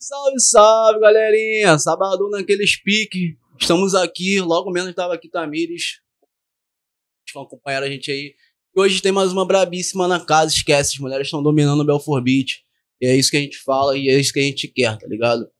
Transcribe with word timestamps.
Salve, 0.00 0.38
salve, 0.38 1.00
galerinha! 1.00 1.76
Sabadão 1.76 2.30
naqueles 2.30 2.80
piques. 2.80 3.34
Estamos 3.60 3.96
aqui, 3.96 4.40
logo 4.40 4.70
menos 4.70 4.90
estava 4.90 5.12
aqui 5.12 5.28
Tamires. 5.28 6.00
Vão 7.34 7.42
acompanhar 7.42 7.82
a 7.82 7.88
gente 7.90 8.08
aí. 8.12 8.32
Hoje 8.76 9.02
tem 9.02 9.10
mais 9.10 9.32
uma 9.32 9.44
brabíssima 9.44 10.06
na 10.06 10.24
casa, 10.24 10.54
esquece, 10.54 10.94
as 10.94 11.00
mulheres 11.00 11.26
estão 11.26 11.42
dominando 11.42 11.80
o 11.80 11.84
Belfort 11.84 12.22
Beach. 12.22 12.62
E 13.00 13.08
é 13.08 13.16
isso 13.16 13.28
que 13.28 13.38
a 13.38 13.40
gente 13.40 13.58
fala 13.58 13.98
e 13.98 14.08
é 14.08 14.16
isso 14.16 14.32
que 14.32 14.38
a 14.38 14.42
gente 14.44 14.68
quer, 14.68 14.96
tá 14.96 15.08
ligado? 15.08 15.50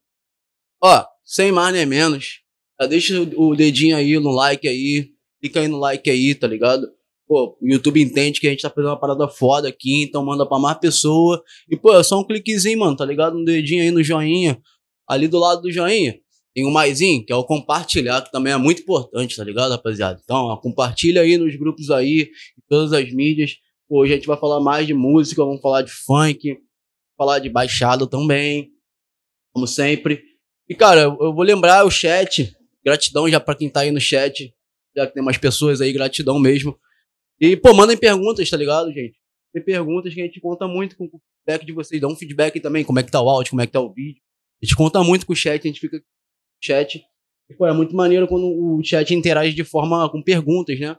Ó, 0.80 1.04
sem 1.24 1.50
mais 1.50 1.74
nem 1.74 1.84
menos, 1.84 2.40
já 2.80 2.86
deixa 2.86 3.20
o 3.20 3.56
dedinho 3.56 3.96
aí 3.96 4.20
no 4.20 4.30
like 4.30 4.68
aí, 4.68 5.10
clica 5.40 5.58
aí 5.58 5.66
no 5.66 5.78
like 5.78 6.08
aí, 6.08 6.32
tá 6.36 6.46
ligado? 6.46 6.88
Pô, 7.28 7.58
o 7.60 7.68
YouTube 7.68 8.00
entende 8.00 8.40
que 8.40 8.46
a 8.46 8.50
gente 8.50 8.62
tá 8.62 8.70
fazendo 8.70 8.88
uma 8.88 8.98
parada 8.98 9.28
foda 9.28 9.68
aqui, 9.68 10.02
então 10.02 10.24
manda 10.24 10.48
pra 10.48 10.58
mais 10.58 10.78
pessoa. 10.78 11.42
E, 11.70 11.76
pô, 11.76 11.94
é 11.94 12.02
só 12.02 12.18
um 12.18 12.24
cliquezinho, 12.24 12.78
mano, 12.78 12.96
tá 12.96 13.04
ligado? 13.04 13.36
Um 13.36 13.44
dedinho 13.44 13.82
aí 13.82 13.90
no 13.90 14.02
joinha. 14.02 14.58
Ali 15.06 15.28
do 15.28 15.38
lado 15.38 15.60
do 15.60 15.70
joinha 15.70 16.18
tem 16.54 16.66
um 16.66 16.70
maisinho, 16.70 17.24
que 17.24 17.32
é 17.32 17.36
o 17.36 17.44
compartilhar, 17.44 18.22
que 18.22 18.32
também 18.32 18.52
é 18.52 18.56
muito 18.56 18.82
importante, 18.82 19.36
tá 19.36 19.44
ligado, 19.44 19.70
rapaziada? 19.70 20.20
Então, 20.24 20.46
ó, 20.46 20.56
compartilha 20.56 21.20
aí 21.20 21.36
nos 21.36 21.54
grupos 21.54 21.90
aí, 21.90 22.22
em 22.22 22.62
todas 22.68 22.92
as 22.92 23.12
mídias. 23.12 23.56
Pô, 23.88 24.00
hoje 24.00 24.14
a 24.14 24.16
gente 24.16 24.26
vai 24.26 24.36
falar 24.36 24.58
mais 24.58 24.84
de 24.84 24.92
música, 24.92 25.44
vamos 25.44 25.60
falar 25.60 25.82
de 25.82 25.92
funk, 25.92 26.58
falar 27.16 27.38
de 27.38 27.48
baixada 27.48 28.08
também, 28.08 28.70
como 29.52 29.68
sempre. 29.68 30.20
E, 30.68 30.74
cara, 30.74 31.02
eu 31.02 31.32
vou 31.32 31.44
lembrar 31.44 31.84
o 31.84 31.90
chat, 31.90 32.52
gratidão 32.84 33.28
já 33.28 33.38
pra 33.38 33.54
quem 33.54 33.70
tá 33.70 33.80
aí 33.80 33.90
no 33.90 34.00
chat, 34.00 34.52
já 34.96 35.06
que 35.06 35.14
tem 35.14 35.22
mais 35.22 35.38
pessoas 35.38 35.80
aí, 35.80 35.92
gratidão 35.92 36.40
mesmo. 36.40 36.76
E, 37.40 37.56
pô, 37.56 37.72
mandem 37.72 37.96
perguntas, 37.96 38.48
tá 38.50 38.56
ligado, 38.56 38.92
gente? 38.92 39.18
Tem 39.52 39.62
perguntas 39.62 40.12
que 40.12 40.20
a 40.20 40.24
gente 40.24 40.40
conta 40.40 40.66
muito 40.66 40.96
com 40.96 41.04
o 41.04 41.10
feedback 41.46 41.66
de 41.66 41.72
vocês. 41.72 42.00
Dá 42.00 42.08
um 42.08 42.16
feedback 42.16 42.60
também, 42.60 42.84
como 42.84 42.98
é 42.98 43.02
que 43.02 43.10
tá 43.10 43.20
o 43.20 43.28
áudio, 43.28 43.50
como 43.50 43.62
é 43.62 43.66
que 43.66 43.72
tá 43.72 43.80
o 43.80 43.92
vídeo. 43.92 44.20
A 44.60 44.66
gente 44.66 44.76
conta 44.76 45.02
muito 45.02 45.24
com 45.24 45.32
o 45.32 45.36
chat, 45.36 45.62
a 45.62 45.66
gente 45.66 45.80
fica 45.80 45.98
no 45.98 46.02
chat. 46.62 47.02
E, 47.48 47.54
pô, 47.54 47.66
é 47.66 47.72
muito 47.72 47.94
maneiro 47.94 48.26
quando 48.26 48.46
o 48.46 48.82
chat 48.84 49.14
interage 49.14 49.54
de 49.54 49.64
forma 49.64 50.10
com 50.10 50.22
perguntas, 50.22 50.78
né? 50.78 50.96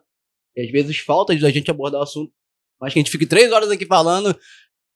E 0.56 0.62
às 0.62 0.72
vezes 0.72 0.98
falta 0.98 1.36
da 1.36 1.52
gente 1.52 1.70
abordar 1.70 2.00
o 2.00 2.04
assunto. 2.04 2.32
Mas 2.80 2.94
que 2.94 3.00
a 3.00 3.02
gente 3.02 3.12
fique 3.12 3.26
três 3.26 3.52
horas 3.52 3.70
aqui 3.70 3.86
falando, 3.86 4.36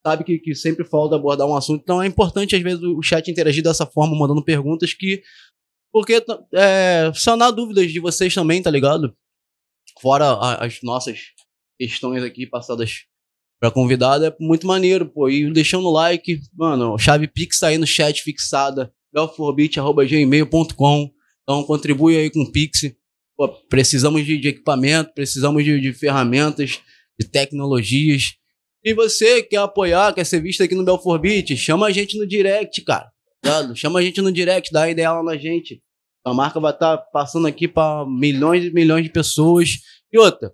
sabe 0.05 0.23
que, 0.23 0.39
que 0.39 0.55
sempre 0.55 0.85
falta 0.85 1.15
abordar 1.15 1.45
um 1.47 1.55
assunto. 1.55 1.81
Então 1.81 2.01
é 2.01 2.07
importante, 2.07 2.55
às 2.55 2.61
vezes, 2.61 2.81
o 2.81 3.01
chat 3.01 3.29
interagir 3.29 3.63
dessa 3.63 3.85
forma, 3.85 4.17
mandando 4.17 4.43
perguntas 4.43 4.93
que. 4.93 5.21
Porque 5.91 6.23
é, 6.53 7.11
sanar 7.13 7.51
dúvidas 7.51 7.91
de 7.91 7.99
vocês 7.99 8.33
também, 8.33 8.63
tá 8.63 8.71
ligado? 8.71 9.15
Fora 10.01 10.57
as 10.59 10.79
nossas 10.81 11.19
questões 11.77 12.23
aqui 12.23 12.45
passadas 12.45 13.05
pra 13.59 13.71
convidada, 13.71 14.27
é 14.27 14.35
muito 14.43 14.67
maneiro, 14.67 15.05
pô. 15.05 15.29
E 15.29 15.51
deixando 15.51 15.87
o 15.87 15.91
like, 15.91 16.41
mano, 16.53 16.97
chave 16.97 17.27
Pix 17.27 17.63
aí 17.63 17.77
no 17.77 17.87
chat 17.87 18.21
fixada, 18.21 18.93
belforbit.gmail.com. 19.13 21.11
Então 21.43 21.63
contribui 21.63 22.17
aí 22.17 22.29
com 22.29 22.41
o 22.41 22.51
Pix. 22.51 22.93
Pô, 23.35 23.47
precisamos 23.69 24.25
de, 24.25 24.37
de, 24.37 24.49
equipamento, 24.49 25.13
precisamos 25.13 25.63
de, 25.63 25.79
de, 25.79 25.93
ferramentas, 25.93 26.81
de 27.19 27.27
tecnologias. 27.27 28.33
E 28.83 28.93
você 28.93 29.41
quer 29.41 29.57
apoiar, 29.57 30.13
quer 30.13 30.25
ser 30.25 30.41
visto 30.41 30.61
aqui 30.61 30.75
no 30.75 30.83
Belforbit, 30.83 31.55
chama 31.57 31.87
a 31.87 31.91
gente 31.91 32.17
no 32.17 32.27
direct, 32.27 32.81
cara. 32.81 33.09
Tá? 33.41 33.73
Chama 33.75 33.99
a 33.99 34.01
gente 34.01 34.21
no 34.21 34.31
direct, 34.31 34.71
dá 34.71 34.89
ideia 34.89 35.11
lá 35.11 35.21
na 35.21 35.35
gente. 35.35 35.82
A 36.25 36.33
marca 36.33 36.59
vai 36.59 36.71
estar 36.71 36.97
tá 36.97 37.03
passando 37.11 37.47
aqui 37.47 37.67
para 37.67 38.05
milhões 38.05 38.63
e 38.63 38.71
milhões 38.71 39.03
de 39.03 39.11
pessoas. 39.11 39.79
E 40.11 40.17
outra, 40.17 40.53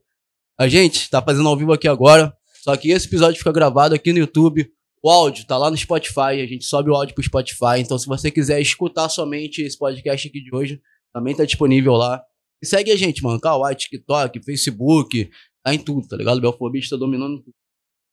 a 0.60 0.68
gente 0.68 1.02
está 1.02 1.22
fazendo 1.22 1.48
ao 1.48 1.56
vivo 1.56 1.72
aqui 1.72 1.88
agora, 1.88 2.36
só 2.64 2.76
que 2.76 2.90
esse 2.90 3.08
episódio 3.08 3.38
fica 3.38 3.52
gravado 3.52 3.94
aqui 3.94 4.12
no 4.12 4.20
YouTube. 4.20 4.68
O 5.02 5.10
áudio 5.10 5.46
tá 5.46 5.58
lá 5.58 5.70
no 5.70 5.78
Spotify, 5.78 6.42
a 6.42 6.48
gente 6.48 6.66
sobe 6.66 6.90
o 6.90 6.96
áudio 6.96 7.14
pro 7.14 7.24
Spotify. 7.24 7.80
Então, 7.80 7.98
se 7.98 8.08
você 8.08 8.32
quiser 8.32 8.60
escutar 8.60 9.08
somente 9.10 9.62
esse 9.62 9.78
podcast 9.78 10.28
aqui 10.28 10.42
de 10.42 10.54
hoje, 10.54 10.82
também 11.14 11.36
tá 11.36 11.46
disponível 11.46 11.94
lá. 11.94 12.22
E 12.62 12.66
segue 12.66 12.92
a 12.92 12.96
gente, 12.96 13.24
mano. 13.24 13.40
Kawaii, 13.40 13.76
TikTok, 13.76 14.44
Facebook, 14.44 15.30
tá 15.64 15.74
em 15.74 15.80
tudo, 15.80 16.08
tá 16.08 16.18
ligado? 16.18 16.42
Belfobista 16.42 16.98
tá 16.98 17.00
dominando 17.00 17.42
tudo. 17.44 17.54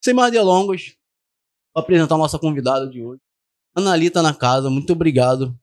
Sem 0.05 0.15
mais 0.15 0.31
delongas, 0.31 0.93
vou 1.75 1.83
apresentar 1.83 2.15
a 2.15 2.19
nossa 2.19 2.39
convidada 2.39 2.87
de 2.87 3.03
hoje. 3.03 3.21
Analita 3.75 4.23
na 4.23 4.33
casa, 4.33 4.71
muito 4.71 4.93
obrigado 4.93 5.59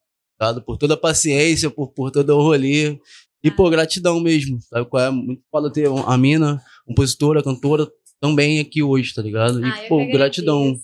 por 0.66 0.78
toda 0.78 0.94
a 0.96 0.98
paciência, 0.98 1.70
por, 1.70 1.92
por 1.92 2.12
todo 2.12 2.30
o 2.32 2.42
rolê. 2.42 3.00
E, 3.44 3.52
pô, 3.52 3.70
gratidão 3.70 4.20
mesmo. 4.20 4.62
Sabe 4.62 4.90
qual 4.90 5.04
é? 5.04 5.10
Muito 5.12 5.44
foda 5.52 5.72
ter 5.72 5.88
a 5.88 6.18
mina, 6.18 6.62
compositora, 6.86 7.44
cantora, 7.44 7.88
também 8.20 8.60
aqui 8.60 8.82
hoje, 8.82 9.14
tá 9.14 9.22
ligado? 9.22 9.60
E, 9.60 9.70
ah, 9.70 9.86
pô, 9.90 10.06
gratidão. 10.08 10.80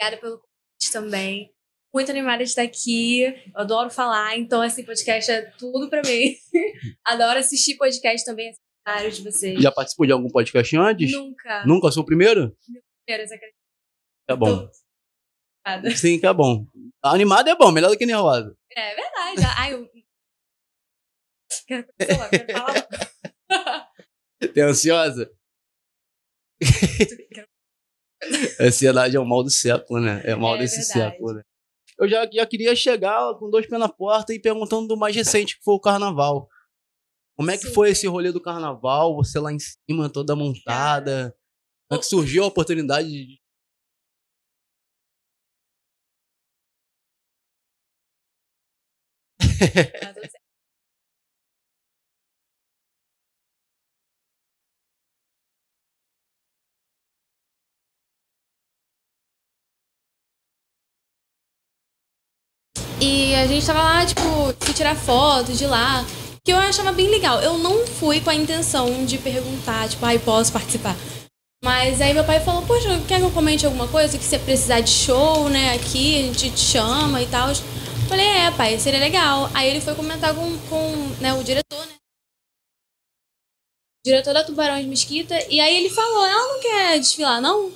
Obrigada 0.00 0.20
pelo 0.20 0.38
convite 0.38 0.92
também. 0.92 1.50
Muito 1.94 2.10
animada 2.10 2.42
de 2.42 2.48
estar 2.48 2.62
aqui. 2.62 3.22
Eu 3.22 3.34
adoro 3.54 3.90
falar, 3.90 4.36
então 4.36 4.64
esse 4.64 4.82
podcast 4.82 5.30
é 5.30 5.42
tudo 5.58 5.88
pra 5.88 6.02
mim. 6.02 6.34
adoro 7.04 7.38
assistir 7.38 7.76
podcast 7.76 8.24
também, 8.24 8.52
vários 8.84 9.18
de 9.18 9.22
vocês. 9.22 9.62
Já 9.62 9.70
participou 9.70 10.06
de 10.06 10.12
algum 10.12 10.28
podcast 10.28 10.76
antes? 10.76 11.12
Nunca. 11.12 11.66
Nunca? 11.66 11.92
Sou 11.92 12.02
o 12.02 12.06
primeiro? 12.06 12.56
Meu 12.68 12.82
primeiro, 13.06 13.28
você 13.28 13.34
acredita? 13.34 13.58
Tá 14.26 14.36
bom. 14.36 14.68
Sim, 15.96 16.20
tá 16.20 16.32
bom. 16.32 16.66
Animado 17.02 17.48
é 17.48 17.56
bom, 17.56 17.70
melhor 17.70 17.90
do 17.90 17.98
que 17.98 18.06
nervosa. 18.06 18.56
É 18.74 18.94
verdade. 18.94 19.54
Ai, 19.56 19.74
eu... 19.74 19.88
Quero 21.66 21.86
falar, 22.06 22.28
quero 22.28 22.52
falar. 22.52 22.88
Tem 24.52 24.62
ansiosa? 24.62 25.30
Ansiedade 28.60 29.16
é 29.16 29.20
o 29.20 29.24
mal 29.24 29.42
do 29.42 29.50
século, 29.50 30.00
né? 30.00 30.22
É 30.24 30.34
o 30.34 30.40
mal 30.40 30.56
é, 30.56 30.58
desse 30.60 30.76
verdade. 30.76 31.12
século, 31.12 31.34
né? 31.34 31.42
Eu 31.98 32.08
já, 32.08 32.28
já 32.30 32.46
queria 32.46 32.74
chegar 32.74 33.34
com 33.38 33.50
dois 33.50 33.66
pés 33.66 33.78
na 33.78 33.88
porta 33.88 34.34
e 34.34 34.40
perguntando 34.40 34.88
do 34.88 34.96
mais 34.96 35.14
recente, 35.14 35.56
que 35.56 35.64
foi 35.64 35.74
o 35.74 35.80
carnaval. 35.80 36.48
Como 37.36 37.50
é 37.50 37.56
que 37.56 37.68
Sim. 37.68 37.74
foi 37.74 37.90
esse 37.90 38.06
rolê 38.06 38.32
do 38.32 38.40
carnaval? 38.40 39.16
Você 39.16 39.38
lá 39.38 39.52
em 39.52 39.58
cima, 39.58 40.10
toda 40.10 40.36
montada. 40.36 41.36
Como 41.88 41.98
é 41.98 42.02
que 42.02 42.08
surgiu 42.08 42.44
a 42.44 42.48
oportunidade 42.48 43.08
de 43.08 43.40
E 63.00 63.34
a 63.34 63.46
gente 63.46 63.66
tava 63.66 63.82
lá, 63.82 64.06
tipo, 64.06 64.22
tirar 64.72 64.94
foto 64.96 65.52
de 65.52 65.66
lá, 65.66 66.04
que 66.42 66.52
eu 66.52 66.56
achava 66.56 66.92
bem 66.92 67.10
legal. 67.10 67.40
Eu 67.40 67.58
não 67.58 67.86
fui 67.86 68.20
com 68.20 68.30
a 68.30 68.34
intenção 68.34 69.04
de 69.04 69.18
perguntar, 69.18 69.88
tipo, 69.88 70.04
ai, 70.06 70.16
ah, 70.16 70.20
posso 70.20 70.52
participar. 70.52 70.96
Mas 71.62 72.00
aí 72.00 72.14
meu 72.14 72.24
pai 72.24 72.40
falou, 72.40 72.62
poxa, 72.62 72.88
quer 73.08 73.18
que 73.18 73.24
eu 73.24 73.30
comente 73.30 73.66
alguma 73.66 73.88
coisa? 73.88 74.16
Que 74.16 74.24
você 74.24 74.38
precisar 74.38 74.80
de 74.80 74.90
show, 74.90 75.48
né, 75.48 75.74
aqui, 75.74 76.20
a 76.20 76.22
gente 76.22 76.50
te 76.50 76.60
chama 76.60 77.20
e 77.20 77.26
tal. 77.26 77.50
Falei, 78.08 78.26
é, 78.26 78.50
pai, 78.50 78.78
seria 78.78 79.00
legal. 79.00 79.50
Aí 79.54 79.70
ele 79.70 79.80
foi 79.80 79.94
comentar 79.94 80.34
com, 80.34 80.58
com 80.68 80.92
né, 81.20 81.32
o 81.32 81.42
diretor, 81.42 81.86
né? 81.86 81.94
O 84.00 84.06
diretor 84.06 84.34
da 84.34 84.44
Tubarão 84.44 84.80
de 84.80 84.86
Mesquita. 84.86 85.34
E 85.48 85.58
aí 85.58 85.76
ele 85.76 85.88
falou, 85.88 86.26
ela 86.26 86.52
não 86.52 86.60
quer 86.60 86.98
desfilar, 86.98 87.40
não? 87.40 87.72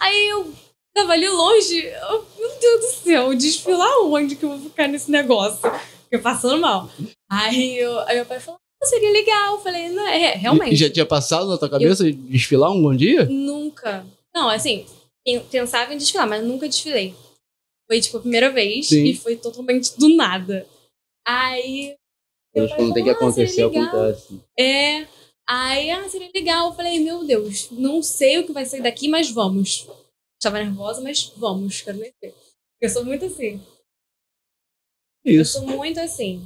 Aí 0.00 0.28
eu 0.28 0.52
tava 0.94 1.12
ali 1.12 1.28
longe. 1.28 1.78
Eu, 1.84 2.26
meu 2.36 2.58
Deus 2.58 2.80
do 2.80 3.04
céu, 3.04 3.34
desfilar 3.34 4.00
onde 4.02 4.36
que 4.36 4.44
eu 4.44 4.50
vou 4.50 4.70
ficar 4.70 4.88
nesse 4.88 5.10
negócio? 5.10 5.60
Fiquei 6.04 6.18
passando 6.18 6.60
mal. 6.60 6.90
Aí, 7.30 7.78
eu, 7.78 7.98
aí 8.00 8.16
meu 8.16 8.26
pai 8.26 8.40
falou, 8.40 8.58
ah, 8.82 8.86
seria 8.86 9.10
legal. 9.10 9.54
Eu 9.54 9.60
falei, 9.60 9.88
não, 9.90 10.06
é, 10.06 10.34
realmente. 10.34 10.74
E 10.74 10.76
já 10.76 10.90
tinha 10.90 11.06
passado 11.06 11.48
na 11.48 11.56
tua 11.56 11.70
cabeça 11.70 12.06
eu, 12.06 12.12
desfilar 12.12 12.70
um 12.72 12.82
bom 12.82 12.94
dia? 12.94 13.24
Nunca. 13.24 14.04
Não, 14.34 14.48
assim, 14.48 14.84
pensava 15.50 15.94
em 15.94 15.96
desfilar, 15.96 16.28
mas 16.28 16.44
nunca 16.44 16.68
desfilei. 16.68 17.14
Foi, 17.94 18.00
tipo, 18.00 18.16
a 18.16 18.20
primeira 18.20 18.50
vez 18.50 18.88
Sim. 18.88 19.04
e 19.04 19.14
foi 19.14 19.36
totalmente 19.36 19.96
do 19.96 20.08
nada. 20.16 20.66
Aí. 21.24 21.94
Quando 22.52 22.92
tem 22.92 23.04
que 23.04 23.10
ah, 23.10 23.12
acontecer, 23.12 23.62
acontece. 23.62 24.40
É. 24.58 25.06
Aí, 25.46 25.90
ah, 25.90 26.08
seria 26.08 26.28
legal. 26.34 26.70
Eu 26.70 26.74
falei, 26.74 26.98
meu 26.98 27.24
Deus, 27.24 27.70
não 27.70 28.02
sei 28.02 28.38
o 28.38 28.46
que 28.46 28.52
vai 28.52 28.66
sair 28.66 28.82
daqui, 28.82 29.06
mas 29.06 29.30
vamos. 29.30 29.86
Estava 30.40 30.58
nervosa, 30.58 31.00
mas 31.02 31.32
vamos, 31.36 31.82
quero 31.82 31.98
nem 31.98 32.12
ver. 32.20 32.34
Eu 32.80 32.90
sou 32.90 33.04
muito 33.04 33.26
assim. 33.26 33.62
Isso. 35.24 35.38
Eu 35.38 35.44
sou 35.44 35.62
muito 35.62 36.00
assim. 36.00 36.44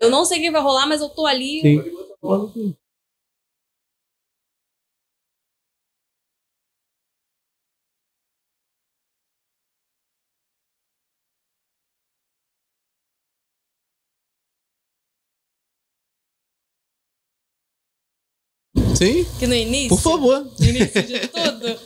Eu 0.00 0.08
não 0.08 0.24
sei 0.24 0.38
o 0.38 0.40
que 0.40 0.50
vai 0.50 0.62
rolar, 0.62 0.86
mas 0.86 1.02
eu 1.02 1.10
tô 1.10 1.26
ali. 1.26 1.60
Sim. 1.60 2.76
Sim. 18.98 19.24
Que 19.38 19.46
no 19.46 19.54
início. 19.54 19.90
Por 19.90 20.00
favor. 20.00 20.44
No 20.58 20.66
início 20.66 21.02
de 21.04 21.20
tudo. 21.28 21.80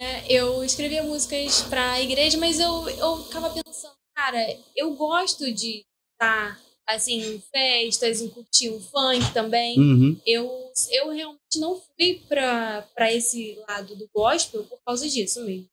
É, 0.00 0.32
eu 0.32 0.62
escrevia 0.62 1.02
músicas 1.02 1.62
pra 1.62 2.00
igreja, 2.00 2.38
mas 2.38 2.60
eu, 2.60 2.88
eu 2.90 3.24
ficava 3.24 3.50
pensando, 3.50 3.94
cara, 4.14 4.38
eu 4.76 4.94
gosto 4.94 5.52
de 5.52 5.84
estar, 6.12 6.60
assim, 6.86 7.20
em 7.20 7.40
festas, 7.52 8.20
em 8.20 8.28
curtir 8.28 8.70
um 8.70 8.80
funk 8.80 9.32
também. 9.32 9.76
Uhum. 9.76 10.20
Eu, 10.24 10.70
eu 10.92 11.10
realmente 11.10 11.58
não 11.58 11.80
fui 11.80 12.22
pra, 12.28 12.82
pra 12.94 13.12
esse 13.12 13.58
lado 13.68 13.96
do 13.96 14.08
gospel 14.14 14.62
por 14.64 14.78
causa 14.86 15.08
disso 15.08 15.44
mesmo. 15.44 15.66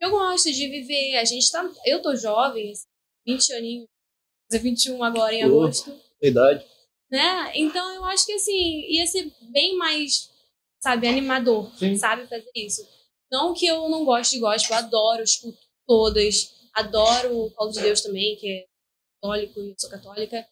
Eu 0.00 0.10
gosto 0.10 0.50
de 0.50 0.68
viver, 0.68 1.16
a 1.16 1.24
gente 1.24 1.50
tá. 1.50 1.70
Eu 1.84 2.00
tô 2.00 2.16
jovem, 2.16 2.72
assim, 2.72 2.86
20 3.26 3.52
aninhos, 3.52 3.86
vou 3.86 4.58
fazer 4.58 4.62
21 4.62 5.04
agora 5.04 5.34
em 5.34 5.42
agosto 5.42 5.94
Verdade. 6.20 6.64
Né? 7.12 7.52
Então 7.54 7.94
eu 7.94 8.04
acho 8.06 8.24
que 8.24 8.32
assim, 8.32 8.86
ia 8.88 9.06
ser 9.06 9.30
bem 9.50 9.76
mais, 9.76 10.30
sabe, 10.82 11.06
animador, 11.06 11.70
Sim. 11.76 11.94
sabe, 11.94 12.26
fazer 12.26 12.50
isso. 12.56 12.88
Não 13.30 13.52
que 13.52 13.66
eu 13.66 13.88
não 13.90 14.04
goste 14.04 14.36
de 14.36 14.40
gospel, 14.40 14.76
eu 14.76 14.84
adoro, 14.84 15.22
escuto 15.22 15.58
todas, 15.86 16.54
adoro 16.72 17.44
o 17.44 17.50
Paulo 17.50 17.70
de 17.70 17.82
Deus 17.82 18.00
também, 18.00 18.36
que 18.36 18.48
é 18.48 18.66
católico 19.20 19.60
e 19.60 19.70
eu 19.70 19.74
sou 19.78 19.90
católica. 19.90 20.48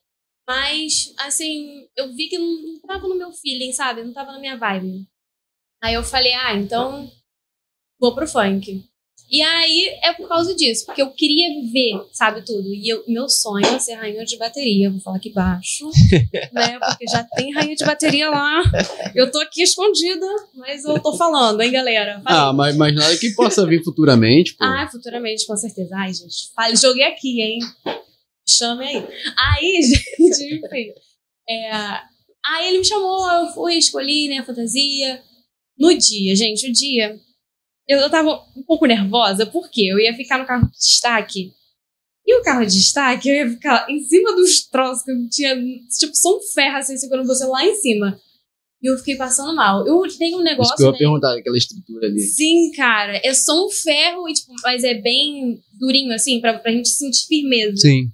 Mas, 0.46 1.14
assim, 1.18 1.88
eu 1.96 2.12
vi 2.12 2.28
que 2.28 2.38
não, 2.38 2.62
não 2.62 2.80
tava 2.80 3.08
no 3.08 3.14
meu 3.14 3.32
feeling, 3.32 3.72
sabe? 3.72 4.02
Não 4.02 4.12
tava 4.12 4.32
na 4.32 4.38
minha 4.38 4.56
vibe. 4.56 5.06
Aí 5.82 5.94
eu 5.94 6.02
falei, 6.02 6.34
ah, 6.34 6.54
então 6.54 7.10
vou 7.98 8.14
pro 8.14 8.26
funk. 8.26 8.84
E 9.30 9.40
aí 9.42 9.96
é 10.02 10.12
por 10.12 10.28
causa 10.28 10.52
disso, 10.56 10.86
porque 10.86 11.00
eu 11.00 11.10
queria 11.12 11.48
viver, 11.60 12.04
sabe, 12.12 12.42
tudo. 12.44 12.74
E 12.74 12.88
eu, 12.88 13.04
meu 13.06 13.28
sonho 13.28 13.64
é 13.64 13.78
ser 13.78 13.94
rainha 13.94 14.24
de 14.24 14.36
bateria. 14.36 14.90
Vou 14.90 14.98
falar 14.98 15.18
aqui 15.18 15.30
baixo, 15.30 15.88
né? 16.52 16.80
Porque 16.80 17.06
já 17.06 17.22
tem 17.22 17.52
rainha 17.52 17.76
de 17.76 17.84
bateria 17.84 18.28
lá. 18.28 18.60
Eu 19.14 19.30
tô 19.30 19.38
aqui 19.38 19.62
escondida, 19.62 20.26
mas 20.56 20.84
eu 20.84 20.98
tô 21.00 21.16
falando, 21.16 21.60
hein, 21.60 21.70
galera? 21.70 22.20
Falei. 22.24 22.40
Ah, 22.40 22.52
mas, 22.52 22.76
mas 22.76 22.92
nada 22.92 23.16
que 23.18 23.30
possa 23.30 23.64
vir 23.64 23.84
futuramente, 23.84 24.54
pô. 24.56 24.64
Ah, 24.64 24.88
futuramente, 24.90 25.46
com 25.46 25.56
certeza. 25.56 25.94
Ai, 25.94 26.12
gente, 26.12 26.52
fale, 26.52 26.74
joguei 26.74 27.04
aqui, 27.04 27.40
hein? 27.40 27.60
Chame 28.48 28.84
aí. 28.84 29.06
Aí, 29.36 29.80
gente, 30.18 30.56
enfim. 30.56 30.92
é, 31.48 31.70
aí 32.44 32.68
ele 32.68 32.78
me 32.78 32.84
chamou, 32.84 33.30
eu 33.30 33.46
fui, 33.52 33.76
escolhi, 33.76 34.26
né, 34.26 34.38
a 34.38 34.44
fantasia. 34.44 35.22
No 35.78 35.96
dia, 35.96 36.34
gente, 36.34 36.68
o 36.68 36.72
dia. 36.72 37.16
Eu, 37.90 37.98
eu 37.98 38.08
tava 38.08 38.46
um 38.56 38.62
pouco 38.62 38.86
nervosa, 38.86 39.44
porque 39.46 39.82
eu 39.82 39.98
ia 39.98 40.14
ficar 40.14 40.38
no 40.38 40.46
carro 40.46 40.70
de 40.70 40.78
destaque. 40.78 41.52
E 42.24 42.38
o 42.38 42.42
carro 42.44 42.64
de 42.64 42.72
destaque, 42.72 43.28
eu 43.28 43.34
ia 43.34 43.50
ficar 43.50 43.90
em 43.90 43.98
cima 44.04 44.32
dos 44.36 44.68
troços 44.68 45.02
que 45.02 45.10
eu 45.10 45.28
tinha, 45.28 45.56
tipo, 45.98 46.14
só 46.14 46.36
um 46.36 46.40
ferro 46.54 46.76
assim, 46.76 46.96
segurando 46.96 47.26
você 47.26 47.44
lá 47.44 47.66
em 47.66 47.74
cima. 47.74 48.16
E 48.80 48.86
eu 48.86 48.96
fiquei 48.96 49.16
passando 49.16 49.56
mal. 49.56 49.84
Eu 49.88 50.02
tenho 50.16 50.36
um 50.36 50.40
Isso 50.40 50.44
negócio. 50.44 50.76
que 50.76 50.82
eu 50.82 50.86
ia 50.86 50.92
né? 50.92 50.98
perguntar, 50.98 51.36
aquela 51.36 51.58
estrutura 51.58 52.06
ali. 52.06 52.20
Sim, 52.20 52.70
cara. 52.76 53.20
É 53.24 53.34
só 53.34 53.66
um 53.66 53.68
ferro, 53.68 54.28
e, 54.28 54.34
tipo, 54.34 54.52
mas 54.62 54.84
é 54.84 54.94
bem 54.94 55.60
durinho, 55.72 56.14
assim, 56.14 56.40
pra, 56.40 56.60
pra 56.60 56.70
gente 56.70 56.90
sentir 56.90 57.26
firmeza. 57.26 57.76
Sim. 57.78 58.08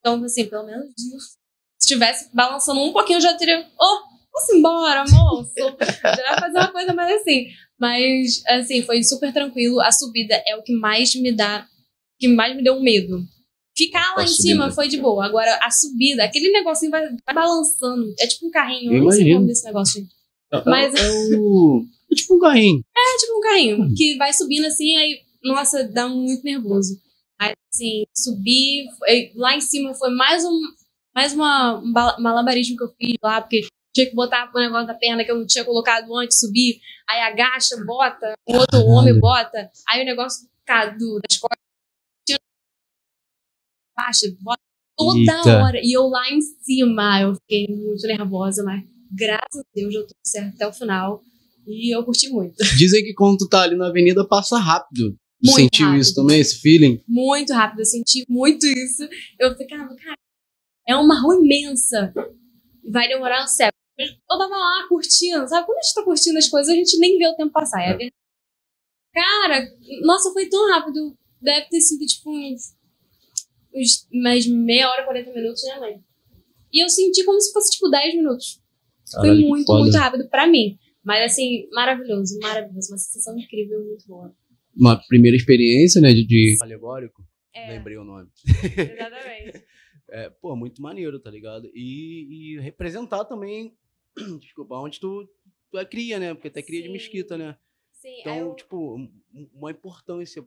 Então, 0.00 0.24
assim, 0.24 0.46
pelo 0.46 0.64
menos 0.64 0.86
isso. 0.86 1.36
Se 1.78 1.88
tivesse 1.88 2.30
balançando 2.32 2.80
um 2.80 2.94
pouquinho, 2.94 3.18
eu 3.18 3.20
já 3.20 3.34
teria. 3.34 3.68
Oh, 3.78 4.11
vamos 4.32 4.50
embora, 4.54 5.04
moço. 5.10 5.52
já 5.56 6.32
ia 6.32 6.40
fazer 6.40 6.58
uma 6.58 6.72
coisa 6.72 6.92
mais 6.94 7.20
assim. 7.20 7.46
Mas, 7.78 8.42
assim, 8.46 8.82
foi 8.82 9.02
super 9.02 9.32
tranquilo. 9.32 9.80
A 9.80 9.90
subida 9.92 10.40
é 10.46 10.56
o 10.56 10.62
que 10.62 10.72
mais 10.72 11.14
me 11.14 11.32
dá. 11.32 11.66
que 12.18 12.28
mais 12.28 12.54
me 12.56 12.62
deu 12.62 12.80
medo. 12.80 13.24
Ficar 13.76 14.14
lá 14.14 14.22
A 14.22 14.24
em 14.24 14.28
subida. 14.28 14.42
cima 14.42 14.70
foi 14.70 14.86
de 14.88 14.98
boa. 14.98 15.24
Agora, 15.26 15.58
a 15.62 15.70
subida, 15.70 16.22
aquele 16.24 16.50
negocinho 16.52 16.90
vai, 16.90 17.02
vai 17.26 17.34
balançando. 17.34 18.14
É 18.20 18.26
tipo 18.26 18.46
um 18.46 18.50
carrinho. 18.50 18.92
Eu 18.94 19.02
não 19.04 19.10
sei 19.10 19.20
o 19.20 19.22
imagino. 19.22 19.34
nome 19.40 19.46
desse 19.48 19.64
negócio, 19.64 20.00
gente. 20.00 20.14
Mas 20.52 20.92
Mas- 20.92 20.94
é, 21.00 21.36
o. 21.36 21.84
É 22.10 22.14
tipo 22.14 22.36
um 22.36 22.38
carrinho. 22.38 22.84
É 22.96 23.18
tipo 23.18 23.38
um 23.38 23.40
carrinho 23.40 23.82
Hum. 23.82 23.94
que 23.96 24.16
vai 24.18 24.32
subindo 24.32 24.66
assim, 24.66 24.94
aí, 24.96 25.20
nossa, 25.42 25.82
dá 25.84 26.06
muito 26.08 26.44
nervoso. 26.44 27.00
Aí, 27.40 27.54
assim, 27.74 28.04
subir, 28.14 28.84
lá 29.34 29.56
em 29.56 29.60
cima 29.62 29.94
foi 29.94 30.10
mais 30.10 30.44
um, 30.44 30.60
mais 31.14 31.32
uma, 31.32 31.78
um 31.80 31.90
malabarismo 32.22 32.76
que 32.76 32.84
eu 32.84 32.92
fiz 33.00 33.16
lá, 33.22 33.40
porque 33.40 33.66
tinha 33.92 34.06
que 34.06 34.14
botar 34.14 34.50
o 34.54 34.58
negócio 34.58 34.86
da 34.86 34.94
perna 34.94 35.24
que 35.24 35.30
eu 35.30 35.38
não 35.38 35.46
tinha 35.46 35.64
colocado 35.64 36.14
antes, 36.16 36.38
subir, 36.38 36.80
aí 37.08 37.20
agacha, 37.20 37.76
bota, 37.84 38.34
o 38.48 38.52
outro 38.54 38.70
Caralho. 38.70 38.90
homem 38.90 39.20
bota, 39.20 39.70
aí 39.88 40.02
o 40.02 40.06
negócio 40.06 40.48
cara, 40.64 40.90
do, 40.90 41.20
das 41.28 41.38
costas, 41.38 41.58
baixa, 43.96 44.26
bota, 44.40 44.62
toda 44.96 45.18
Eita. 45.18 45.62
hora. 45.62 45.80
E 45.82 45.92
eu 45.92 46.06
lá 46.08 46.30
em 46.30 46.40
cima, 46.40 47.20
eu 47.20 47.34
fiquei 47.34 47.66
muito 47.68 48.06
nervosa, 48.06 48.62
mas 48.64 48.82
graças 49.10 49.60
a 49.60 49.64
Deus 49.74 49.92
deu 49.92 50.06
tudo 50.06 50.16
certo 50.24 50.54
até 50.54 50.66
o 50.66 50.72
final. 50.72 51.22
E 51.66 51.94
eu 51.94 52.04
curti 52.04 52.28
muito. 52.28 52.56
Dizem 52.76 53.04
que 53.04 53.14
quando 53.14 53.38
tu 53.38 53.48
tá 53.48 53.62
ali 53.62 53.76
na 53.76 53.88
avenida 53.88 54.26
passa 54.26 54.58
rápido. 54.58 55.16
Muito 55.44 55.56
sentiu 55.56 55.86
rápido. 55.86 56.00
isso 56.00 56.14
também, 56.14 56.40
esse 56.40 56.60
feeling? 56.60 57.02
muito 57.08 57.52
rápido, 57.52 57.80
eu 57.80 57.84
senti 57.84 58.24
muito 58.28 58.64
isso. 58.64 59.02
Eu 59.40 59.56
ficava, 59.56 59.88
cara, 59.96 60.16
é 60.86 60.94
uma 60.94 61.20
rua 61.20 61.34
imensa. 61.36 62.12
Vai 62.88 63.08
demorar 63.08 63.42
um 63.42 63.48
século. 63.48 63.81
Eu 63.98 64.38
tava 64.38 64.56
lá 64.56 64.86
curtindo, 64.88 65.46
sabe? 65.48 65.66
Quando 65.66 65.78
a 65.78 65.82
gente 65.82 65.94
tá 65.94 66.02
curtindo 66.04 66.38
as 66.38 66.48
coisas, 66.48 66.72
a 66.72 66.76
gente 66.76 66.98
nem 66.98 67.18
vê 67.18 67.28
o 67.28 67.36
tempo 67.36 67.52
passar. 67.52 67.80
É. 67.80 67.84
É. 67.84 67.88
verdade. 67.88 68.12
Cara, 69.12 69.68
nossa, 70.02 70.32
foi 70.32 70.48
tão 70.48 70.70
rápido. 70.70 71.16
Deve 71.40 71.68
ter 71.68 71.80
sido 71.80 72.06
tipo 72.06 72.30
uns, 72.30 72.74
uns 73.74 74.08
mais 74.12 74.46
meia 74.46 74.88
hora, 74.88 75.04
40 75.04 75.32
minutos, 75.32 75.62
né, 75.64 75.78
mãe? 75.80 76.00
E 76.72 76.82
eu 76.82 76.88
senti 76.88 77.24
como 77.24 77.40
se 77.40 77.52
fosse 77.52 77.72
tipo 77.72 77.90
10 77.90 78.14
minutos. 78.14 78.60
Foi 79.10 79.22
Caralho, 79.22 79.42
que 79.42 79.48
muito, 79.48 79.72
muito 79.74 79.96
rápido 79.96 80.28
pra 80.28 80.46
mim. 80.46 80.78
Mas 81.04 81.32
assim, 81.32 81.68
maravilhoso, 81.72 82.38
maravilhoso. 82.40 82.92
Uma 82.92 82.98
sensação 82.98 83.38
incrível, 83.38 83.84
muito 83.84 84.06
boa. 84.06 84.34
Uma 84.74 84.96
primeira 85.06 85.36
experiência, 85.36 86.00
né, 86.00 86.14
de, 86.14 86.24
de... 86.24 86.56
Alegórico. 86.62 87.22
É, 87.54 87.72
Lembrei 87.72 87.98
o 87.98 88.04
nome. 88.04 88.30
exatamente. 88.46 89.64
É, 90.14 90.28
pô, 90.28 90.54
muito 90.54 90.82
maneiro, 90.82 91.18
tá 91.18 91.30
ligado? 91.30 91.70
E, 91.74 92.58
e 92.58 92.60
representar 92.60 93.24
também, 93.24 93.74
desculpa, 94.40 94.76
onde 94.76 95.00
tu, 95.00 95.28
tu 95.70 95.78
é 95.78 95.84
cria, 95.84 96.18
né? 96.18 96.34
Porque 96.34 96.50
tu 96.50 96.58
é 96.58 96.62
cria 96.62 96.80
de 96.80 96.86
Sim. 96.88 96.92
mesquita, 96.92 97.36
né? 97.38 97.56
Sim, 97.92 98.20
Então, 98.20 98.36
eu- 98.36 98.54
tipo, 98.54 98.96
um- 98.96 99.48
uma 99.54 99.70
importância. 99.70 100.44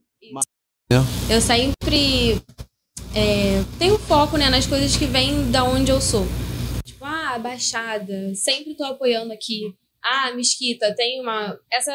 Eu 1.30 1.42
sempre 1.42 2.34
é, 3.16 3.64
tenho 3.80 3.98
foco 3.98 4.38
né, 4.38 4.50
nas 4.50 4.68
coisas 4.68 4.96
que 4.96 5.06
vêm 5.06 5.50
da 5.52 5.64
onde 5.64 5.90
eu 5.92 6.00
sou. 6.02 6.24
Tipo, 6.84 7.06
ah, 7.06 7.40
Baixada, 7.40 8.36
sempre 8.36 8.76
tô 8.76 8.84
apoiando 8.84 9.32
aqui. 9.34 9.74
Ah, 10.04 10.32
Mesquita, 10.36 10.94
tem 10.96 11.20
uma. 11.22 11.60
Essa, 11.72 11.92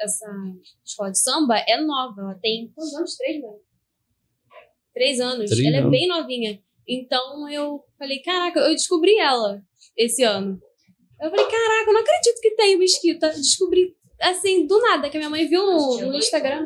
essa 0.00 0.26
escola 0.84 1.10
de 1.10 1.18
samba 1.18 1.56
é 1.58 1.80
nova, 1.80 2.20
ela 2.20 2.34
tem. 2.34 2.70
Quantos 2.74 2.94
anos? 2.94 3.16
Três, 3.16 3.40
mano? 3.40 3.58
Três 4.92 5.20
anos. 5.20 5.50
Três 5.50 5.64
ela 5.66 5.86
é 5.86 5.90
bem 5.90 6.06
novinha. 6.08 6.60
Então 6.86 7.48
eu 7.48 7.82
falei, 7.98 8.20
caraca, 8.20 8.60
eu 8.60 8.74
descobri 8.74 9.16
ela 9.18 9.62
esse 9.96 10.22
ano. 10.24 10.60
Eu 11.20 11.30
falei, 11.30 11.46
caraca, 11.46 11.84
eu 11.90 11.92
não 11.94 12.00
acredito 12.00 12.40
que 12.40 12.50
tem 12.52 12.78
Mesquita. 12.78 13.28
Descobri, 13.30 13.96
assim, 14.20 14.66
do 14.66 14.78
nada, 14.80 15.08
que 15.10 15.16
a 15.16 15.20
minha 15.20 15.30
mãe 15.30 15.46
viu 15.48 15.64
no, 15.66 16.00
no 16.12 16.16
Instagram. 16.18 16.64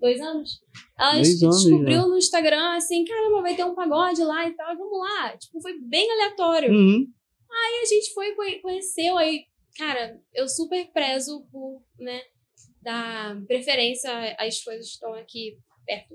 Dois 0.00 0.20
anos? 0.20 0.60
Ela 0.98 1.14
Dois 1.14 1.42
anos, 1.42 1.62
descobriu 1.64 2.00
já. 2.00 2.06
no 2.06 2.16
Instagram, 2.18 2.76
assim, 2.76 3.04
caramba, 3.04 3.42
vai 3.42 3.56
ter 3.56 3.64
um 3.64 3.74
pagode 3.74 4.22
lá 4.22 4.48
e 4.48 4.52
tal, 4.52 4.76
vamos 4.76 4.98
lá. 4.98 5.36
Tipo, 5.36 5.60
foi 5.60 5.78
bem 5.80 6.10
aleatório. 6.10 6.70
Uhum. 6.72 7.06
Aí 7.50 7.82
a 7.82 7.86
gente 7.86 8.12
foi, 8.12 8.32
conhe- 8.34 8.60
conheceu, 8.60 9.16
aí, 9.16 9.44
cara, 9.78 10.18
eu 10.34 10.48
super 10.48 10.86
prezo 10.92 11.46
por, 11.50 11.82
né, 11.98 12.20
dar 12.82 13.40
preferência 13.46 14.10
às 14.38 14.62
coisas 14.62 14.86
que 14.86 14.92
estão 14.94 15.14
aqui 15.14 15.56
perto 15.86 16.14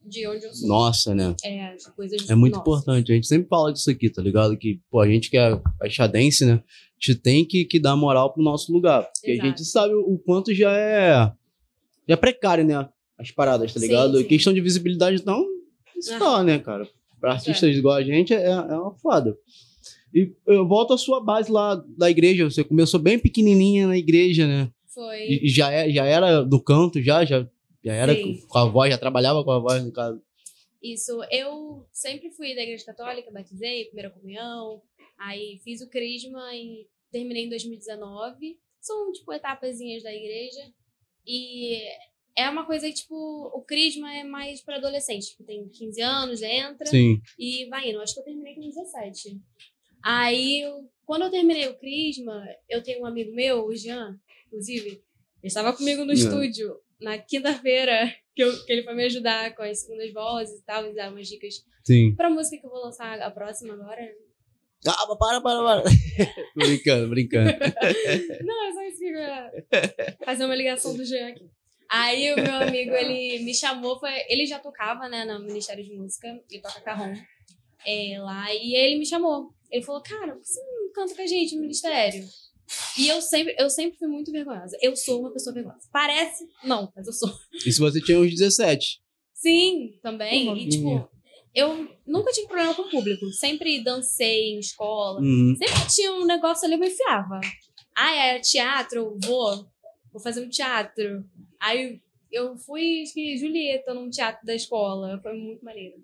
de 0.00 0.26
onde 0.26 0.44
eu 0.46 0.52
sou. 0.54 0.68
Nossa, 0.68 1.14
né? 1.14 1.34
É, 1.44 1.76
coisas 1.94 2.28
É 2.30 2.34
muito 2.34 2.54
nossas. 2.54 2.66
importante. 2.68 3.12
A 3.12 3.14
gente 3.14 3.26
sempre 3.26 3.48
fala 3.48 3.72
disso 3.72 3.90
aqui, 3.90 4.10
tá 4.10 4.22
ligado? 4.22 4.56
Que, 4.56 4.80
pô, 4.90 5.00
a 5.00 5.08
gente 5.08 5.28
que 5.30 5.36
é 5.36 5.50
baixadense, 5.78 6.44
né? 6.46 6.62
A 7.00 7.06
gente 7.06 7.14
tem 7.20 7.44
que, 7.44 7.64
que 7.64 7.78
dar 7.78 7.94
moral 7.96 8.32
pro 8.32 8.42
nosso 8.42 8.72
lugar. 8.72 9.04
Porque 9.14 9.32
Exato. 9.32 9.46
a 9.46 9.50
gente 9.50 9.64
sabe 9.64 9.94
o 9.94 10.18
quanto 10.18 10.52
já 10.52 10.76
é, 10.76 11.10
já 12.08 12.14
é 12.14 12.16
precário, 12.16 12.64
né? 12.64 12.88
As 13.16 13.30
paradas, 13.30 13.72
tá 13.72 13.78
Sim, 13.80 13.86
ligado? 13.86 14.18
sim. 14.18 14.24
Questão 14.24 14.52
de 14.52 14.60
visibilidade, 14.60 15.20
então, 15.20 15.44
isso 15.96 16.12
Ah. 16.14 16.18
tá, 16.18 16.42
né, 16.44 16.58
cara? 16.58 16.88
Pra 17.20 17.32
artistas 17.32 17.76
igual 17.76 17.94
a 17.96 18.02
gente, 18.02 18.32
é, 18.34 18.44
é 18.44 18.56
uma 18.76 18.94
foda. 18.96 19.36
E 20.14 20.32
eu 20.46 20.66
volto 20.66 20.92
à 20.94 20.98
sua 20.98 21.22
base 21.22 21.50
lá 21.52 21.74
da 21.96 22.08
igreja. 22.10 22.48
Você 22.48 22.64
começou 22.64 22.98
bem 22.98 23.18
pequenininha 23.18 23.86
na 23.86 23.96
igreja, 23.96 24.46
né? 24.46 24.70
Foi. 24.94 25.18
E, 25.22 25.46
e 25.46 25.48
já, 25.48 25.70
é, 25.70 25.90
já 25.90 26.04
era 26.04 26.42
do 26.42 26.60
canto, 26.62 27.00
já? 27.02 27.24
Já, 27.24 27.46
já 27.84 27.92
era 27.92 28.14
Sim. 28.14 28.40
com 28.48 28.58
a 28.58 28.64
voz, 28.64 28.90
já 28.92 28.98
trabalhava 28.98 29.44
com 29.44 29.50
a 29.50 29.58
voz, 29.58 29.84
no 29.84 29.92
caso. 29.92 30.20
Isso, 30.82 31.20
eu 31.30 31.84
sempre 31.92 32.30
fui 32.30 32.54
da 32.54 32.62
igreja 32.62 32.84
católica, 32.84 33.30
batizei, 33.32 33.86
primeira 33.86 34.10
comunhão, 34.10 34.80
aí 35.18 35.58
fiz 35.64 35.80
o 35.80 35.88
crisma 35.90 36.54
e 36.54 36.86
terminei 37.10 37.44
em 37.44 37.48
2019. 37.48 38.58
São, 38.80 39.12
tipo, 39.12 39.32
etapazinhas 39.32 40.02
da 40.02 40.14
igreja. 40.14 40.72
E 41.26 41.80
é 42.36 42.48
uma 42.48 42.64
coisa 42.64 42.86
que, 42.88 42.94
tipo, 42.94 43.14
o 43.54 43.62
crisma 43.62 44.14
é 44.14 44.24
mais 44.24 44.60
para 44.62 44.76
adolescente. 44.76 45.30
Tipo, 45.30 45.44
tem 45.44 45.68
15 45.68 46.00
anos, 46.00 46.42
entra 46.42 46.86
Sim. 46.86 47.20
e 47.38 47.66
vai 47.66 47.90
indo. 47.90 48.00
Acho 48.00 48.14
que 48.14 48.20
eu 48.20 48.24
terminei 48.24 48.54
com 48.54 48.60
17. 48.68 49.40
Aí, 50.02 50.62
quando 51.04 51.22
eu 51.22 51.30
terminei 51.30 51.66
o 51.68 51.78
crisma, 51.78 52.46
eu 52.68 52.82
tenho 52.82 53.02
um 53.02 53.06
amigo 53.06 53.34
meu, 53.34 53.64
o 53.66 53.74
Jean, 53.74 54.18
inclusive, 54.46 54.88
ele 54.90 55.02
estava 55.42 55.72
comigo 55.76 56.04
no 56.04 56.12
É. 56.12 56.14
estúdio. 56.14 56.80
na 57.00 57.16
quinta-feira 57.16 58.12
que, 58.34 58.42
eu- 58.42 58.64
que 58.66 58.72
ele 58.72 58.82
foi 58.82 58.92
me 58.92 59.04
ajudar 59.04 59.54
com 59.54 59.62
as 59.62 59.78
segundas 59.82 60.12
vozes 60.12 60.58
e 60.58 60.64
tal, 60.64 60.84
e 60.84 60.92
dar 60.92 61.12
umas 61.12 61.28
dicas 61.28 61.64
Sim. 61.84 62.12
pra 62.16 62.28
música 62.28 62.58
que 62.58 62.66
eu 62.66 62.70
vou 62.70 62.80
lançar 62.80 63.20
a 63.22 63.30
próxima 63.30 63.72
agora. 63.74 64.02
Calma, 64.84 65.18
para, 65.18 65.40
para, 65.40 65.62
para. 65.62 65.82
brincando, 66.54 67.08
brincando. 67.08 67.50
Não, 68.44 68.68
é 68.68 68.72
só 68.72 68.82
isso 68.84 68.98
que 68.98 69.04
eu 69.04 69.18
ia 69.18 69.52
fazer 70.24 70.44
uma 70.44 70.54
ligação 70.54 70.96
do 70.96 71.04
Jean 71.04 71.28
aqui. 71.28 71.50
Aí 71.90 72.32
o 72.32 72.36
meu 72.36 72.54
amigo, 72.54 72.92
ele 72.92 73.42
me 73.44 73.54
chamou, 73.54 73.98
foi, 73.98 74.10
ele 74.28 74.44
já 74.44 74.58
tocava, 74.58 75.08
né, 75.08 75.24
no 75.24 75.40
Ministério 75.40 75.82
de 75.82 75.94
Música, 75.94 76.28
ele 76.50 76.60
toca 76.60 76.80
carrom 76.82 77.14
é, 77.86 78.20
lá, 78.20 78.52
e 78.54 78.74
ele 78.74 78.98
me 78.98 79.06
chamou. 79.06 79.54
Ele 79.70 79.82
falou, 79.82 80.02
cara, 80.02 80.34
por 80.34 80.42
que 80.42 80.48
você 80.48 80.60
não 80.60 80.92
canta 80.92 81.14
com 81.14 81.22
a 81.22 81.26
gente 81.26 81.54
no 81.54 81.62
Ministério? 81.62 82.24
E 82.98 83.08
eu 83.08 83.22
sempre, 83.22 83.54
eu 83.58 83.70
sempre 83.70 83.98
fui 83.98 84.08
muito 84.08 84.30
vergonhosa. 84.30 84.76
Eu 84.82 84.94
sou 84.94 85.20
uma 85.20 85.32
pessoa 85.32 85.54
vergonhosa. 85.54 85.88
Parece, 85.90 86.46
não, 86.62 86.92
mas 86.94 87.06
eu 87.06 87.12
sou. 87.12 87.30
Isso 87.66 87.80
você 87.80 88.00
tinha 88.00 88.18
uns 88.18 88.30
17. 88.30 89.00
Sim, 89.32 89.98
também. 90.02 90.66
E, 90.66 90.68
tipo, 90.68 91.08
eu 91.58 91.88
nunca 92.06 92.30
tive 92.30 92.46
problema 92.46 92.72
com 92.72 92.82
o 92.82 92.90
público. 92.90 93.26
Sempre 93.32 93.82
dancei 93.82 94.54
em 94.54 94.60
escola. 94.60 95.20
Uhum. 95.20 95.56
Sempre 95.56 95.92
tinha 95.92 96.12
um 96.12 96.24
negócio 96.24 96.64
ali, 96.64 96.74
eu 96.74 96.78
me 96.78 96.88
enfiava. 96.88 97.40
Ah, 97.96 98.14
é 98.14 98.38
teatro, 98.38 99.18
vou. 99.24 99.66
Vou 100.12 100.22
fazer 100.22 100.44
um 100.44 100.48
teatro. 100.48 101.24
Aí 101.60 102.00
eu 102.30 102.56
fui, 102.56 103.02
acho 103.02 103.12
que 103.12 103.36
Julieta, 103.36 103.92
num 103.92 104.08
teatro 104.08 104.46
da 104.46 104.54
escola. 104.54 105.18
Foi 105.20 105.32
muito 105.32 105.64
maneiro. 105.64 105.96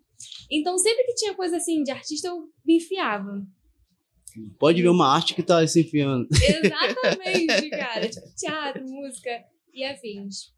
Então, 0.50 0.76
sempre 0.76 1.04
que 1.04 1.14
tinha 1.14 1.34
coisa 1.34 1.56
assim 1.56 1.84
de 1.84 1.92
artista, 1.92 2.28
eu 2.28 2.48
me 2.64 2.78
enfiava. 2.78 3.46
Pode 4.58 4.82
ver 4.82 4.88
uma 4.88 5.14
arte 5.14 5.34
que 5.34 5.42
tá 5.42 5.64
se 5.64 5.82
enfiando. 5.82 6.26
Exatamente, 6.34 7.70
cara. 7.70 8.08
Tipo, 8.08 8.34
teatro, 8.34 8.84
música 8.84 9.44
e 9.72 9.84
afins. 9.84 10.52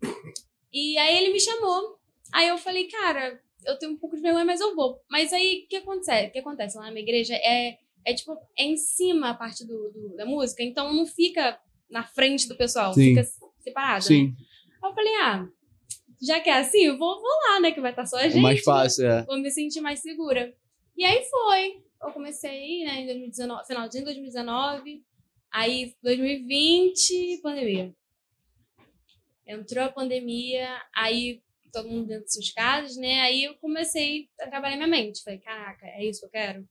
E 0.73 0.97
aí 0.97 1.19
ele 1.19 1.35
me 1.35 1.41
chamou. 1.41 1.99
Aí 2.33 2.49
eu 2.49 2.57
falei, 2.57 2.89
cara, 2.89 3.39
eu 3.67 3.79
tenho 3.79 3.93
um 3.93 3.97
pouco 3.97 4.17
de 4.17 4.23
vergonha, 4.23 4.45
mas 4.45 4.61
eu 4.61 4.75
vou. 4.75 5.01
Mas 5.11 5.33
aí, 5.33 5.65
o 5.65 5.69
que 5.69 5.77
acontece? 5.77 6.29
O 6.29 6.33
que 6.33 6.39
acontece 6.39 6.77
lá 6.77 6.85
na 6.85 6.91
minha 6.91 7.03
igreja 7.03 7.35
é, 7.35 7.79
é 8.05 8.15
tipo, 8.15 8.33
é 8.59 8.65
em 8.65 8.77
cima 8.77 9.31
a 9.31 9.35
parte 9.35 9.67
do, 9.67 9.91
do- 9.91 10.17
da 10.17 10.25
música, 10.25 10.63
então 10.63 10.93
não 10.93 11.07
fica 11.07 11.59
na 11.91 12.05
frente 12.05 12.49
do 12.49 12.57
pessoal, 12.57 12.93
Sim. 12.95 13.15
fica 13.15 13.25
separada, 13.61 13.97
né? 13.97 14.01
Sim. 14.01 14.35
Aí 14.83 14.91
eu 14.91 14.95
falei, 14.95 15.15
ah, 15.17 15.49
já 16.23 16.41
que 16.41 16.49
é 16.49 16.59
assim, 16.59 16.83
eu 16.87 16.97
vou, 16.99 17.21
vou 17.21 17.31
lá, 17.49 17.61
né? 17.61 17.73
Que 17.73 17.81
vai 17.81 17.91
estar 17.93 18.07
só 18.07 18.17
a 18.17 18.25
gente. 18.29 18.39
O 18.39 18.43
mais 18.43 18.59
né? 18.59 18.65
fácil, 18.65 19.07
é. 19.07 19.25
vou 19.25 19.39
me 19.39 19.51
sentir 19.51 19.81
mais 19.81 20.01
segura. 20.01 20.55
E 20.97 21.05
aí 21.05 21.23
foi. 21.25 21.83
Eu 22.03 22.13
comecei, 22.13 22.85
né, 22.85 23.01
em 23.01 23.07
2019, 23.07 23.67
finalzinho 23.67 24.05
de 24.05 24.11
2019. 24.13 25.03
Aí, 25.51 25.95
2020, 26.03 27.41
pandemia. 27.43 27.95
Entrou 29.47 29.85
a 29.85 29.89
pandemia, 29.93 30.69
aí 30.95 31.41
todo 31.77 31.89
mundo 31.89 32.07
dentro 32.07 32.25
de 32.25 32.33
suas 32.33 32.51
casas, 32.53 32.97
né? 32.97 33.21
Aí 33.21 33.45
eu 33.45 33.55
comecei 33.57 34.29
a 34.41 34.49
trabalhar 34.49 34.77
minha 34.77 34.89
mente. 34.89 35.23
Falei, 35.23 35.39
caraca, 35.39 35.87
é 35.87 36.05
isso 36.05 36.21
que 36.21 36.27
eu 36.27 36.31
quero? 36.31 36.69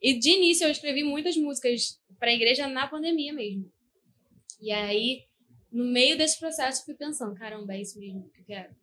E 0.00 0.18
de 0.18 0.30
início 0.30 0.64
eu 0.64 0.70
escrevi 0.70 1.02
muitas 1.02 1.36
músicas 1.36 2.00
pra 2.18 2.32
igreja 2.32 2.68
na 2.68 2.86
pandemia 2.86 3.32
mesmo. 3.32 3.70
E 4.60 4.70
aí, 4.70 5.22
no 5.72 5.84
meio 5.84 6.16
desse 6.16 6.38
processo, 6.38 6.82
eu 6.82 6.84
fui 6.84 6.94
pensando, 6.94 7.34
caramba, 7.34 7.74
é 7.74 7.80
isso 7.80 7.98
mesmo 7.98 8.30
que 8.32 8.40
eu 8.40 8.44
quero. 8.44 8.74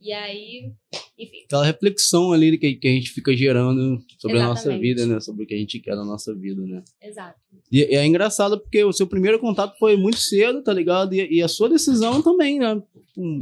E 0.00 0.12
aí, 0.12 0.72
enfim. 1.18 1.42
Aquela 1.46 1.66
reflexão 1.66 2.32
ali 2.32 2.56
que, 2.56 2.76
que 2.76 2.86
a 2.86 2.92
gente 2.92 3.10
fica 3.10 3.36
gerando 3.36 4.00
sobre 4.18 4.38
a 4.38 4.46
nossa 4.46 4.68
Exatamente. 4.68 4.80
vida, 4.80 5.06
né? 5.06 5.20
Sobre 5.20 5.44
o 5.44 5.46
que 5.46 5.54
a 5.54 5.58
gente 5.58 5.80
quer 5.80 5.96
na 5.96 6.04
nossa 6.04 6.32
vida, 6.32 6.62
né? 6.62 6.84
Exato. 7.02 7.40
E, 7.72 7.80
e 7.80 7.96
é 7.96 8.06
engraçado 8.06 8.60
porque 8.60 8.84
o 8.84 8.92
seu 8.92 9.08
primeiro 9.08 9.40
contato 9.40 9.76
foi 9.78 9.96
muito 9.96 10.18
cedo, 10.18 10.62
tá 10.62 10.72
ligado? 10.72 11.12
E, 11.12 11.38
e 11.38 11.42
a 11.42 11.48
sua 11.48 11.68
decisão 11.68 12.22
também, 12.22 12.60
né? 12.60 12.80
Hum, 13.16 13.40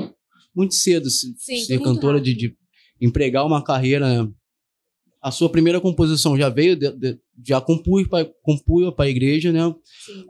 Muito 0.57 0.75
cedo. 0.75 1.11
Se, 1.11 1.35
Sim, 1.37 1.59
ser 1.59 1.81
cantora 1.83 2.19
de, 2.21 2.35
de 2.35 2.57
empregar 3.01 3.45
uma 3.45 3.63
carreira. 3.63 4.25
né? 4.25 4.33
A 5.21 5.31
sua 5.31 5.51
primeira 5.51 5.81
composição 5.81 6.37
já 6.39 6.49
veio, 6.49 6.75
de- 6.75 6.93
de- 6.93 7.19
já 7.47 7.61
compunha 7.61 8.91
pra 8.93 9.09
igreja, 9.09 9.53
né? 9.53 9.61
Sim. 9.85 10.25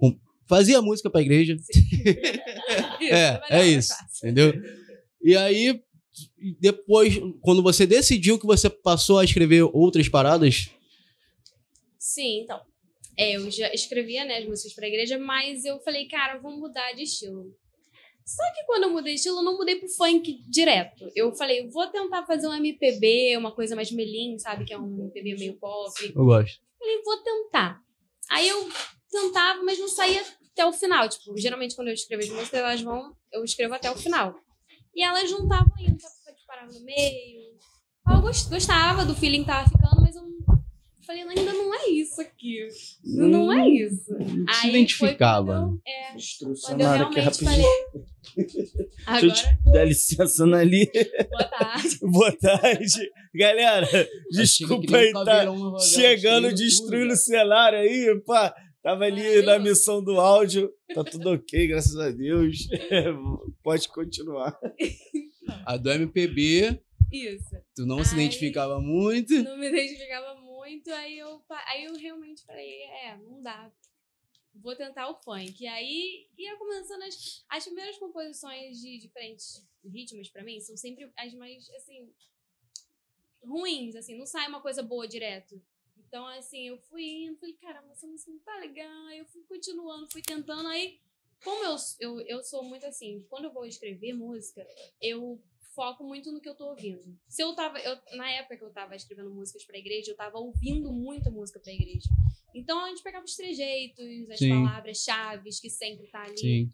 Fazia 0.49 0.83
música 0.83 1.09
pra 1.11 1.21
igreja. 1.23 1.57
É, 3.03 3.41
é 3.51 3.67
isso. 3.67 3.93
Entendeu? 4.23 4.53
E 5.23 5.37
aí, 5.37 5.81
depois, 6.61 7.15
quando 7.41 7.63
você 7.63 7.87
decidiu 7.87 8.39
que 8.39 8.47
você 8.47 8.69
passou 8.71 9.19
a 9.19 9.25
escrever 9.25 9.63
outras 9.73 10.09
paradas, 10.09 10.71
Sim, 11.99 12.43
então. 12.43 12.61
É, 13.19 13.37
eu 13.37 13.51
já 13.51 13.73
escrevia 13.73 14.25
né, 14.25 14.39
as 14.39 14.47
músicas 14.47 14.75
pra 14.75 14.87
igreja, 14.87 15.19
mas 15.19 15.65
eu 15.65 15.81
falei, 15.81 16.07
cara, 16.07 16.39
vou 16.39 16.57
mudar 16.57 16.93
de 16.93 17.03
estilo. 17.03 17.53
Só 18.27 18.43
que 18.55 18.65
quando 18.67 18.85
eu 18.85 18.91
mudei 18.91 19.13
de 19.15 19.19
estilo, 19.21 19.39
eu 19.39 19.43
não 19.45 19.57
mudei 19.57 19.77
pro 19.77 19.89
funk 19.89 20.43
direto. 20.51 21.09
Eu 21.15 21.33
falei, 21.35 21.69
vou 21.69 21.87
tentar 21.87 22.27
fazer 22.27 22.49
um 22.49 22.55
MPB, 22.55 23.37
uma 23.37 23.53
coisa 23.53 23.77
mais 23.77 23.91
melim, 23.93 24.37
sabe? 24.39 24.65
Que 24.65 24.75
é 24.75 24.79
um 24.79 24.99
MPB 25.05 25.37
meio 25.37 25.57
pop. 25.59 25.93
eu 26.05 26.25
gosto. 26.25 26.61
Falei, 26.79 27.03
vou 27.03 27.17
tentar. 27.23 27.81
Aí 28.29 28.49
eu 28.49 28.69
tentava, 29.11 29.63
mas 29.63 29.79
não 29.79 29.87
saía 29.89 30.23
até 30.53 30.67
o 30.67 30.73
final. 30.73 31.09
Tipo, 31.09 31.37
geralmente 31.39 31.77
quando 31.77 31.89
eu 31.89 31.95
escrevo 31.95 32.23
as 32.25 32.29
músicas, 32.29 32.55
elas 32.61 32.81
vão, 32.83 33.15
eu 33.33 33.45
escrevo 33.45 33.75
até 33.75 33.89
o 33.91 33.97
final. 33.97 34.35
E 34.95 35.05
elas 35.05 35.31
não 35.31 35.45
estavam 35.45 35.73
indo, 35.79 35.97
tava 35.97 36.15
parava 36.49 36.73
no 36.73 36.81
meio. 36.81 37.41
Eu 38.11 38.21
gos- 38.23 38.49
gostava 38.49 39.05
do 39.05 39.15
feeling 39.15 39.41
que 39.43 39.47
tava 39.47 39.69
ficando, 39.69 40.01
mas 40.01 40.17
eu 40.17 40.23
falei, 41.07 41.23
ainda 41.23 41.53
não 41.53 41.73
é 41.75 41.89
isso 41.91 42.21
aqui. 42.21 42.67
Não 43.05 43.53
é 43.53 43.69
isso. 43.69 44.13
Não 44.13 44.53
se 44.53 44.67
Aí 44.67 44.71
identificava. 44.71 45.47
foi 45.47 45.63
eu- 45.63 45.83
É, 45.87 46.17
quando 46.67 46.81
eu 46.81 46.89
área 46.89 47.05
aqui 47.07 47.15
realmente 47.21 47.45
rapidinho. 47.45 48.07
Falei. 48.35 48.47
Deixa 48.47 49.27
eu 49.27 49.33
te 49.33 49.47
Agora, 49.47 49.73
dar 49.73 49.85
licença, 49.85 50.47
Nali. 50.47 50.91
boa 51.31 51.45
tarde. 51.45 51.99
Boa 52.03 52.33
tarde. 52.33 53.11
Galera, 53.35 53.89
desculpa 54.31 54.97
aí, 54.97 55.13
tá 55.13 55.47
chegando, 55.95 56.53
destruindo 56.55 57.13
o 57.13 57.17
cenário 57.17 57.79
aí, 57.79 58.21
pá. 58.27 58.55
Tava 58.83 59.05
ali 59.05 59.17
Maravilhoso. 59.21 59.47
na 59.47 59.59
missão 59.59 60.05
do 60.05 60.21
áudio. 60.21 60.71
Tá 60.95 61.03
tudo 61.03 61.33
ok, 61.33 61.67
graças 61.67 61.97
a 61.97 62.11
Deus. 62.11 62.69
Pode 63.63 63.89
continuar. 63.89 64.57
A 65.65 65.77
do 65.77 65.91
MPB, 65.91 66.81
Isso. 67.13 67.51
tu 67.75 67.85
não 67.85 68.05
se 68.05 68.15
Ai. 68.15 68.21
identificava 68.21 68.81
muito. 68.81 69.35
não 69.43 69.59
me 69.59 69.69
identificava 69.69 70.41
muito, 70.41 70.91
aí 70.93 71.19
eu, 71.19 71.41
aí 71.69 71.85
eu 71.85 71.95
realmente 71.97 72.45
falei, 72.47 72.83
é, 73.05 73.17
não 73.17 73.43
dá. 73.43 73.71
Vou 74.57 74.75
tentar 74.75 75.09
o 75.09 75.15
funk. 75.23 75.63
E 75.63 75.67
aí 75.67 76.29
ia 76.37 76.57
começando 76.57 77.03
as, 77.03 77.45
as 77.49 77.65
primeiras 77.65 77.99
composições 77.99 78.81
de 78.81 78.99
diferentes 78.99 79.67
ritmos 79.85 80.29
pra 80.29 80.43
mim 80.43 80.61
são 80.61 80.77
sempre 80.77 81.11
as 81.17 81.33
mais 81.35 81.71
assim 81.71 82.13
ruins, 83.47 83.95
assim, 83.95 84.19
não 84.19 84.27
sai 84.27 84.49
uma 84.49 84.61
coisa 84.61 84.83
boa 84.83 85.07
direto. 85.07 85.63
Então, 85.97 86.27
assim, 86.27 86.69
eu 86.69 86.79
fui 86.79 87.05
indo, 87.05 87.39
falei, 87.39 87.55
caramba, 87.57 87.93
essa 87.93 88.07
música 88.07 88.31
não 88.31 88.39
tá 88.41 88.57
legal. 88.59 89.11
Eu 89.11 89.25
fui 89.27 89.43
continuando, 89.45 90.09
fui 90.11 90.23
tentando. 90.23 90.69
Aí, 90.69 91.01
como 91.43 91.65
eu, 91.65 91.77
eu, 92.01 92.21
eu 92.21 92.43
sou 92.43 92.63
muito 92.63 92.87
assim, 92.87 93.25
quando 93.29 93.45
eu 93.45 93.53
vou 93.53 93.67
escrever 93.67 94.13
música, 94.13 94.67
eu 95.01 95.41
foco 95.75 96.05
muito 96.05 96.33
no 96.33 96.41
que 96.41 96.49
eu 96.49 96.55
tô 96.55 96.69
ouvindo. 96.69 97.19
Se 97.29 97.43
eu 97.43 97.55
tava. 97.55 97.79
Eu, 97.81 97.99
na 98.17 98.31
época 98.31 98.57
que 98.57 98.65
eu 98.65 98.73
tava 98.73 98.97
escrevendo 98.97 99.31
músicas 99.31 99.65
pra 99.65 99.79
igreja, 99.79 100.11
eu 100.11 100.17
tava 100.17 100.39
ouvindo 100.39 100.93
muita 100.93 101.31
música 101.31 101.61
pra 101.61 101.73
igreja. 101.73 102.09
Então 102.59 102.83
a 102.85 102.89
gente 102.89 103.03
pegava 103.03 103.25
os 103.25 103.37
trejeitos, 103.37 104.31
as 104.31 104.41
palavras-chave 104.41 105.51
que 105.61 105.69
sempre 105.69 106.07
tá 106.09 106.23
ali. 106.23 106.39
Sim. 106.39 106.71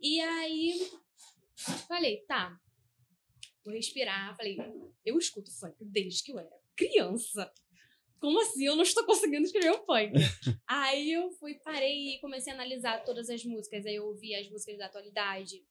E 0.00 0.20
aí 0.20 0.90
falei, 1.86 2.18
tá, 2.26 2.58
vou 3.64 3.72
respirar. 3.74 4.36
Falei, 4.36 4.58
eu 5.04 5.16
escuto 5.18 5.50
funk 5.52 5.76
desde 5.84 6.24
que 6.24 6.32
eu 6.32 6.38
era 6.38 6.50
criança. 6.74 7.52
Como 8.18 8.40
assim 8.42 8.64
eu 8.66 8.74
não 8.76 8.82
estou 8.82 9.04
conseguindo 9.06 9.44
escrever 9.46 9.70
um 9.70 9.84
funk? 9.84 10.12
aí 10.66 11.12
eu 11.12 11.30
fui, 11.32 11.54
parei 11.54 12.16
e 12.16 12.20
comecei 12.20 12.52
a 12.52 12.56
analisar 12.56 13.04
todas 13.04 13.30
as 13.30 13.44
músicas. 13.44 13.86
Aí 13.86 13.94
eu 13.94 14.06
ouvi 14.06 14.34
as 14.34 14.48
músicas 14.50 14.78
da 14.78 14.86
atualidade, 14.86 15.64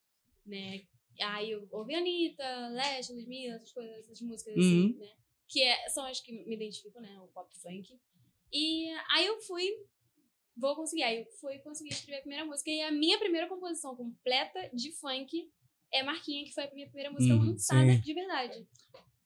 né? 0.45 0.83
Aí 1.21 1.51
eu 1.51 1.67
ouvi 1.71 1.95
Anitta, 1.95 2.69
Leste, 2.69 3.11
Ludmilla, 3.13 3.55
essas 3.55 3.73
coisas, 3.73 3.97
essas 3.99 4.21
músicas 4.21 4.53
assim, 4.57 4.91
Uhum. 4.93 4.97
né? 4.99 5.11
Que 5.47 5.63
é- 5.63 5.89
são 5.89 6.05
as 6.05 6.21
que 6.21 6.31
me 6.31 6.55
identificam, 6.55 7.01
né? 7.01 7.19
O 7.19 7.27
pop 7.27 7.53
funk. 7.59 7.99
E 8.53 8.89
aí 9.11 9.25
eu 9.27 9.39
fui 9.41 9.65
vou 10.57 10.75
conseguir. 10.75 11.03
Aí 11.03 11.19
eu 11.19 11.25
fui 11.39 11.57
conseguir 11.59 11.91
escrever 11.93 12.17
a 12.19 12.21
primeira 12.21 12.45
música. 12.45 12.69
E 12.69 12.81
a 12.81 12.91
minha 12.91 13.17
primeira 13.17 13.47
composição 13.47 13.95
completa 13.95 14.59
de 14.73 14.91
funk 14.99 15.29
é 15.93 16.03
Marquinha, 16.03 16.43
que 16.45 16.53
foi 16.53 16.63
a 16.65 16.73
minha 16.73 16.87
primeira 16.87 17.11
música 17.11 17.33
Uhum, 17.33 17.51
lançada 17.51 17.93
sim. 17.93 17.99
de 18.01 18.13
verdade. 18.13 18.67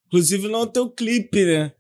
Inclusive 0.08 0.48
no 0.48 0.68
teu 0.68 0.90
clipe, 0.90 1.44
né? 1.44 1.74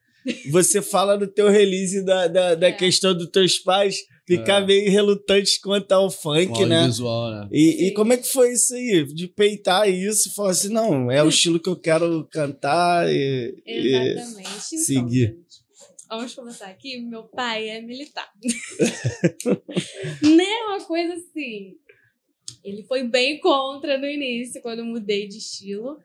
Você 0.52 0.82
fala 0.82 1.18
do 1.18 1.28
teu 1.28 1.50
release 1.50 2.04
da, 2.04 2.28
da, 2.28 2.56
da 2.56 2.68
É. 2.68 2.72
questão 2.72 3.14
dos 3.16 3.30
teus 3.30 3.60
pais 3.60 3.98
ficar 4.26 4.62
É. 4.64 4.66
meio 4.66 4.90
relutantes 4.92 5.58
quanto 5.60 5.92
ao 5.92 6.10
funk, 6.10 6.66
né? 6.66 6.86
visual, 6.86 7.30
né? 7.32 7.48
E, 7.52 7.88
e 7.88 7.94
como 7.94 8.14
é 8.14 8.18
que 8.18 8.28
foi 8.28 8.54
isso 8.54 8.74
aí? 8.74 9.06
De 9.14 9.28
peitar 9.28 9.88
isso, 9.90 10.34
falar 10.34 10.52
assim, 10.52 10.70
não, 10.70 11.12
é 11.12 11.22
o 11.22 11.28
estilo 11.30 11.60
que 11.60 11.70
eu 11.70 11.76
quero 11.80 12.26
cantar 12.32 13.08
e, 13.14 13.54
e 13.66 13.96
Exatamente. 13.96 14.50
Então, 14.50 14.80
seguir. 14.80 15.43
Vamos 16.08 16.36
começar 16.36 16.68
aqui. 16.68 17.00
Meu 17.00 17.24
pai 17.24 17.70
é 17.70 17.82
militar. 17.82 18.32
né? 20.22 20.64
Uma 20.68 20.84
coisa 20.86 21.14
assim. 21.14 21.78
Ele 22.64 22.84
foi 22.84 23.04
bem 23.04 23.40
contra 23.40 23.98
no 23.98 24.06
início, 24.06 24.62
quando 24.62 24.80
eu 24.80 24.86
mudei 24.86 25.28
de 25.28 25.38
estilo. 25.38 26.00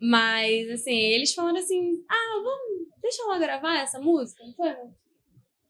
Mas, 0.00 0.68
assim, 0.70 0.96
eles 0.96 1.34
falaram 1.34 1.58
assim: 1.58 2.04
ah, 2.08 2.42
vamos, 2.42 2.88
deixa 3.00 3.22
ela 3.22 3.38
gravar 3.38 3.80
essa 3.80 4.00
música, 4.00 4.44
não 4.44 4.54
foi? 4.54 4.74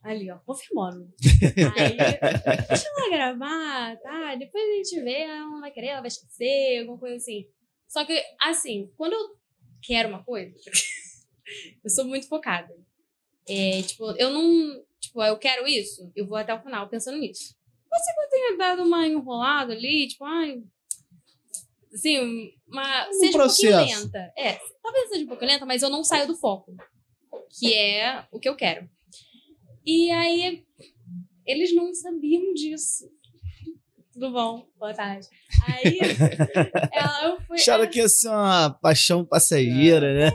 Ali, 0.03 0.31
ó, 0.31 0.39
confirmando. 0.39 1.13
Aí, 1.77 1.97
deixa 2.69 2.89
ela 2.89 3.11
gravar, 3.11 3.97
tá? 3.99 4.35
Depois 4.37 4.65
a 4.65 4.77
gente 4.77 5.01
vê, 5.03 5.23
ela 5.23 5.41
não 5.41 5.61
vai 5.61 5.71
querer, 5.71 5.89
ela 5.89 6.01
vai 6.01 6.09
esquecer, 6.09 6.81
alguma 6.81 6.99
coisa 6.99 7.17
assim. 7.17 7.47
Só 7.87 8.05
que, 8.05 8.23
assim, 8.41 8.91
quando 8.97 9.15
eu 9.15 9.37
quero 9.83 10.09
uma 10.09 10.23
coisa, 10.23 10.55
eu 11.85 11.91
sou 11.91 12.05
muito 12.05 12.29
focada. 12.29 12.75
É, 13.49 13.83
tipo, 13.83 14.11
eu 14.13 14.31
não. 14.31 14.83
Tipo, 15.01 15.23
eu 15.23 15.39
quero 15.39 15.67
isso, 15.67 16.11
eu 16.15 16.27
vou 16.27 16.37
até 16.37 16.53
o 16.55 16.61
final 16.61 16.89
pensando 16.89 17.19
nisso. 17.19 17.55
Pode 17.89 18.05
ser 18.05 18.13
que 18.13 18.21
eu 18.21 18.29
tenha 18.29 18.57
dado 18.57 18.83
uma 18.83 19.07
enrolada 19.07 19.73
ali, 19.73 20.09
tipo, 20.09 20.25
ai. 20.25 20.63
Assim, 21.93 22.53
uma. 22.67 23.09
Um 23.09 23.13
seja 23.13 23.33
processo. 23.33 23.67
um 23.67 23.79
pouquinho 23.79 23.99
lenta. 24.03 24.33
É, 24.37 24.61
talvez 24.83 25.09
seja 25.09 25.25
um 25.25 25.29
pouco 25.29 25.45
lenta, 25.45 25.67
mas 25.67 25.83
eu 25.83 25.91
não 25.91 26.05
saio 26.05 26.27
do 26.27 26.37
foco. 26.37 26.77
Que 27.59 27.75
é 27.75 28.27
o 28.31 28.39
que 28.39 28.49
eu 28.49 28.57
quero. 28.57 28.89
E 29.87 30.11
aí, 30.11 30.65
eles 31.47 31.75
não 31.75 31.95
sabiam 31.95 32.53
disso. 32.53 33.11
Tudo 34.19 34.33
bom? 34.33 34.67
Boa 34.77 34.93
tarde. 34.93 35.29
Aí, 35.65 35.97
ela, 36.93 37.25
eu 37.29 37.41
fui. 37.43 37.57
Acharam 37.57 37.87
que 37.89 37.99
ia 38.01 38.09
ser 38.09 38.29
uma 38.29 38.71
paixão 38.71 39.25
passageira, 39.25 40.13
né? 40.13 40.33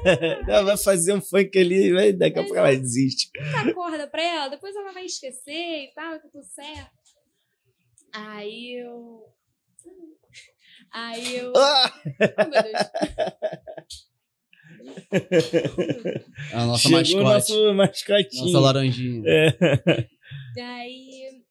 Ela 0.47 0.63
vai 0.63 0.77
fazer 0.77 1.13
um 1.13 1.19
funk 1.19 1.57
ali, 1.59 1.91
vai- 1.91 2.13
daqui 2.13 2.39
a 2.39 2.43
pouco 2.43 2.57
ela 2.57 2.71
desiste. 2.73 3.29
essa 3.37 3.73
corda 3.73 4.07
pra 4.07 4.21
ela, 4.23 4.47
depois 4.47 4.73
ela 4.73 4.93
vai 4.93 5.03
esquecer 5.05 5.51
e 5.51 5.91
tal, 5.93 6.13
tá 6.17 6.27
tudo 6.31 6.45
certo. 6.45 6.91
Aí 8.13 8.79
eu. 8.79 9.23
Aí 10.93 11.37
eu. 11.39 11.51
Ah! 11.57 11.93
Oh, 12.39 12.49
meu 12.49 12.63
Deus. 12.63 12.73
A 16.53 16.65
nossa 16.65 16.83
Chegou 16.83 17.23
mascote. 17.23 17.23
nosso 17.23 17.73
mascotinho. 17.73 18.45
Nossa 18.45 18.59
laranjinha. 18.59 19.23
Daí 20.55 21.42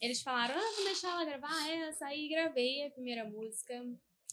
eles 0.00 0.22
falaram: 0.22 0.54
ah, 0.54 0.72
vou 0.76 0.84
deixar 0.84 1.10
ela 1.10 1.24
gravar 1.24 1.68
essa. 1.70 2.06
Aí 2.06 2.28
gravei 2.28 2.86
a 2.86 2.90
primeira 2.90 3.24
música, 3.24 3.74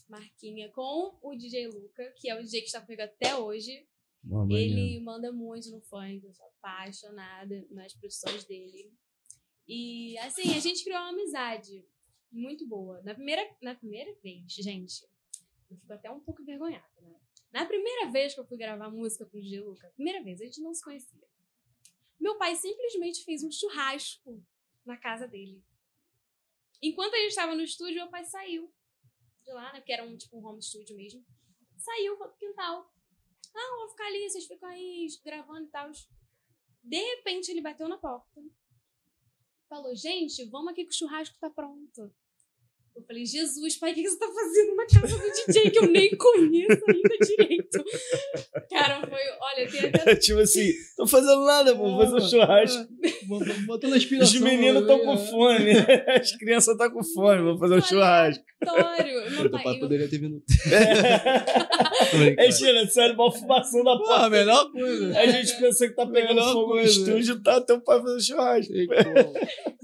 Marquinha, 0.07 0.69
com 0.69 1.17
o 1.21 1.35
DJ 1.35 1.67
Luca, 1.67 2.13
que 2.17 2.29
é 2.29 2.35
o 2.35 2.43
DJ 2.43 2.61
que 2.61 2.67
está 2.67 2.81
comigo 2.81 3.01
até 3.01 3.35
hoje. 3.35 3.87
Ele 4.49 4.99
manda 5.01 5.31
muito 5.31 5.69
no 5.69 5.81
funk, 5.81 6.23
eu 6.23 6.33
sou 6.33 6.45
apaixonada 6.45 7.65
nas 7.71 7.93
produções 7.93 8.45
dele. 8.45 8.93
E 9.67 10.17
assim, 10.19 10.55
a 10.55 10.59
gente 10.59 10.83
criou 10.83 10.99
uma 10.99 11.09
amizade 11.09 11.85
muito 12.31 12.65
boa. 12.67 13.01
Na 13.03 13.13
primeira, 13.13 13.49
na 13.61 13.75
primeira 13.75 14.13
vez, 14.21 14.51
gente, 14.53 15.05
eu 15.69 15.77
fico 15.77 15.93
até 15.93 16.09
um 16.09 16.19
pouco 16.21 16.41
envergonhada, 16.41 17.01
né? 17.01 17.19
Na 17.51 17.65
primeira 17.65 18.09
vez 18.09 18.33
que 18.33 18.39
eu 18.39 18.45
fui 18.45 18.57
gravar 18.57 18.89
música 18.89 19.25
com 19.25 19.37
o 19.37 19.41
DJ 19.41 19.61
Luca, 19.61 19.91
primeira 19.95 20.23
vez, 20.23 20.41
a 20.41 20.45
gente 20.45 20.61
não 20.61 20.73
se 20.73 20.83
conhecia. 20.83 21.27
Meu 22.19 22.37
pai 22.37 22.55
simplesmente 22.55 23.23
fez 23.23 23.43
um 23.43 23.51
churrasco 23.51 24.41
na 24.85 24.97
casa 24.97 25.27
dele. 25.27 25.63
Enquanto 26.81 27.13
a 27.13 27.17
gente 27.17 27.29
estava 27.29 27.55
no 27.55 27.61
estúdio, 27.61 27.95
meu 27.95 28.09
pai 28.09 28.25
saiu 28.25 28.73
de 29.43 29.51
lá, 29.53 29.71
né? 29.73 29.79
Porque 29.79 29.93
era 29.93 30.03
um 30.03 30.17
tipo 30.17 30.37
um 30.37 30.45
home 30.45 30.61
studio 30.61 30.95
mesmo. 30.95 31.25
Saiu 31.77 32.17
foi 32.17 32.27
pro 32.27 32.37
quintal. 32.37 32.93
Ah, 33.55 33.75
vou 33.77 33.89
ficar 33.89 34.07
ali, 34.07 34.29
vocês 34.29 34.45
ficam 34.45 34.69
aí 34.69 35.07
gravando 35.23 35.67
e 35.67 35.71
tal. 35.71 35.91
De 36.83 36.97
repente, 36.97 37.49
ele 37.49 37.61
bateu 37.61 37.87
na 37.87 37.97
porta. 37.97 38.41
Falou, 39.69 39.95
gente, 39.95 40.43
vamos 40.49 40.71
aqui 40.71 40.83
que 40.85 40.93
o 40.93 40.97
churrasco 40.97 41.37
tá 41.39 41.49
pronto. 41.49 42.13
Eu 42.95 43.01
falei, 43.07 43.25
Jesus, 43.25 43.75
pai, 43.77 43.91
o 43.91 43.95
que 43.95 44.07
você 44.07 44.17
tá 44.19 44.27
fazendo 44.27 44.75
na 44.75 44.85
casa 44.85 45.17
do 45.17 45.31
DJ 45.51 45.71
que 45.71 45.79
eu 45.79 45.87
nem 45.87 46.09
conheço 46.15 46.83
ainda 46.87 47.17
direito? 47.25 47.83
Cara, 48.69 49.01
foi, 49.07 49.19
olha, 49.41 49.67
tem 49.69 49.89
até 49.89 50.15
tipo 50.15 50.39
assim, 50.39 50.71
tô 50.95 51.07
fazendo 51.07 51.43
nada, 51.43 51.75
pô, 51.75 51.89
vou 51.95 51.99
fazer 52.05 52.15
um 52.15 52.29
churrasco. 52.29 52.87
Botando 53.65 53.93
a 53.93 53.97
Os 53.97 54.39
meninos 54.39 54.81
estão 54.83 54.97
né? 54.99 55.03
com 55.05 55.17
fome, 55.17 55.69
as 56.19 56.31
crianças 56.37 56.73
estão 56.73 56.91
com 56.91 57.03
fome, 57.03 57.41
vou 57.41 57.57
fazer 57.57 57.75
um 57.75 57.81
churrasco. 57.81 58.43
aleatório. 58.65 59.31
Meu 59.31 59.41
Teu 59.41 59.51
pai, 59.51 59.63
pai 59.63 59.75
eu- 59.75 59.79
poderia 59.79 60.07
ter 60.09 60.17
vindo. 60.19 60.43
É, 62.37 62.49
tira, 62.49 62.85
sério, 62.87 63.15
uma 63.15 63.31
fumação 63.31 63.83
da 63.83 63.97
Pô, 63.97 64.03
a 64.03 64.07
porta. 64.07 64.29
melhor 64.29 64.71
coisa. 64.71 65.19
A 65.19 65.25
gente 65.27 65.59
pensa 65.59 65.87
que 65.87 65.95
tá 65.95 66.05
pegando 66.05 66.35
Melhor 66.35 66.53
fogo 66.53 66.67
no 66.67 66.73
coisa. 66.81 66.89
estúdio, 66.91 67.41
tá 67.41 67.59
teu 67.61 67.81
pai 67.81 67.99
fazendo 68.01 68.21
churrasco. 68.23 68.73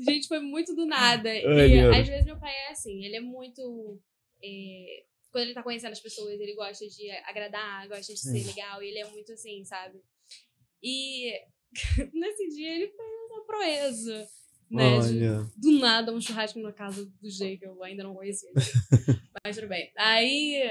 Gente, 0.07 0.27
foi 0.27 0.39
muito 0.39 0.75
do 0.75 0.85
nada. 0.85 1.29
E 1.33 1.79
às 1.79 2.07
vezes 2.07 2.25
meu 2.25 2.37
pai 2.39 2.51
é 2.67 2.71
assim, 2.71 2.98
ele 3.05 3.15
é 3.17 3.21
muito. 3.21 3.99
é, 4.43 5.03
quando 5.31 5.43
ele 5.43 5.53
tá 5.53 5.61
conhecendo 5.63 5.91
as 5.91 5.99
pessoas, 5.99 6.39
ele 6.39 6.55
gosta 6.55 6.87
de 6.87 7.09
agradar, 7.25 7.87
gosta 7.87 8.13
de 8.13 8.19
ser 8.19 8.45
legal, 8.47 8.81
e 8.81 8.87
ele 8.87 8.99
é 8.99 9.07
muito 9.09 9.31
assim, 9.33 9.63
sabe? 9.63 9.99
E 10.81 11.31
nesse 12.13 12.47
dia 12.49 12.75
ele 12.75 12.87
fez 12.87 13.09
essa 13.31 13.41
proeza. 13.45 14.27
Né, 14.71 14.99
de- 14.99 15.07
Olha. 15.07 15.47
do 15.57 15.71
nada 15.79 16.11
um 16.13 16.21
churrasco 16.21 16.59
na 16.59 16.71
casa 16.71 17.03
do 17.03 17.29
Jay, 17.29 17.57
que 17.57 17.65
eu 17.65 17.83
ainda 17.83 18.03
não 18.03 18.13
conhecia. 18.13 18.51
Mas 19.43 19.55
tudo 19.55 19.67
bem. 19.67 19.91
Aí, 19.97 20.61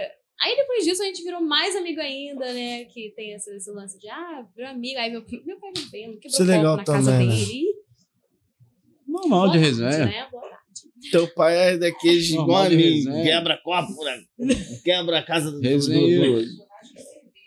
aí 0.40 0.56
depois 0.56 0.84
disso 0.84 1.02
a 1.02 1.06
gente 1.06 1.22
virou 1.24 1.40
mais 1.40 1.74
amigo 1.74 2.00
ainda, 2.00 2.52
né? 2.52 2.84
Que 2.84 3.10
tem 3.16 3.32
esse, 3.32 3.50
esse 3.56 3.68
lance 3.72 3.98
de, 3.98 4.08
ah, 4.08 4.46
virou 4.54 4.70
amigo. 4.70 4.98
Aí 5.00 5.10
meu, 5.10 5.24
meu 5.44 5.58
pai 5.58 5.72
me 5.76 5.82
vendo, 5.90 6.18
quebrou 6.20 6.28
Isso 6.28 6.42
é 6.42 6.46
copo 6.46 6.50
legal 6.58 6.76
na 6.76 6.84
casa 6.84 7.10
também, 7.10 7.26
né? 7.28 7.34
dele. 7.34 7.74
Normal 9.06 9.50
de 9.50 9.58
resenha. 9.58 10.06
né? 10.06 10.28
Boa 10.30 10.48
tarde. 10.48 10.57
Teu 11.10 11.32
pai 11.34 11.56
é 11.56 11.76
daqueles 11.76 12.30
igual 12.30 12.64
a 12.64 12.68
mim. 12.70 13.04
Quebra 13.22 13.56
copo, 13.62 14.04
né? 14.04 14.24
quebra 14.84 15.18
a 15.18 15.22
casa 15.22 15.50
do. 15.52 15.60
do... 15.60 16.42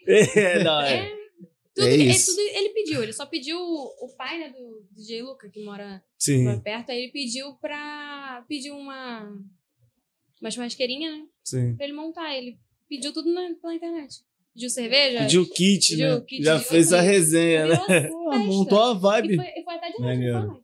É, 0.07 0.63
não, 0.63 0.81
é. 0.81 0.95
É, 0.95 1.15
tudo, 1.75 1.87
É 1.87 1.95
isso. 1.95 2.31
tudo 2.31 2.39
ele 2.41 2.69
pediu. 2.69 3.03
Ele 3.03 3.13
só 3.13 3.25
pediu 3.25 3.57
o 3.59 4.13
pai, 4.17 4.39
né, 4.39 4.49
do 4.49 4.85
DJ 4.91 5.21
Luca, 5.23 5.49
que 5.49 5.63
mora, 5.63 6.03
Sim, 6.17 6.43
mora 6.43 6.59
perto. 6.59 6.91
Aí 6.91 7.03
ele 7.03 7.11
pediu 7.11 7.53
pra... 7.55 8.43
Pediu 8.47 8.75
uma... 8.75 9.31
Uma 10.41 10.49
churrasqueirinha, 10.49 11.11
né? 11.11 11.25
sim. 11.43 11.75
Pra 11.75 11.85
ele 11.85 11.93
montar. 11.93 12.35
Ele 12.35 12.57
pediu 12.89 13.13
tudo 13.13 13.31
na, 13.31 13.53
pela 13.61 13.75
internet. 13.75 14.21
Pediu 14.53 14.69
cerveja. 14.69 15.19
Pediu 15.19 15.47
kit, 15.47 15.91
Pediu 15.91 16.15
né? 16.15 16.21
kit 16.27 16.43
Já 16.43 16.59
fez 16.59 16.91
a 16.91 16.99
resenha, 16.99 17.67
né? 17.67 18.07
Pô, 18.09 18.37
montou 18.39 18.81
a 18.81 18.91
E 18.93 18.99
vibe. 18.99 19.35
foi, 19.35 19.45
e 19.45 19.63
foi 19.63 19.75
até 19.75 19.91
de 19.91 19.99
noite 20.01 20.21
também. 20.31 20.61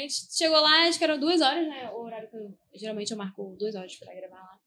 A 0.00 0.02
gente 0.08 0.36
chegou 0.36 0.60
lá, 0.60 0.82
acho 0.88 0.98
que 0.98 1.04
eram 1.04 1.18
duas 1.18 1.40
horas, 1.40 1.66
né? 1.68 1.90
O 1.92 2.00
horário 2.02 2.28
que 2.28 2.36
eu, 2.36 2.54
geralmente 2.74 3.10
eu 3.10 3.16
marco 3.16 3.56
duas 3.58 3.74
horas 3.74 3.94
pra 3.96 4.14
gravar 4.14 4.36
lá. 4.36 4.58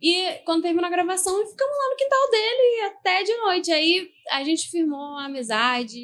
E 0.00 0.32
quando 0.44 0.62
terminou 0.62 0.86
a 0.86 0.90
gravação, 0.90 1.32
ficamos 1.48 1.76
lá 1.78 1.90
no 1.90 1.96
quintal 1.96 2.30
dele 2.30 2.80
até 2.86 3.22
de 3.22 3.36
noite. 3.36 3.70
Aí 3.72 4.10
a 4.30 4.42
gente 4.42 4.68
firmou 4.68 5.16
a 5.16 5.26
amizade 5.26 5.98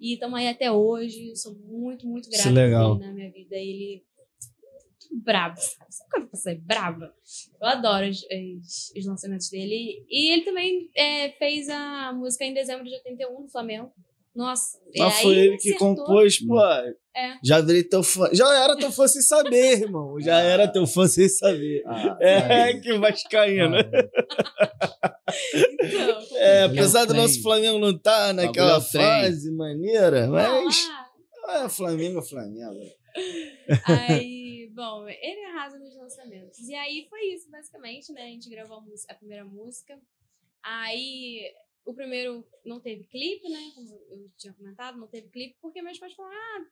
e 0.00 0.14
estamos 0.14 0.38
aí 0.38 0.48
até 0.48 0.70
hoje. 0.70 1.34
Sou 1.36 1.54
muito, 1.54 2.06
muito 2.08 2.28
grata 2.28 2.50
legal. 2.50 2.98
na 2.98 3.12
minha 3.12 3.30
vida. 3.30 3.54
Ele 3.56 4.04
brabo, 5.22 5.58
sabe? 5.60 5.92
Sabe 5.92 6.10
quando 6.10 6.30
você 6.30 6.50
é 6.50 6.54
braba? 6.56 7.14
Eu 7.60 7.66
adoro 7.68 8.08
os, 8.08 8.22
os- 8.24 8.92
os 8.96 9.06
lançamentos 9.06 9.48
dele. 9.48 10.04
E 10.08 10.32
ele 10.32 10.42
também 10.42 10.90
é, 10.94 11.30
fez 11.32 11.68
a 11.68 12.12
música 12.12 12.44
em 12.44 12.52
dezembro 12.52 12.84
de 12.84 12.94
81 12.94 13.42
no 13.42 13.48
Flamengo. 13.48 13.92
Nossa, 14.36 14.78
Mas 14.98 15.20
foi 15.22 15.34
ele 15.34 15.56
que 15.56 15.70
acertou. 15.70 15.96
compôs, 15.96 16.38
pô. 16.44 16.60
É. 16.62 17.38
Já 17.42 17.60
virei 17.62 17.82
teu 17.82 18.02
fã. 18.02 18.28
Já 18.32 18.54
era 18.62 18.76
teu 18.76 18.92
fã 18.92 19.08
sem 19.08 19.22
saber, 19.22 19.80
irmão. 19.82 20.20
Já 20.20 20.38
era 20.40 20.68
teu 20.70 20.86
fã 20.86 21.06
sem 21.06 21.26
saber. 21.28 21.82
Ah, 21.86 22.18
É, 22.20 22.74
que 22.78 22.92
vascaíno. 22.98 23.76
Então, 25.82 26.36
É, 26.36 26.62
apesar 26.64 27.04
do 27.06 27.14
nosso 27.14 27.42
Flamengo 27.42 27.78
não 27.78 27.90
estar 27.90 28.32
naquela 28.34 28.72
Bagulho 28.78 28.90
trem. 28.90 29.02
fase 29.02 29.50
maneira, 29.52 30.26
mas. 30.28 30.88
ah, 31.46 31.64
É, 31.64 31.68
Flamengo 31.68 32.18
é 32.18 32.22
Flamengo. 32.22 32.80
aí, 33.86 34.70
bom, 34.74 35.08
ele 35.08 35.44
arrasa 35.46 35.78
nos 35.78 35.96
lançamentos. 35.96 36.58
E 36.68 36.74
aí 36.74 37.06
foi 37.08 37.20
isso, 37.34 37.50
basicamente, 37.50 38.12
né? 38.12 38.22
A 38.24 38.26
gente 38.28 38.50
gravou 38.50 38.76
a, 38.78 38.80
música- 38.82 39.12
a 39.12 39.16
primeira 39.16 39.44
música. 39.44 39.98
Aí, 40.62 41.40
o 41.86 41.94
primeiro 41.94 42.44
não 42.64 42.80
teve 42.80 43.04
clipe, 43.04 43.48
né? 43.48 43.70
Como 43.74 43.88
eu 44.10 44.30
tinha 44.36 44.52
comentado, 44.52 44.98
não 44.98 45.06
teve 45.06 45.28
clipe, 45.28 45.56
porque 45.62 45.80
meus 45.80 45.98
pais 45.98 46.12
falaram, 46.14 46.36
ah, 46.36 46.64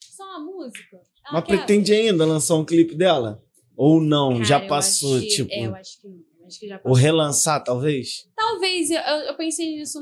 só 0.00 0.24
uma 0.24 0.40
música. 0.40 1.00
Mas 1.32 1.44
quer- 1.44 1.56
pretende 1.58 1.92
ainda 1.92 2.24
lançar 2.24 2.54
um 2.56 2.64
clipe 2.64 2.94
dela? 2.94 3.42
Ou 3.76 4.00
não? 4.00 4.32
Cara, 4.34 4.44
já 4.44 4.66
passou, 4.66 5.20
que- 5.20 5.28
tipo. 5.28 5.52
É, 5.52 5.66
eu 5.66 5.74
acho 5.74 6.00
que, 6.00 6.26
acho 6.46 6.58
que 6.60 6.68
já 6.68 6.76
Ou 6.76 6.82
passou. 6.82 6.96
relançar, 6.96 7.62
talvez? 7.62 8.28
Talvez, 8.34 8.90
eu, 8.90 8.98
eu 9.00 9.36
pensei 9.36 9.76
nisso 9.76 10.00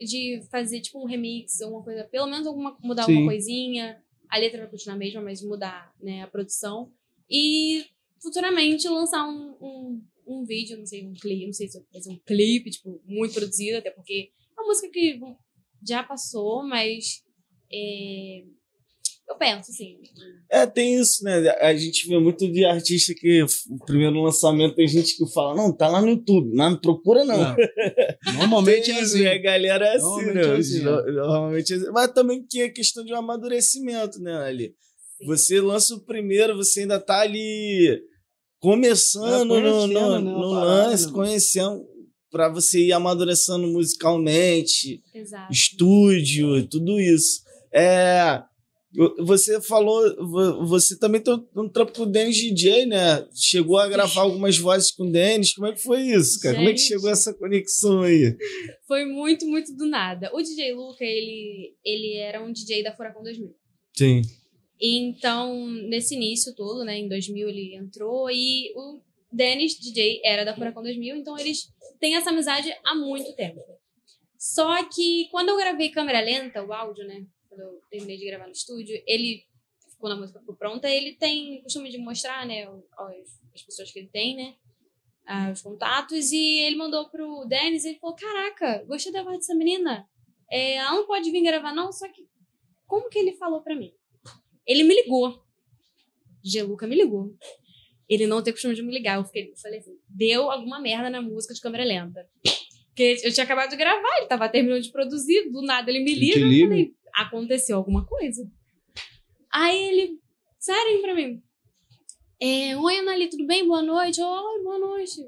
de 0.00 0.42
fazer 0.50 0.80
tipo 0.80 1.02
um 1.02 1.06
remix, 1.06 1.60
alguma 1.60 1.82
coisa, 1.82 2.04
pelo 2.04 2.26
menos 2.26 2.46
alguma, 2.46 2.76
mudar 2.82 3.04
Sim. 3.04 3.12
alguma 3.12 3.32
coisinha. 3.32 4.02
A 4.30 4.38
letra 4.38 4.60
vai 4.60 4.70
continuar 4.70 4.94
a 4.94 4.98
mesma, 4.98 5.20
mas 5.22 5.42
mudar 5.42 5.92
né, 6.00 6.22
a 6.22 6.26
produção. 6.26 6.92
E 7.28 7.84
futuramente 8.22 8.88
lançar 8.88 9.26
um, 9.26 9.56
um, 9.60 10.02
um 10.28 10.44
vídeo, 10.44 10.78
não 10.78 10.86
sei, 10.86 11.06
um 11.06 11.14
clipe, 11.14 11.46
não 11.46 11.52
sei 11.52 11.68
se 11.68 11.78
eu 11.78 11.82
vou 11.82 11.90
fazer 11.92 12.10
um 12.10 12.20
clipe, 12.26 12.70
tipo, 12.70 13.00
muito 13.06 13.34
produzido, 13.34 13.78
até 13.78 13.90
porque 13.90 14.30
é 14.56 14.60
uma 14.60 14.68
música 14.68 14.88
que 14.90 15.18
bom, 15.18 15.36
já 15.86 16.02
passou, 16.02 16.62
mas 16.66 17.22
é, 17.72 18.42
Eu 19.28 19.36
penso, 19.36 19.70
assim. 19.70 19.98
É, 20.50 20.66
tem 20.66 20.98
isso, 20.98 21.22
né? 21.22 21.50
A 21.60 21.76
gente 21.76 22.08
vê 22.08 22.18
muito 22.18 22.50
de 22.50 22.64
artista 22.64 23.14
que 23.14 23.42
o 23.42 23.84
primeiro 23.84 24.22
lançamento 24.22 24.74
tem 24.74 24.88
gente 24.88 25.16
que 25.16 25.30
fala, 25.32 25.54
não, 25.54 25.70
tá 25.70 25.86
lá 25.86 26.00
no 26.00 26.08
YouTube, 26.08 26.50
mas 26.54 26.72
não 26.72 26.80
procura 26.80 27.24
não. 27.26 27.36
não. 27.36 27.56
Normalmente 28.38 28.90
é 28.90 29.00
assim. 29.00 29.26
A 29.26 29.36
galera 29.36 29.86
é 29.86 29.96
assim, 29.96 30.26
né? 30.32 30.40
É 30.42 30.56
assim, 30.56 30.80
Normalmente 30.80 31.72
é 31.74 31.76
assim. 31.76 31.90
Mas 31.92 32.12
também 32.12 32.42
que 32.48 32.62
é 32.62 32.70
questão 32.70 33.04
de 33.04 33.12
um 33.12 33.16
amadurecimento, 33.16 34.18
né, 34.18 34.34
ali. 34.34 34.74
Você 35.26 35.60
lança 35.60 35.94
o 35.94 36.04
primeiro, 36.04 36.56
você 36.56 36.80
ainda 36.80 36.98
tá 36.98 37.20
ali 37.20 38.00
começando 38.60 39.48
no, 39.48 39.60
no, 39.60 39.86
no, 39.86 40.10
né, 40.10 40.18
no 40.18 40.50
lance, 40.50 41.12
conhecendo 41.12 41.86
para 42.30 42.48
você 42.48 42.80
ir 42.86 42.92
amadurecendo 42.92 43.66
musicalmente, 43.68 45.02
Exato. 45.14 45.52
estúdio, 45.52 46.66
tudo 46.68 47.00
isso. 47.00 47.42
É, 47.72 48.42
você 49.18 49.60
falou, 49.60 50.02
você 50.66 50.98
também 50.98 51.20
tem 51.20 51.34
um 51.56 51.68
trampo 51.68 51.92
com 51.92 52.02
o 52.02 52.06
Dennis 52.06 52.36
DJ, 52.36 52.86
né? 52.86 53.26
Chegou 53.34 53.78
a 53.78 53.88
gravar 53.88 54.22
algumas 54.22 54.58
vozes 54.58 54.90
com 54.90 55.04
o 55.04 55.10
Dennis. 55.10 55.54
Como 55.54 55.66
é 55.66 55.72
que 55.72 55.82
foi 55.82 56.02
isso, 56.02 56.40
cara? 56.40 56.54
Gente, 56.54 56.60
Como 56.60 56.70
é 56.70 56.72
que 56.74 56.80
chegou 56.80 57.10
essa 57.10 57.34
conexão 57.34 58.02
aí? 58.02 58.36
Foi 58.86 59.04
muito, 59.04 59.46
muito 59.46 59.74
do 59.76 59.86
nada. 59.86 60.30
O 60.34 60.42
DJ 60.42 60.74
Luca, 60.74 61.04
ele, 61.04 61.74
ele 61.84 62.16
era 62.16 62.42
um 62.42 62.52
DJ 62.52 62.82
da 62.82 62.94
Furacão 62.94 63.22
2000. 63.22 63.54
Sim. 63.96 64.22
Então, 64.80 65.66
nesse 65.66 66.14
início 66.14 66.54
todo, 66.54 66.84
né, 66.84 66.98
em 66.98 67.08
2000 67.08 67.48
ele 67.48 67.74
entrou 67.74 68.30
e 68.30 68.72
o 68.76 69.00
Dennis 69.32 69.78
DJ 69.78 70.20
era 70.24 70.44
da 70.44 70.54
Furacão 70.54 70.82
2000, 70.82 71.16
então 71.16 71.36
eles 71.38 71.72
têm 71.98 72.16
essa 72.16 72.30
amizade 72.30 72.72
há 72.84 72.94
muito 72.94 73.34
tempo. 73.34 73.60
Só 74.38 74.84
que 74.88 75.28
quando 75.30 75.48
eu 75.48 75.56
gravei 75.56 75.90
câmera 75.90 76.20
lenta, 76.20 76.64
o 76.64 76.72
áudio, 76.72 77.04
né, 77.06 77.26
quando 77.48 77.60
eu 77.60 77.80
terminei 77.90 78.16
de 78.16 78.26
gravar 78.26 78.46
no 78.46 78.52
estúdio, 78.52 79.02
ele 79.06 79.46
quando 79.98 80.12
a 80.12 80.16
música 80.16 80.38
ficou 80.38 80.54
pronta, 80.54 80.88
ele 80.88 81.16
tem 81.16 81.60
costume 81.62 81.90
de 81.90 81.98
mostrar, 81.98 82.46
né, 82.46 82.64
as, 82.66 83.40
as 83.52 83.62
pessoas 83.62 83.90
que 83.90 83.98
ele 83.98 84.08
tem, 84.08 84.36
né, 84.36 84.54
os 85.52 85.60
contatos, 85.60 86.30
e 86.30 86.60
ele 86.60 86.76
mandou 86.76 87.08
pro 87.10 87.44
Dennis 87.46 87.84
ele 87.84 87.98
falou, 87.98 88.14
caraca, 88.14 88.84
gostei 88.84 89.12
da 89.12 89.24
voz 89.24 89.38
dessa 89.38 89.54
menina, 89.54 90.08
é, 90.50 90.74
ela 90.74 90.92
não 90.92 91.06
pode 91.06 91.30
vir 91.30 91.42
gravar 91.42 91.74
não, 91.74 91.92
só 91.92 92.08
que 92.08 92.28
como 92.86 93.10
que 93.10 93.18
ele 93.18 93.32
falou 93.32 93.60
para 93.60 93.74
mim? 93.74 93.92
Ele 94.68 94.84
me 94.84 94.94
ligou. 94.94 95.42
Geluca 96.44 96.86
me 96.86 96.94
ligou. 96.94 97.34
Ele 98.06 98.26
não 98.26 98.42
tem 98.42 98.52
costume 98.52 98.74
de 98.74 98.82
me 98.82 98.92
ligar. 98.92 99.16
Eu, 99.16 99.24
fiquei, 99.24 99.50
eu 99.50 99.56
falei 99.56 99.78
assim: 99.78 99.98
deu 100.08 100.50
alguma 100.50 100.78
merda 100.78 101.08
na 101.08 101.22
música 101.22 101.54
de 101.54 101.60
câmera 101.60 101.84
lenta. 101.84 102.28
Porque 102.88 103.20
eu 103.22 103.32
tinha 103.32 103.44
acabado 103.44 103.70
de 103.70 103.76
gravar, 103.76 104.18
ele 104.18 104.26
tava 104.26 104.48
terminando 104.48 104.82
de 104.82 104.90
produzir, 104.90 105.50
do 105.50 105.62
nada 105.62 105.90
ele 105.90 106.00
me 106.00 106.14
liga. 106.14 106.38
Eu 106.38 106.68
falei: 106.68 106.94
aconteceu 107.14 107.76
alguma 107.76 108.04
coisa. 108.04 108.46
Aí 109.50 109.88
ele, 109.88 110.20
sério 110.58 111.00
pra 111.00 111.14
mim. 111.14 111.42
É, 112.40 112.76
Oi, 112.76 112.98
Anali, 112.98 113.28
tudo 113.28 113.46
bem? 113.46 113.66
Boa 113.66 113.82
noite. 113.82 114.20
Oi, 114.20 114.62
boa 114.62 114.78
noite. 114.78 115.26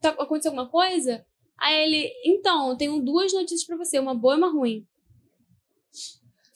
Tá, 0.00 0.10
aconteceu 0.10 0.50
alguma 0.50 0.68
coisa? 0.68 1.24
Aí 1.58 1.82
ele, 1.84 2.12
então, 2.24 2.70
eu 2.70 2.76
tenho 2.76 3.00
duas 3.00 3.32
notícias 3.32 3.64
pra 3.64 3.76
você, 3.76 3.98
uma 3.98 4.14
boa 4.14 4.34
e 4.34 4.38
uma 4.38 4.50
ruim. 4.50 4.86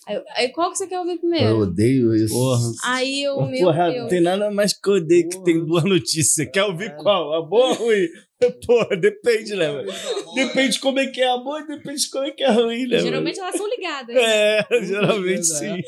Aí, 0.07 0.23
aí, 0.37 0.49
qual 0.51 0.71
que 0.71 0.79
você 0.79 0.87
quer 0.87 1.01
ouvir 1.01 1.19
primeiro? 1.19 1.47
Eu 1.47 1.59
odeio 1.59 2.15
isso. 2.15 2.33
Porra. 2.33 2.63
Aí 2.85 3.25
eu, 3.25 3.45
meu 3.45 3.61
Porra, 3.61 3.91
Deus. 3.91 4.09
tem 4.09 4.21
nada 4.21 4.53
mais 4.53 4.73
que 4.73 4.89
eu 4.89 4.95
odeio 4.95 5.29
que 5.29 5.43
tem 5.43 5.67
duas 5.67 5.83
notícias. 5.83 6.49
Quer 6.53 6.63
ouvir 6.63 6.95
qual? 6.97 7.35
A 7.35 7.43
boa 7.43 7.71
ou 7.71 7.75
ruim? 7.75 8.07
Porra, 8.65 8.97
depende, 8.97 9.57
né, 9.57 9.69
mano? 9.69 9.91
Depende 10.37 10.75
de 10.75 10.81
como 10.81 11.01
é 11.01 11.09
que 11.09 11.21
é 11.21 11.29
a 11.29 11.39
boa 11.39 11.61
e 11.61 11.67
depende 11.67 12.03
de 12.03 12.11
como 12.11 12.25
é 12.25 12.31
que 12.31 12.45
é 12.45 12.47
a 12.47 12.53
ruim, 12.53 12.87
né? 12.87 13.01
Geralmente 13.01 13.41
elas 13.41 13.57
são 13.57 13.69
ligadas. 13.69 14.15
É, 14.15 14.65
geralmente 14.85 15.45
sim. 15.45 15.83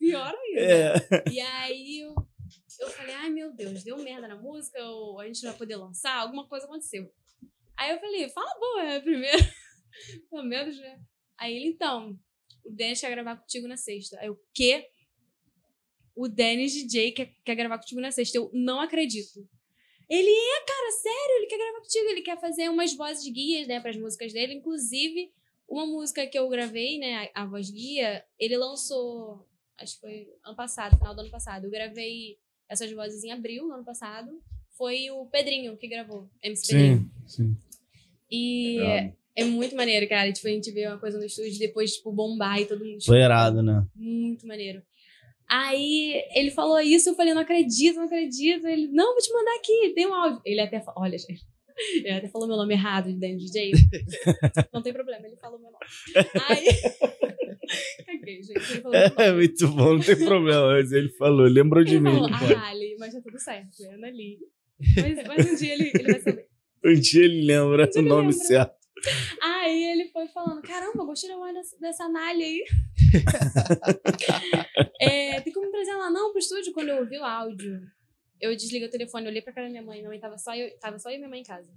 Pior 0.00 0.34
ainda. 0.34 0.60
É. 0.60 1.24
E 1.30 1.38
aí 1.38 2.00
eu, 2.00 2.14
eu 2.80 2.88
falei, 2.88 3.14
ai 3.14 3.30
meu 3.30 3.52
Deus, 3.52 3.84
deu 3.84 3.98
merda 3.98 4.26
na 4.26 4.36
música, 4.36 4.82
ou 4.82 5.20
a 5.20 5.26
gente 5.26 5.44
não 5.44 5.50
vai 5.50 5.58
poder 5.58 5.76
lançar, 5.76 6.16
alguma 6.16 6.44
coisa 6.48 6.66
aconteceu. 6.66 7.08
Aí 7.76 7.92
eu 7.92 8.00
falei, 8.00 8.28
fala 8.30 8.50
boa 8.58 8.82
né, 8.82 8.98
primeiro. 9.00 9.38
Pelo 10.28 10.42
menos, 10.42 10.76
né? 10.76 10.98
Aí 11.38 11.54
ele, 11.54 11.68
então, 11.68 12.18
o 12.64 12.70
Dennis 12.70 13.00
quer 13.00 13.10
gravar 13.10 13.36
contigo 13.36 13.66
na 13.66 13.76
sexta. 13.76 14.18
Aí 14.20 14.30
o 14.30 14.38
quê? 14.52 14.88
O 16.14 16.28
Dennis 16.28 16.72
DJ 16.72 17.12
quer, 17.12 17.34
quer 17.44 17.54
gravar 17.54 17.78
contigo 17.78 18.00
na 18.00 18.10
sexta. 18.10 18.38
Eu 18.38 18.50
não 18.52 18.80
acredito. 18.80 19.48
Ele 20.08 20.30
é, 20.30 20.64
cara, 20.64 20.92
sério, 20.92 21.36
ele 21.36 21.46
quer 21.46 21.58
gravar 21.58 21.80
contigo. 21.80 22.08
Ele 22.08 22.22
quer 22.22 22.40
fazer 22.40 22.68
umas 22.68 22.94
vozes 22.94 23.32
guias, 23.32 23.68
né, 23.68 23.80
para 23.80 23.90
as 23.90 23.96
músicas 23.96 24.32
dele. 24.32 24.54
Inclusive, 24.54 25.32
uma 25.68 25.86
música 25.86 26.26
que 26.26 26.38
eu 26.38 26.48
gravei, 26.48 26.98
né, 26.98 27.30
a, 27.34 27.42
a 27.42 27.46
voz 27.46 27.70
guia, 27.70 28.24
ele 28.38 28.56
lançou, 28.56 29.46
acho 29.78 29.94
que 29.94 30.00
foi 30.00 30.28
ano 30.44 30.56
passado, 30.56 30.98
final 30.98 31.14
do 31.14 31.20
ano 31.20 31.30
passado. 31.30 31.64
Eu 31.64 31.70
gravei 31.70 32.38
essas 32.68 32.90
vozes 32.92 33.22
em 33.22 33.30
abril, 33.30 33.68
no 33.68 33.74
ano 33.74 33.84
passado. 33.84 34.42
Foi 34.76 35.10
o 35.10 35.26
Pedrinho 35.26 35.76
que 35.76 35.86
gravou, 35.86 36.28
MC 36.42 36.66
sim, 36.66 36.72
Pedrinho. 36.72 37.10
Sim. 37.26 37.56
E 38.30 38.80
é. 38.80 39.14
É 39.36 39.44
muito 39.44 39.76
maneiro, 39.76 40.08
cara. 40.08 40.32
Tipo, 40.32 40.48
a 40.48 40.50
gente 40.50 40.70
vê 40.72 40.86
uma 40.86 40.98
coisa 40.98 41.18
no 41.18 41.24
estúdio 41.24 41.54
e 41.54 41.58
depois, 41.58 41.92
tipo, 41.94 42.12
bombar 42.12 42.60
e 42.60 42.66
todo 42.66 42.84
mundo. 42.84 43.04
Foi 43.04 43.18
irado, 43.18 43.62
né? 43.62 43.86
Muito 43.94 44.46
maneiro. 44.46 44.82
Aí 45.50 46.22
ele 46.32 46.52
falou 46.52 46.78
isso, 46.80 47.08
eu 47.10 47.16
falei, 47.16 47.34
não 47.34 47.42
acredito, 47.42 47.96
não 47.96 48.04
acredito. 48.04 48.68
Ele, 48.68 48.86
não, 48.92 49.12
vou 49.12 49.20
te 49.20 49.32
mandar 49.32 49.56
aqui, 49.56 49.92
tem 49.96 50.06
um 50.06 50.14
áudio. 50.14 50.40
Ele 50.44 50.60
até 50.60 50.80
falou, 50.80 51.02
olha, 51.02 51.18
gente. 51.18 51.44
Ele 52.04 52.10
até 52.10 52.28
falou 52.28 52.46
meu 52.46 52.58
nome 52.58 52.74
errado 52.74 53.10
de 53.10 53.18
Danny 53.18 53.38
DJ. 53.38 53.72
não 54.72 54.82
tem 54.82 54.92
problema, 54.92 55.26
ele 55.26 55.36
falou 55.36 55.58
meu 55.58 55.70
nome. 55.70 55.84
Aí. 56.46 56.66
Caguei, 58.04 58.42
gente. 58.42 58.50
Ele 58.50 58.82
falou 58.82 58.94
é, 58.94 59.32
muito 59.32 59.68
bom, 59.68 59.94
não 59.94 60.00
tem 60.00 60.16
problema. 60.16 60.72
Mas 60.72 60.92
ele 60.92 61.08
falou, 61.10 61.46
lembrou 61.46 61.82
de 61.82 61.94
ele 61.94 62.00
mim. 62.00 62.10
Falou, 62.10 62.28
ah, 62.30 62.68
Ali, 62.68 62.96
mas 62.98 63.14
tá 63.14 63.20
tudo 63.22 63.38
certo, 63.38 63.82
é 63.82 63.94
Ana 63.94 64.08
Lee. 64.08 64.38
Mas, 64.94 65.26
mas 65.26 65.50
um 65.50 65.56
dia 65.56 65.72
ele, 65.72 65.90
ele 65.94 66.12
vai 66.12 66.20
saber. 66.20 66.46
Um 66.84 66.94
dia 66.94 67.24
ele 67.24 67.46
lembra 67.46 67.86
um 67.86 67.90
dia 67.90 68.02
o 68.02 68.04
nome 68.04 68.30
lembra. 68.30 68.44
certo. 68.46 68.79
Aí 69.42 69.84
ele 69.84 70.08
foi 70.08 70.28
falando: 70.28 70.62
caramba, 70.62 71.04
gostei 71.04 71.30
da 71.30 71.36
voz 71.36 71.54
dessa, 71.54 71.78
dessa 71.78 72.08
Nália 72.08 72.46
aí. 72.46 72.64
é, 75.00 75.40
tem 75.40 75.52
como 75.52 75.70
trazer 75.70 75.90
ela 75.90 76.10
não 76.10 76.30
pro 76.30 76.38
estúdio 76.38 76.72
quando 76.72 76.88
eu 76.88 76.98
ouvi 76.98 77.18
o 77.18 77.24
áudio? 77.24 77.80
Eu 78.40 78.56
desliguei 78.56 78.88
o 78.88 78.90
telefone, 78.90 79.28
olhei 79.28 79.42
pra 79.42 79.52
cara 79.52 79.66
da 79.66 79.70
minha 79.70 79.82
mãe. 79.82 79.98
Minha 79.98 80.08
mãe 80.08 80.20
tava 80.20 80.38
só 80.38 80.54
eu, 80.54 80.78
tava 80.78 80.98
só 80.98 81.10
eu 81.10 81.16
e 81.16 81.18
minha 81.18 81.28
mãe 81.28 81.40
em 81.40 81.44
casa. 81.44 81.70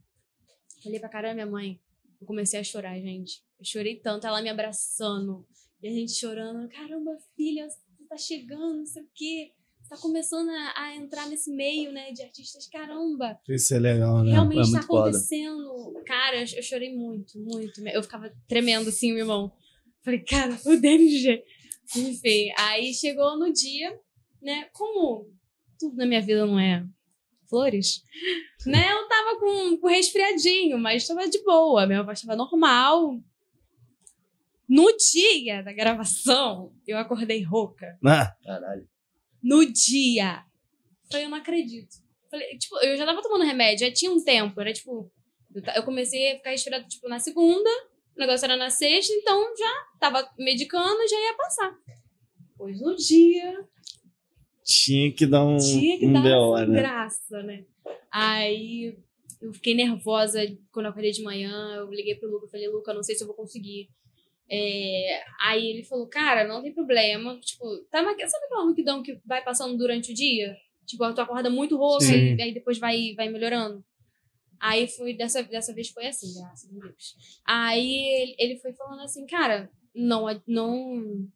Olhei 0.85 0.99
pra 0.99 1.09
cara 1.09 1.29
da 1.29 1.33
minha 1.33 1.45
mãe. 1.45 1.79
Eu 2.19 2.27
comecei 2.27 2.59
a 2.59 2.63
chorar, 2.63 2.99
gente. 2.99 3.43
Eu 3.59 3.65
chorei 3.65 3.99
tanto, 3.99 4.25
ela 4.25 4.41
me 4.41 4.49
abraçando. 4.49 5.45
E 5.81 5.87
a 5.87 5.91
gente 5.91 6.13
chorando. 6.13 6.69
Caramba, 6.69 7.17
filha, 7.35 7.69
você 7.69 7.79
tá 8.07 8.17
chegando, 8.17 8.77
não 8.77 8.85
sei 8.85 9.03
o 9.03 9.09
quê 9.13 9.53
tá 9.93 10.01
começando 10.01 10.49
a, 10.49 10.73
a, 10.75 10.95
entrar 10.95 11.27
nesse 11.27 11.51
meio, 11.51 11.91
né, 11.91 12.11
de 12.11 12.23
artistas, 12.23 12.67
caramba. 12.67 13.39
Isso 13.47 13.73
é 13.75 13.79
legal, 13.79 14.23
né? 14.23 14.31
Realmente 14.31 14.69
é 14.69 14.79
tá 14.79 14.79
acontecendo. 14.79 15.63
Foda. 15.65 16.03
Cara, 16.03 16.37
eu, 16.37 16.45
eu, 16.55 16.63
chorei 16.63 16.95
muito, 16.95 17.39
muito. 17.39 17.87
Eu 17.87 18.01
ficava 18.01 18.31
tremendo 18.47 18.89
assim, 18.89 19.11
meu 19.11 19.21
irmão. 19.21 19.51
Falei, 20.03 20.19
cara, 20.19 20.57
o 20.65 20.77
DNG. 20.77 21.43
Enfim, 21.95 22.51
aí 22.57 22.93
chegou 22.93 23.37
no 23.37 23.53
dia, 23.53 23.97
né, 24.41 24.67
como 24.73 25.29
tudo 25.79 25.95
na 25.95 26.05
minha 26.05 26.21
vida 26.21 26.45
não 26.45 26.59
é 26.59 26.85
flores, 27.49 28.01
né, 28.65 28.91
eu 28.91 29.07
tava 29.07 29.39
com, 29.39 29.77
com 29.77 29.87
resfriadinho, 29.87 30.79
mas 30.79 31.05
tava 31.05 31.29
de 31.29 31.43
boa, 31.43 31.85
minha 31.85 32.01
voz 32.01 32.21
tava 32.21 32.35
normal. 32.35 33.19
No 34.67 34.87
dia 34.97 35.61
da 35.61 35.71
gravação, 35.71 36.73
eu 36.87 36.97
acordei 36.97 37.43
rouca. 37.43 37.95
Ah, 38.03 38.33
caralho 38.43 38.87
no 39.43 39.65
dia. 39.65 40.45
Falei, 41.11 41.25
eu 41.25 41.29
não 41.29 41.37
acredito. 41.37 41.95
Falei, 42.31 42.57
tipo, 42.57 42.77
eu 42.79 42.97
já 42.97 43.05
tava 43.05 43.21
tomando 43.21 43.43
remédio, 43.43 43.85
já 43.85 43.93
tinha 43.93 44.11
um 44.11 44.23
tempo. 44.23 44.59
Era 44.59 44.73
tipo, 44.73 45.11
eu 45.75 45.83
comecei 45.83 46.31
a 46.31 46.37
ficar 46.37 46.49
resfriada, 46.51 46.87
tipo, 46.87 47.07
na 47.07 47.19
segunda, 47.19 47.69
o 48.15 48.19
negócio 48.19 48.45
era 48.45 48.57
na 48.57 48.69
sexta, 48.69 49.13
então 49.13 49.55
já 49.55 49.87
tava 49.99 50.27
medicando 50.39 51.07
já 51.07 51.15
ia 51.19 51.35
passar. 51.35 51.77
Pois 52.57 52.79
no 52.79 52.95
dia. 52.95 53.67
Tinha 54.63 55.11
que 55.11 55.25
dar 55.25 55.45
um. 55.45 55.57
Tinha 55.57 55.99
que 55.99 56.05
um 56.05 56.13
dar 56.13 56.41
uma 56.41 56.65
né? 56.65 56.79
graça, 56.79 57.43
né? 57.43 57.65
Aí 58.09 58.97
eu 59.41 59.53
fiquei 59.53 59.73
nervosa 59.73 60.39
quando 60.71 60.85
eu 60.85 60.91
acordei 60.91 61.11
de 61.11 61.21
manhã. 61.21 61.75
Eu 61.75 61.89
liguei 61.89 62.15
pro 62.15 62.29
Luca 62.29 62.47
e 62.47 62.49
falei, 62.49 62.69
Luca, 62.69 62.93
não 62.93 63.03
sei 63.03 63.15
se 63.15 63.23
eu 63.23 63.27
vou 63.27 63.35
conseguir. 63.35 63.89
É, 64.55 65.23
aí 65.41 65.67
ele 65.67 65.83
falou, 65.83 66.07
cara, 66.07 66.47
não 66.47 66.61
tem 66.61 66.71
problema. 66.71 67.39
Tipo, 67.39 67.65
tá 67.89 68.01
uma, 68.01 68.11
sabe 68.11 68.45
aquela 68.45 68.65
rouquidão 68.65 69.01
que 69.01 69.19
vai 69.25 69.43
passando 69.43 69.75
durante 69.75 70.11
o 70.11 70.15
dia? 70.15 70.55
Tipo, 70.85 71.11
tu 71.11 71.21
acorda 71.21 71.49
muito 71.49 71.75
rouca 71.75 72.05
e 72.05 72.39
aí 72.39 72.53
depois 72.53 72.77
vai, 72.77 73.15
vai 73.15 73.29
melhorando. 73.29 73.83
Aí 74.59 74.87
foi, 74.87 75.15
dessa, 75.15 75.41
dessa 75.41 75.73
vez 75.73 75.89
foi 75.89 76.05
assim, 76.05 76.39
graças 76.39 76.69
a 76.69 76.73
Deus. 76.79 77.15
Aí 77.45 78.35
ele 78.37 78.59
foi 78.59 78.73
falando 78.73 79.01
assim, 79.01 79.25
cara, 79.25 79.71
não, 79.93 80.25
não, 80.47 81.27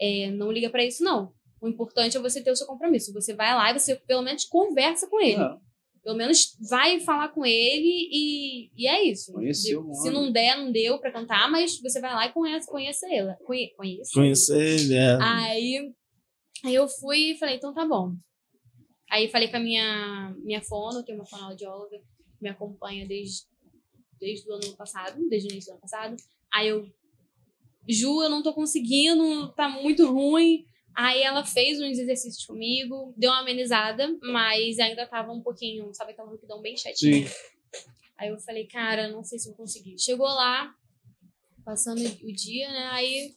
é, 0.00 0.30
não 0.30 0.50
liga 0.50 0.70
para 0.70 0.84
isso, 0.84 1.04
não. 1.04 1.34
O 1.60 1.68
importante 1.68 2.16
é 2.16 2.20
você 2.20 2.42
ter 2.42 2.50
o 2.50 2.56
seu 2.56 2.66
compromisso. 2.66 3.12
Você 3.12 3.34
vai 3.34 3.54
lá 3.54 3.70
e 3.70 3.78
você 3.78 3.96
pelo 3.96 4.22
menos 4.22 4.44
conversa 4.46 5.08
com 5.08 5.20
ele. 5.20 5.42
É. 5.42 5.56
Pelo 6.06 6.16
menos 6.16 6.56
vai 6.70 7.00
falar 7.00 7.30
com 7.30 7.44
ele 7.44 8.08
e, 8.12 8.70
e 8.76 8.86
é 8.86 9.02
isso. 9.02 9.32
Conheceu, 9.32 9.92
Se 9.92 10.08
não 10.08 10.30
der, 10.30 10.56
não 10.56 10.70
deu 10.70 11.00
pra 11.00 11.10
cantar, 11.10 11.50
mas 11.50 11.80
você 11.80 12.00
vai 12.00 12.14
lá 12.14 12.26
e 12.26 12.32
conhece, 12.32 12.70
conhece 12.70 13.04
ele. 13.12 13.34
Conhe, 13.44 13.74
conhece, 13.74 14.12
conhece 14.14 14.56
ele, 14.56 14.94
é. 14.94 15.18
Aí 15.20 15.92
Aí 16.64 16.76
eu 16.76 16.86
fui 16.86 17.32
e 17.32 17.38
falei, 17.38 17.56
então 17.56 17.74
tá 17.74 17.84
bom. 17.84 18.14
Aí 19.10 19.28
falei 19.28 19.48
com 19.48 19.56
a 19.56 19.60
minha, 19.60 20.32
minha 20.44 20.62
fono, 20.62 21.02
que 21.02 21.10
é 21.10 21.14
uma 21.16 21.26
fonoaudióloga, 21.26 21.98
que 21.98 22.42
me 22.42 22.48
acompanha 22.48 23.04
desde, 23.04 23.42
desde 24.20 24.48
o 24.48 24.54
ano 24.54 24.76
passado, 24.76 25.20
desde 25.28 25.48
o 25.48 25.52
início 25.52 25.70
do 25.70 25.74
ano 25.74 25.80
passado. 25.80 26.16
Aí 26.52 26.68
eu, 26.68 26.88
Ju, 27.88 28.22
eu 28.22 28.30
não 28.30 28.44
tô 28.44 28.54
conseguindo, 28.54 29.52
tá 29.54 29.68
muito 29.68 30.08
ruim. 30.08 30.66
Aí 30.96 31.22
ela 31.22 31.44
fez 31.44 31.78
uns 31.78 31.98
exercícios 31.98 32.46
comigo, 32.46 33.12
deu 33.18 33.30
uma 33.30 33.40
amenizada, 33.40 34.08
mas 34.22 34.78
ainda 34.78 35.06
tava 35.06 35.30
um 35.30 35.42
pouquinho, 35.42 35.92
sabe 35.92 36.12
aquela 36.12 36.30
rouquidão 36.30 36.62
bem 36.62 36.74
chatinha. 36.74 37.28
Sim. 37.28 37.34
Aí 38.16 38.30
eu 38.30 38.38
falei, 38.40 38.66
cara, 38.66 39.08
não 39.08 39.22
sei 39.22 39.38
se 39.38 39.48
vou 39.48 39.58
conseguir. 39.58 39.98
Chegou 39.98 40.26
lá, 40.26 40.74
passando 41.66 42.00
o 42.00 42.32
dia, 42.32 42.70
né? 42.70 42.88
Aí 42.92 43.34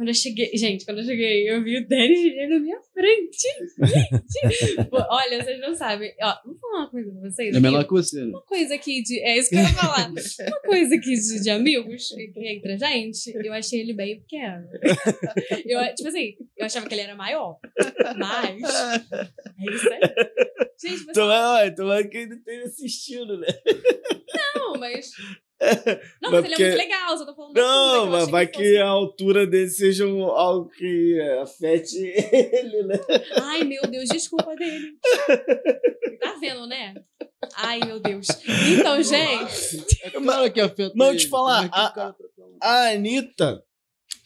quando 0.00 0.08
eu 0.08 0.14
cheguei, 0.14 0.50
gente, 0.56 0.86
quando 0.86 1.00
eu 1.00 1.04
cheguei, 1.04 1.50
eu 1.50 1.62
vi 1.62 1.76
o 1.76 1.86
Denis 1.86 2.48
na 2.48 2.58
minha 2.58 2.80
frente. 2.80 3.46
Gente, 3.76 4.88
olha, 4.90 5.44
vocês 5.44 5.60
não 5.60 5.74
sabem. 5.74 6.14
Ó, 6.22 6.34
vou 6.42 6.58
falar 6.58 6.78
uma 6.78 6.90
coisa 6.90 7.12
pra 7.12 7.30
vocês. 7.30 7.54
É 7.54 7.60
menor 7.60 7.84
que 7.84 7.90
você? 7.90 8.22
Uma 8.22 8.40
coisa 8.40 8.76
aqui 8.76 9.02
de. 9.02 9.20
É 9.20 9.36
isso 9.36 9.50
que 9.50 9.56
eu 9.56 9.60
ia 9.60 9.68
falar. 9.68 10.08
Uma 10.08 10.60
coisa 10.64 10.94
aqui 10.94 11.12
de, 11.12 11.42
de 11.42 11.50
amigos 11.50 12.12
entre 12.16 12.72
a 12.72 12.76
gente, 12.78 13.30
eu 13.44 13.52
achei 13.52 13.80
ele 13.80 13.92
bem 13.92 14.18
pequeno. 14.20 14.66
Eu, 15.66 15.94
tipo 15.94 16.08
assim, 16.08 16.34
eu 16.56 16.64
achava 16.64 16.88
que 16.88 16.94
ele 16.94 17.02
era 17.02 17.14
maior. 17.14 17.58
Mas. 18.16 18.62
É 19.12 19.70
isso 19.70 19.92
aí. 19.92 20.00
Gente, 20.82 21.04
mas. 21.04 21.14
Tomara, 21.14 21.74
tomara 21.74 22.08
que 22.08 22.16
ele 22.16 22.36
tenha 22.36 22.64
assistido, 22.64 23.38
né? 23.38 23.48
Não, 24.54 24.80
mas. 24.80 25.10
Não, 26.22 26.30
mas, 26.30 26.42
mas 26.42 26.44
ele 26.44 26.54
é 26.54 26.68
muito 26.68 26.78
legal, 26.78 27.18
só 27.18 27.26
tô 27.26 27.34
falando 27.34 27.54
Não, 27.54 28.06
mas 28.06 28.28
vai 28.28 28.46
que, 28.46 28.58
que 28.58 28.78
a 28.78 28.88
altura 28.88 29.46
dele 29.46 29.68
seja 29.68 30.04
algo 30.06 30.70
que 30.70 31.20
afete 31.42 31.98
ele, 32.32 32.82
né? 32.84 32.98
Ai, 33.42 33.64
meu 33.64 33.82
Deus, 33.82 34.08
desculpa 34.08 34.56
dele. 34.56 34.92
Tá 36.18 36.36
vendo, 36.40 36.66
né? 36.66 36.94
Ai, 37.56 37.80
meu 37.84 38.00
Deus. 38.00 38.26
Então, 38.72 39.02
gente. 39.02 39.84
É 40.02 40.10
claro 40.10 40.50
que 40.50 40.60
afeta 40.60 40.94
Não, 40.96 41.14
te 41.14 41.28
falar, 41.28 41.68
a, 41.72 41.90
tá 41.90 42.16
a 42.62 42.90
Anitta. 42.90 43.62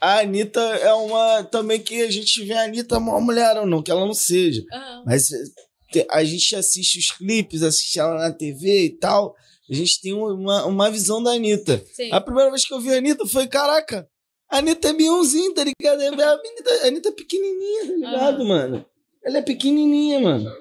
A 0.01 0.21
Anitta 0.21 0.61
é 0.61 0.93
uma. 0.93 1.43
Também 1.45 1.81
que 1.81 2.03
a 2.03 2.11
gente 2.11 2.45
vê 2.45 2.55
a 2.55 2.65
Anitta 2.65 2.99
uma 2.99 3.21
mulher 3.21 3.57
ou 3.57 3.67
não, 3.67 3.83
que 3.83 3.91
ela 3.91 4.07
não 4.07 4.15
seja. 4.15 4.63
Uhum. 4.73 5.05
Mas 5.07 5.31
a 6.11 6.25
gente 6.25 6.55
assiste 6.55 6.99
os 6.99 7.11
clipes, 7.11 7.63
assiste 7.63 7.99
ela 7.99 8.15
na 8.15 8.33
TV 8.33 8.85
e 8.85 8.91
tal 8.91 9.35
a 9.71 9.75
gente 9.75 10.01
tem 10.01 10.13
uma, 10.13 10.67
uma 10.67 10.91
visão 10.91 11.23
da 11.23 11.33
Anitta. 11.33 11.83
Sim. 11.93 12.11
A 12.13 12.21
primeira 12.21 12.51
vez 12.51 12.67
que 12.67 12.75
eu 12.75 12.81
vi 12.81 12.91
a 12.91 12.99
Anitta 12.99 13.27
foi, 13.27 13.47
caraca, 13.47 14.09
a 14.51 14.59
Anitta 14.59 14.89
é 14.89 14.93
Beyoncé, 14.93 15.39
tá 15.55 15.65
ligado? 15.65 16.03
A 16.03 16.07
Anitta, 16.07 16.71
a 16.83 16.87
Anitta 16.87 17.09
é 17.09 17.13
pequenininha, 17.13 17.87
tá 17.87 17.95
ligado, 17.95 18.43
ah. 18.43 18.45
mano? 18.45 18.87
Ela 19.25 19.39
é 19.39 19.43
pequenininha, 19.43 20.21
mano. 20.21 20.53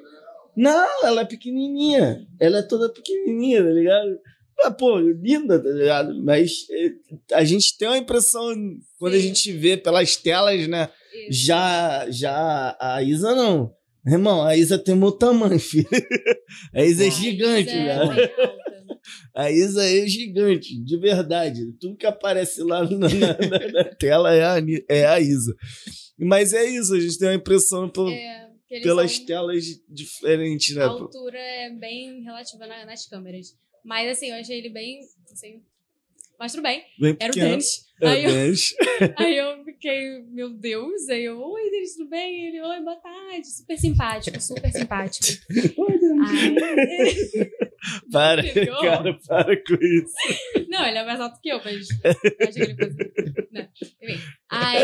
Não, 0.56 1.06
ela 1.06 1.22
é 1.22 1.26
pequenininha. 1.26 2.26
Ela 2.40 2.60
é 2.60 2.62
toda 2.62 2.90
pequenininha, 2.90 3.64
tá 3.64 3.70
ligado? 3.70 4.20
Ah, 4.64 4.72
pô, 4.72 5.00
linda, 5.00 5.62
tá 5.62 5.70
ligado? 5.70 6.24
Mas 6.24 6.66
eh, 6.72 6.94
a 7.34 7.44
gente 7.44 7.78
tem 7.78 7.88
uma 7.88 7.98
impressão, 7.98 8.54
quando 8.98 9.14
Sim. 9.14 9.20
a 9.20 9.22
gente 9.22 9.52
vê 9.52 9.76
pelas 9.76 10.16
telas, 10.16 10.68
né? 10.68 10.90
Isso. 11.28 11.46
Já, 11.46 12.06
já 12.10 12.78
a 12.80 13.04
Isa 13.04 13.36
não. 13.36 13.74
Irmão, 14.06 14.44
a 14.44 14.56
Isa 14.56 14.78
tem 14.78 14.96
meu 14.96 15.12
tamanho, 15.12 15.60
filho. 15.60 15.88
A 16.74 16.84
Isa 16.84 17.08
é 17.08 17.12
gigante, 17.12 17.72
velho. 17.72 18.30
A 19.36 19.52
Isa 19.52 19.84
é 19.84 20.08
gigante, 20.08 20.78
de 20.82 20.98
verdade. 20.98 21.74
Tudo 21.80 21.98
que 21.98 22.06
aparece 22.06 22.62
lá 22.64 22.84
na, 22.84 23.10
na, 23.10 23.72
na 23.72 23.84
tela 23.96 24.34
é 24.34 24.44
a, 24.44 24.56
é 24.90 25.06
a 25.06 25.20
Isa. 25.20 25.56
Mas 26.18 26.54
é 26.54 26.66
isso, 26.66 26.94
a 26.94 27.00
gente 27.00 27.18
tem 27.18 27.30
uma 27.30 27.36
impressão 27.36 27.90
pelo, 27.90 28.10
é, 28.10 28.50
pelas 28.82 29.16
são... 29.16 29.26
telas 29.26 29.66
diferentes, 29.90 30.76
né? 30.76 30.84
A 30.84 30.88
altura 30.88 31.40
é 31.40 31.70
bem 31.72 32.22
relativa 32.24 32.66
nas 32.68 33.08
câmeras. 33.08 33.56
Mas 33.84 34.10
assim, 34.10 34.30
eu 34.30 34.36
achei 34.36 34.60
ele 34.60 34.70
bem. 34.70 35.02
Assim, 35.32 35.62
mas 36.40 36.52
tudo 36.52 36.64
bem. 36.64 36.84
bem 37.00 37.16
Era 37.20 37.32
o 37.32 37.36
Denis. 37.36 37.86
É 38.02 38.08
aí, 38.08 38.24
eu, 38.26 38.32
aí 39.18 39.38
eu 39.38 39.64
fiquei, 39.64 40.24
meu 40.24 40.50
Deus. 40.50 41.08
Aí 41.10 41.24
eu, 41.26 41.40
oi, 41.40 41.70
Denis, 41.70 41.96
tudo 41.96 42.10
bem? 42.10 42.48
Ele, 42.48 42.62
oi, 42.62 42.82
boa 42.82 42.98
tarde. 42.98 43.48
Super 43.48 43.78
simpático, 43.78 44.42
super 44.42 44.72
simpático. 44.72 45.42
Oi, 45.78 46.00
Denis. 46.00 47.32
Para, 48.12 48.44
cara, 48.82 49.20
para 49.28 49.64
com 49.64 49.74
isso. 49.74 50.68
Não, 50.70 50.86
ele 50.86 50.98
é 50.98 51.06
mais 51.06 51.20
alto 51.20 51.40
que 51.42 51.50
eu, 51.50 51.62
mas 51.64 51.88
acho 52.42 52.54
que 52.54 52.62
ele 52.62 52.76
faz. 52.76 52.96
Não, 53.52 53.68
enfim. 54.02 54.22
Aí, 54.50 54.78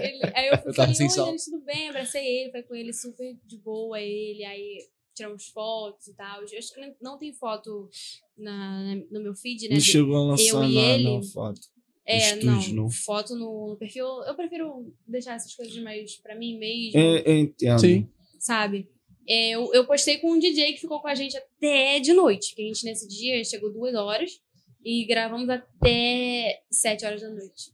ele, 0.00 0.32
aí 0.34 0.48
eu 0.48 0.56
fiquei, 0.58 1.06
eu 1.06 1.24
oi, 1.24 1.26
Denis, 1.26 1.44
tudo 1.44 1.64
bem? 1.64 1.88
Abracei 1.88 2.24
ele, 2.24 2.50
foi 2.50 2.62
com 2.62 2.74
ele 2.74 2.92
super 2.92 3.36
de 3.44 3.58
boa, 3.58 4.00
ele. 4.00 4.44
Aí 4.44 4.78
tiramos 5.14 5.48
fotos 5.48 6.08
e 6.08 6.14
tal. 6.14 6.40
Eu 6.40 6.58
acho 6.58 6.74
que 6.74 6.94
não 7.00 7.18
tem 7.18 7.32
foto 7.32 7.88
na, 8.36 8.96
no 9.10 9.20
meu 9.20 9.34
feed, 9.34 9.68
né? 9.68 9.74
Não 9.74 9.80
chegou 9.80 10.16
a 10.16 10.24
lançar 10.30 10.56
eu 10.56 10.64
e 10.64 10.78
ele. 10.78 11.04
Não, 11.04 11.22
foto. 11.22 11.60
É, 12.04 12.16
Estúdio, 12.16 12.74
não, 12.74 12.82
não, 12.84 12.90
foto 12.90 13.34
no, 13.36 13.68
no, 13.70 13.76
perfil. 13.76 14.06
Eu 14.26 14.34
prefiro 14.34 14.92
deixar 15.06 15.34
essas 15.34 15.54
coisas 15.54 15.76
mais 15.82 16.16
pra 16.16 16.34
mim 16.34 16.58
mesmo. 16.58 16.98
É, 16.98 17.22
eu 17.24 17.38
entendo. 17.38 17.80
Sim. 17.80 18.08
Sabe? 18.38 18.88
Eu, 19.26 19.72
eu 19.72 19.86
postei 19.86 20.18
com 20.18 20.32
um 20.32 20.38
DJ 20.38 20.72
que 20.72 20.80
ficou 20.80 21.00
com 21.00 21.08
a 21.08 21.14
gente 21.14 21.36
até 21.36 22.00
de 22.00 22.12
noite. 22.12 22.54
Que 22.54 22.62
a 22.62 22.66
gente 22.66 22.84
nesse 22.84 23.08
dia 23.08 23.44
chegou 23.44 23.72
duas 23.72 23.94
horas 23.94 24.40
e 24.84 25.04
gravamos 25.04 25.48
até 25.48 26.62
sete 26.70 27.04
horas 27.04 27.22
da 27.22 27.30
noite. 27.30 27.72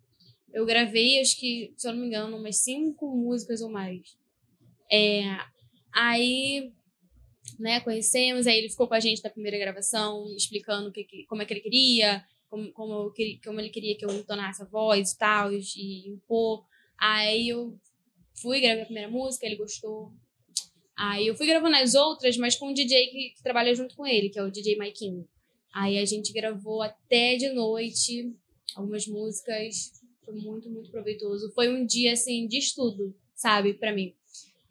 Eu 0.53 0.65
gravei, 0.67 1.21
acho 1.21 1.39
que, 1.39 1.73
se 1.77 1.87
eu 1.89 1.93
não 1.93 2.01
me 2.01 2.07
engano, 2.07 2.37
umas 2.37 2.57
cinco 2.59 3.15
músicas 3.15 3.61
ou 3.61 3.71
mais. 3.71 4.17
É, 4.91 5.23
aí 5.93 6.73
né? 7.59 7.81
Conhecemos, 7.81 8.47
aí 8.47 8.59
ele 8.59 8.71
ficou 8.71 8.89
com 8.89 8.95
a 8.95 9.01
gente 9.01 9.23
na 9.23 9.31
primeira 9.31 9.59
gravação, 9.59 10.27
explicando 10.37 10.91
que, 10.93 11.05
que, 11.05 11.25
como 11.27 11.43
é 11.43 11.45
que 11.45 11.53
ele 11.53 11.61
queria, 11.61 12.25
como, 12.49 12.73
como, 12.73 13.11
queria, 13.13 13.39
como 13.45 13.61
ele 13.61 13.71
queria 13.71 13.97
que 13.97 14.05
eu 14.05 14.13
entonasse 14.13 14.63
a 14.63 14.67
voz 14.67 15.13
e 15.13 15.19
tal, 15.19 15.53
e 15.53 16.09
impor. 16.09 16.65
Aí 16.99 17.49
eu 17.49 17.79
fui, 18.41 18.61
gravei 18.61 18.83
a 18.83 18.87
primeira 18.87 19.11
música, 19.11 19.47
ele 19.47 19.57
gostou. 19.57 20.13
Aí 20.99 21.29
eu 21.29 21.37
fui 21.37 21.47
gravando 21.47 21.77
as 21.77 21.95
outras, 21.95 22.37
mas 22.37 22.57
com 22.57 22.71
um 22.71 22.75
DJ 22.75 23.07
que, 23.07 23.35
trabalha 23.41 23.73
junto 23.73 23.95
com 23.95 24.05
ele, 24.05 24.31
que 24.31 24.39
é 24.39 24.43
o 24.43 24.51
DJ 24.51 24.77
Maikinho. 24.77 25.29
Aí 25.73 25.97
a 25.97 26.05
gente 26.05 26.33
gravou 26.33 26.83
até 26.83 27.37
de 27.37 27.51
noite 27.51 28.35
algumas 28.75 29.07
músicas. 29.07 29.93
Foi 30.25 30.35
muito, 30.35 30.69
muito 30.69 30.91
proveitoso. 30.91 31.53
Foi 31.55 31.69
um 31.69 31.87
dia, 31.87 32.15
assim, 32.15 32.49
de 32.49 32.59
estudo, 32.59 33.15
sabe, 33.33 33.75
para 33.75 33.93
mim. 33.93 34.13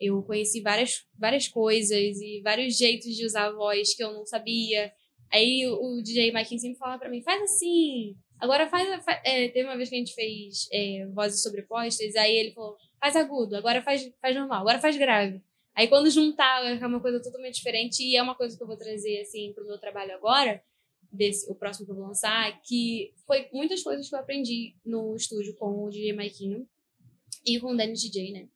Eu 0.02 0.22
conheci 0.22 0.60
várias, 0.60 1.08
várias 1.18 1.48
coisas 1.48 2.20
e 2.20 2.42
vários 2.44 2.78
jeitos 2.78 3.16
de 3.16 3.26
usar 3.26 3.46
a 3.46 3.54
voz 3.54 3.96
que 3.96 4.04
eu 4.04 4.12
não 4.12 4.26
sabia. 4.26 4.92
Aí 5.32 5.66
o, 5.66 6.02
DJ 6.02 6.34
Mike 6.34 6.60
sempre 6.60 6.78
falava 6.78 7.00
para 7.00 7.10
mim, 7.10 7.22
faz 7.22 7.42
assim, 7.42 8.16
agora 8.38 8.68
faz... 8.68 9.04
faz 9.04 9.22
é, 9.24 9.48
teve 9.48 9.68
uma 9.68 9.78
vez 9.78 9.90
que 9.90 9.96
a 9.96 9.98
gente 9.98 10.14
fez 10.14 10.68
é, 10.74 11.06
vozes 11.08 11.42
sobrepostas, 11.42 12.16
aí 12.16 12.36
ele 12.36 12.52
falou, 12.52 12.76
faz 13.00 13.16
agudo, 13.16 13.56
agora 13.56 13.82
faz, 13.82 14.10
faz 14.22 14.36
normal, 14.36 14.62
agora 14.62 14.80
faz 14.80 14.98
grave. 14.98 15.42
Aí 15.78 15.88
quando 15.88 16.10
juntar 16.10 16.66
é 16.66 16.88
uma 16.88 17.00
coisa 17.00 17.22
totalmente 17.22 17.54
diferente 17.54 18.04
e 18.04 18.16
é 18.16 18.24
uma 18.24 18.34
coisa 18.34 18.58
que 18.58 18.64
eu 18.64 18.66
vou 18.66 18.76
trazer, 18.76 19.22
assim, 19.22 19.54
pro 19.54 19.64
meu 19.64 19.78
trabalho 19.78 20.12
agora, 20.16 20.60
desse, 21.12 21.48
o 21.52 21.54
próximo 21.54 21.86
que 21.86 21.92
eu 21.92 21.96
vou 21.96 22.08
lançar, 22.08 22.60
que 22.64 23.14
foi 23.28 23.48
muitas 23.54 23.84
coisas 23.84 24.10
que 24.10 24.16
eu 24.16 24.20
aprendi 24.20 24.76
no 24.84 25.16
estúdio 25.16 25.54
com 25.54 25.86
o 25.86 25.90
DJ 25.92 26.14
Maikinho 26.14 26.68
e 27.46 27.60
com 27.60 27.74
o 27.74 27.78
Danny 27.78 27.94
DJ, 27.94 28.32
né? 28.32 28.48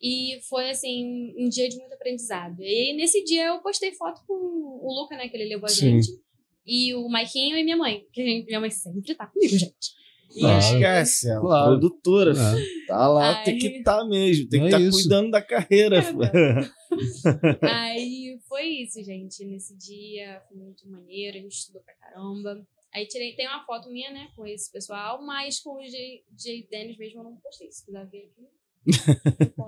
E 0.00 0.40
foi, 0.48 0.70
assim, 0.70 1.34
um 1.36 1.50
dia 1.50 1.68
de 1.68 1.76
muito 1.76 1.92
aprendizado. 1.92 2.62
E 2.62 2.94
nesse 2.94 3.22
dia 3.24 3.48
eu 3.48 3.60
postei 3.60 3.92
foto 3.92 4.22
com 4.26 4.32
o 4.32 5.02
Luca, 5.02 5.18
né, 5.18 5.28
que 5.28 5.36
ele 5.36 5.50
levou 5.50 5.66
a 5.66 5.68
Sim. 5.68 6.00
gente. 6.00 6.18
E 6.64 6.94
o 6.94 7.06
Maiquinho 7.10 7.58
e 7.58 7.64
minha 7.64 7.76
mãe. 7.76 8.06
Que 8.10 8.24
gente, 8.24 8.46
minha 8.46 8.60
mãe 8.60 8.70
sempre 8.70 9.14
tá 9.14 9.26
comigo, 9.26 9.54
gente. 9.54 9.92
E 10.34 10.40
claro. 10.40 10.58
Esquece, 10.58 11.30
é 11.30 11.40
claro. 11.40 11.70
produtora. 11.70 12.32
É. 12.32 12.86
Tá 12.86 13.08
lá, 13.08 13.38
aí, 13.38 13.44
tem 13.44 13.58
que 13.58 13.66
estar 13.78 13.98
tá 13.98 14.04
mesmo. 14.04 14.48
Tem 14.48 14.60
que 14.60 14.66
estar 14.66 14.80
é 14.80 14.84
tá 14.84 14.90
cuidando 14.90 15.30
da 15.30 15.42
carreira. 15.42 15.98
É, 15.98 16.02
aí 17.66 18.38
foi 18.48 18.66
isso, 18.66 19.02
gente. 19.02 19.44
Nesse 19.44 19.76
dia 19.76 20.42
foi 20.48 20.58
muito 20.58 20.88
maneiro. 20.88 21.38
A 21.38 21.40
gente 21.40 21.52
estudou 21.52 21.82
pra 21.82 21.94
caramba. 21.94 22.66
Aí 22.94 23.06
tirei, 23.06 23.34
tem 23.34 23.46
uma 23.46 23.64
foto 23.64 23.90
minha, 23.90 24.10
né, 24.10 24.28
com 24.34 24.46
esse 24.46 24.72
pessoal, 24.72 25.22
mas 25.22 25.60
com 25.60 25.74
o 25.74 25.82
J, 25.82 26.24
J 26.32 26.66
Dennis 26.70 26.96
mesmo 26.96 27.20
eu 27.20 27.24
não 27.24 27.36
postei. 27.36 27.70
Se 27.70 27.84
quiser 27.84 28.06
ver 28.06 28.30
aqui. 28.32 28.48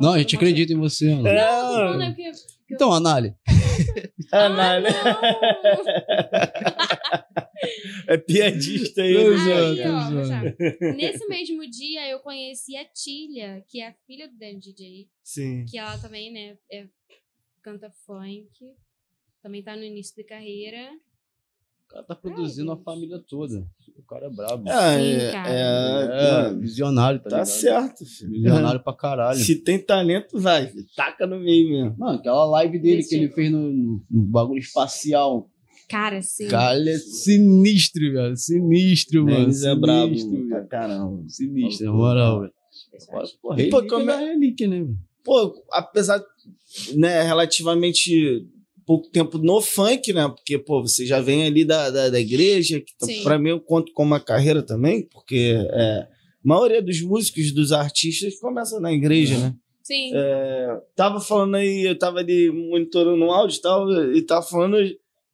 Não, 0.01 0.13
a 0.13 0.19
gente 0.19 0.37
acredita 0.37 0.73
em 0.73 0.79
você. 0.79 1.11
Ana. 1.11 1.33
Não, 1.33 1.99
não, 1.99 2.07
porque, 2.07 2.31
porque 2.31 2.75
Então, 2.75 2.93
Anali. 2.93 3.35
Anali. 4.33 4.87
é 8.09 8.17
piadista 8.17 9.03
aí. 9.03 9.17
aí 9.17 9.83
ó, 9.87 10.93
Nesse 10.95 11.27
mesmo 11.29 11.69
dia, 11.69 12.09
eu 12.09 12.21
conheci 12.21 12.77
a 12.77 12.85
Tilha, 12.85 13.65
que 13.69 13.81
é 13.81 13.89
a 13.89 13.95
filha 14.07 14.29
do 14.29 14.39
Dan 14.39 14.59
DJ. 14.59 15.09
Sim. 15.23 15.65
Que 15.67 15.79
ela 15.79 15.99
também, 15.99 16.33
né, 16.33 16.57
é, 16.71 16.87
canta 17.63 17.91
funk. 18.07 18.51
Também 19.43 19.63
tá 19.63 19.77
no 19.77 19.85
início 19.85 20.15
de 20.15 20.25
carreira. 20.25 20.91
Cara 21.91 22.05
tá 22.05 22.15
produzindo 22.15 22.71
a 22.73 22.77
família 22.77 23.19
toda. 23.29 23.67
O 23.99 24.03
cara 24.03 24.27
é 24.27 24.31
brabo. 24.31 24.69
É, 24.69 24.99
Sim, 24.99 25.05
é, 25.27 25.31
cara. 25.33 25.49
é, 25.51 26.47
É, 26.51 26.55
visionário, 26.55 27.19
tá, 27.21 27.31
tá 27.31 27.37
ligado? 27.37 27.47
certo, 27.47 28.05
filho. 28.07 28.31
Visionário 28.31 28.83
pra 28.83 28.93
caralho. 28.95 29.39
Se 29.39 29.57
tem 29.57 29.79
talento, 29.79 30.39
vai. 30.39 30.67
filho. 30.69 30.87
Taca 30.97 31.27
no 31.27 31.39
meio 31.39 31.69
mesmo. 31.69 31.97
Mano, 31.99 32.19
aquela 32.19 32.45
live 32.47 32.79
dele 32.79 32.97
Desse 32.99 33.09
que 33.11 33.15
ele 33.17 33.29
fez 33.31 33.51
no, 33.51 33.71
no- 33.73 34.03
no 34.11 34.23
bagulho 34.23 34.59
espacial. 34.61 35.51
Cara, 35.89 36.23
sim. 36.23 36.47
Cara, 36.49 36.77
ele 36.79 36.91
é 36.91 36.99
sinistro, 36.99 38.01
velho. 38.13 38.37
Sinistro, 38.37 39.25
mano. 39.25 39.39
Eles 39.43 39.65
é 39.65 39.75
brabo 39.75 40.15
Sinistro, 40.17 40.49
pra 40.49 40.57
velho. 40.59 40.69
caramba. 40.69 41.25
Sinistro, 41.29 41.87
na 41.87 41.93
moral, 41.93 42.41
velho. 42.41 42.53
Pô, 43.43 43.53
relíquia 43.53 44.67
é- 44.67 44.69
né, 44.69 44.77
velho? 44.83 44.97
Pô, 45.25 45.63
apesar, 45.73 46.23
né, 46.95 47.23
relativamente 47.23 48.47
pouco 48.91 49.09
tempo 49.09 49.39
no 49.39 49.61
funk, 49.61 50.13
né? 50.13 50.27
Porque, 50.27 50.59
pô, 50.59 50.83
você 50.83 51.07
já 51.07 51.21
vem 51.21 51.45
ali 51.47 51.65
da, 51.65 51.91
da, 51.91 52.09
da 52.09 52.19
igreja, 52.19 52.81
que 52.81 52.93
Sim. 53.07 53.23
pra 53.23 53.39
mim 53.39 53.51
eu 53.51 53.61
conto 53.61 53.93
como 53.93 54.11
uma 54.11 54.19
carreira 54.19 54.65
também, 54.65 55.07
porque 55.07 55.55
é, 55.71 55.99
a 56.01 56.09
maioria 56.43 56.83
dos 56.83 57.01
músicos, 57.01 57.53
dos 57.53 57.71
artistas, 57.71 58.37
começa 58.41 58.81
na 58.81 58.93
igreja, 58.93 59.39
né? 59.39 59.55
Sim. 59.85 60.11
tava 60.97 61.21
falando 61.21 61.55
aí, 61.55 61.85
eu 61.87 61.97
tava 61.97 62.19
ali 62.19 62.51
monitorando 62.51 63.25
o 63.25 63.31
áudio 63.31 63.59
e 63.59 63.61
tal, 63.61 63.93
e 64.13 64.23
tava 64.23 64.43
falando, 64.43 64.77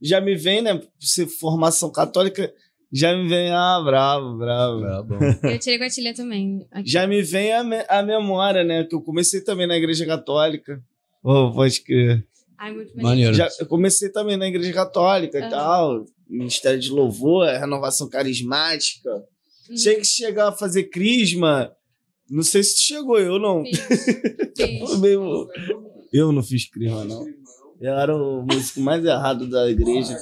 já 0.02 0.20
me 0.20 0.34
vem, 0.34 0.60
né? 0.60 0.74
Por 0.74 0.90
ser 1.00 1.26
formação 1.26 1.90
católica, 1.90 2.52
já 2.92 3.16
me 3.16 3.26
vem, 3.26 3.50
ah, 3.52 3.80
bravo, 3.82 4.36
bravo. 4.36 4.80
Brabo. 4.80 5.14
Eu 5.48 5.58
tirei 5.58 5.78
com 5.78 5.84
a 5.84 5.88
Tilha 5.88 6.14
também. 6.14 6.66
Aqui. 6.70 6.90
Já 6.90 7.06
me 7.06 7.22
vem 7.22 7.54
a, 7.54 7.64
me- 7.64 7.86
a 7.88 8.02
memória, 8.02 8.62
né? 8.62 8.84
Que 8.84 8.94
eu 8.94 9.00
comecei 9.00 9.40
também 9.42 9.66
na 9.66 9.78
igreja 9.78 10.04
católica. 10.04 10.78
Oh, 11.24 11.50
pode 11.52 11.80
crer. 11.80 12.22
Ai, 12.58 12.72
muito 12.72 12.96
Maneiro. 12.96 13.34
Já, 13.34 13.48
eu 13.60 13.66
comecei 13.66 14.08
também 14.10 14.36
na 14.36 14.46
igreja 14.46 14.72
católica 14.72 15.38
e 15.38 15.42
Aham. 15.42 15.50
tal. 15.50 16.04
Ministério 16.28 16.80
de 16.80 16.90
Louvor, 16.90 17.46
renovação 17.46 18.08
carismática. 18.08 19.10
Uhum. 19.68 19.74
Tinha 19.74 19.94
que 19.96 20.04
chegar 20.04 20.48
a 20.48 20.52
fazer 20.52 20.84
crisma. 20.84 21.72
Não 22.28 22.42
sei 22.42 22.62
se 22.62 22.78
chegou, 22.78 23.18
eu 23.18 23.38
não. 23.38 23.64
Fiz. 23.64 23.78
Fiz. 23.78 24.96
Eu 26.12 26.32
não 26.32 26.42
fiz 26.42 26.70
crisma, 26.70 27.04
não. 27.04 27.26
Eu 27.80 27.92
era 27.92 28.16
o 28.16 28.42
músico 28.42 28.80
mais 28.80 29.04
errado 29.04 29.46
da 29.48 29.68
igreja. 29.68 30.16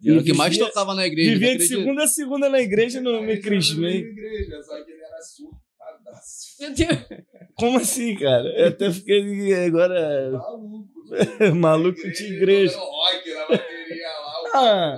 E 0.00 0.12
o 0.12 0.22
que 0.22 0.32
mais 0.32 0.56
tocava 0.56 0.94
na 0.94 1.06
igreja. 1.06 1.32
Vivia 1.32 1.56
de 1.56 1.66
segunda 1.66 2.04
a 2.04 2.06
segunda 2.06 2.48
na 2.48 2.60
igreja 2.60 2.98
e 2.98 3.02
não 3.02 3.22
me 3.22 3.38
crismei. 3.38 3.98
igreja, 3.98 4.62
só 4.62 4.82
que 4.84 4.90
ele 4.90 5.02
era 5.02 5.20
surtadaço. 5.22 6.56
Meu 6.60 6.74
Deus. 6.74 7.22
Como 7.54 7.78
assim, 7.78 8.14
cara? 8.16 8.48
Eu 8.56 8.68
até 8.68 8.92
fiquei 8.92 9.54
agora 9.54 10.30
Maluco. 10.32 10.91
maluco 11.54 12.00
de 12.10 12.24
igreja. 12.24 12.76
Rock 12.76 13.34
na 13.34 13.48
bateria 13.48 14.08
lá, 14.08 14.42
o 14.42 14.56
Ah. 14.56 14.96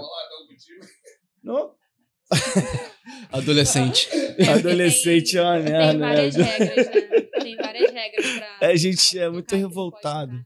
Não, 1.42 1.74
Adolescente. 3.32 4.08
Adolescente 4.48 5.36
é 5.36 5.42
uma 5.42 5.54
Tem 5.60 5.72
merda, 5.72 5.98
várias 5.98 6.36
né? 6.36 6.44
regras, 6.44 6.86
né? 6.86 6.92
Tem 7.42 7.56
várias 7.56 7.90
regras 7.92 8.26
pra. 8.58 8.68
A 8.68 8.76
gente 8.76 9.18
tocar, 9.18 9.24
é 9.24 9.30
muito 9.30 9.54
revoltado. 9.56 10.44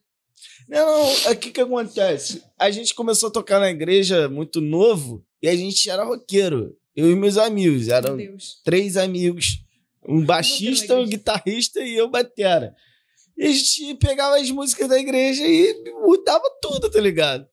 Não, 0.68 1.12
o 1.30 1.36
que 1.36 1.50
que 1.50 1.60
acontece? 1.60 2.42
A 2.58 2.70
gente 2.70 2.94
começou 2.94 3.28
a 3.28 3.32
tocar 3.32 3.58
na 3.58 3.70
igreja 3.70 4.28
muito 4.28 4.60
novo 4.60 5.24
e 5.42 5.48
a 5.48 5.56
gente 5.56 5.88
era 5.88 6.04
roqueiro. 6.04 6.76
Eu 6.94 7.10
e 7.10 7.14
meus 7.14 7.38
amigos, 7.38 7.88
eram 7.88 8.18
três 8.64 8.96
amigos. 8.96 9.64
Um 10.06 10.24
baixista, 10.24 10.96
um 10.96 11.06
guitarrista 11.06 11.80
e 11.80 11.96
eu 11.96 12.08
batera. 12.08 12.74
E 13.38 13.46
a 13.46 13.52
gente 13.52 13.94
pegava 13.94 14.36
as 14.36 14.50
músicas 14.50 14.88
da 14.88 14.98
igreja 14.98 15.46
e 15.46 15.92
mudava 16.02 16.44
tudo, 16.60 16.90
tá 16.90 17.00
ligado? 17.00 17.46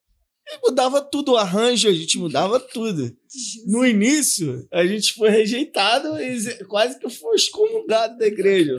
E 0.47 0.59
mudava 0.63 1.01
tudo, 1.01 1.33
o 1.33 1.37
arranjo, 1.37 1.87
a 1.87 1.93
gente 1.93 2.19
mudava 2.19 2.59
tudo. 2.59 3.15
No 3.67 3.85
início, 3.85 4.67
a 4.71 4.85
gente 4.85 5.13
foi 5.13 5.29
rejeitado 5.29 6.19
e 6.21 6.63
quase 6.65 6.99
que 6.99 7.09
foi 7.09 7.35
excomungado 7.35 8.17
da 8.17 8.27
igreja. 8.27 8.77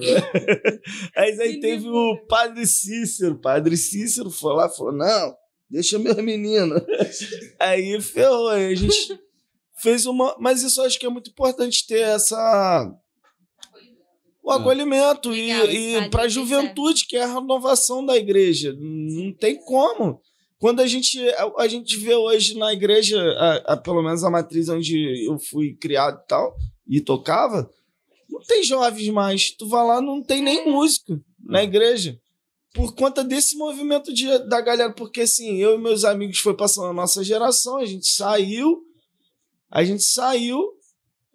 Mas 1.14 1.38
aí 1.40 1.60
teve 1.60 1.88
o 1.88 2.24
padre 2.28 2.66
Cícero. 2.66 3.34
O 3.34 3.40
padre 3.40 3.76
Cícero 3.76 4.30
foi 4.30 4.54
lá 4.54 4.66
e 4.66 4.76
falou: 4.76 4.92
não, 4.92 5.34
deixa 5.68 5.98
meu 5.98 6.20
menino. 6.22 6.74
Aí 7.58 8.00
ferrou, 8.00 8.48
aí 8.48 8.72
a 8.72 8.74
gente 8.74 9.18
fez 9.80 10.06
uma. 10.06 10.36
Mas 10.38 10.62
isso 10.62 10.80
eu 10.80 10.84
acho 10.84 10.98
que 10.98 11.06
é 11.06 11.10
muito 11.10 11.30
importante 11.30 11.86
ter 11.86 12.00
essa. 12.00 12.92
O 14.46 14.50
acolhimento 14.52 15.30
Legal, 15.30 15.66
e, 15.68 15.96
e 15.96 16.08
para 16.08 16.22
a 16.22 16.28
juventude, 16.28 17.04
que 17.06 17.16
é 17.16 17.24
a 17.24 17.34
renovação 17.34 18.04
da 18.06 18.16
igreja. 18.16 18.72
Não 18.78 19.32
tem 19.32 19.56
como. 19.64 20.20
Quando 20.58 20.80
a 20.80 20.86
gente, 20.86 21.18
a, 21.30 21.52
a 21.58 21.68
gente 21.68 21.96
vê 21.98 22.14
hoje 22.14 22.56
na 22.56 22.72
igreja, 22.72 23.20
a, 23.38 23.72
a- 23.72 23.76
pelo 23.76 24.02
menos 24.02 24.22
a 24.22 24.30
matriz 24.30 24.68
onde 24.68 25.26
eu 25.26 25.38
fui 25.38 25.74
criado 25.74 26.20
e 26.22 26.28
tal, 26.28 26.56
e 26.88 27.00
tocava, 27.00 27.68
não 28.30 28.40
tem 28.40 28.62
jovens 28.62 29.08
mais. 29.10 29.50
Tu 29.50 29.66
vai 29.68 29.84
lá, 29.84 30.00
não 30.00 30.22
tem 30.22 30.40
nem 30.42 30.70
música 30.70 31.20
na 31.44 31.64
igreja. 31.64 32.16
Por 32.72 32.94
conta 32.94 33.24
desse 33.24 33.56
movimento 33.56 34.12
de, 34.14 34.26
da 34.48 34.60
galera, 34.60 34.92
porque 34.92 35.22
assim, 35.22 35.56
eu 35.56 35.74
e 35.74 35.78
meus 35.78 36.04
amigos 36.04 36.38
foi 36.38 36.54
passando 36.54 36.86
a 36.88 36.92
nossa 36.92 37.24
geração, 37.24 37.78
a 37.78 37.84
gente 37.86 38.06
saiu, 38.06 38.82
a 39.70 39.82
gente 39.82 40.04
saiu 40.04 40.72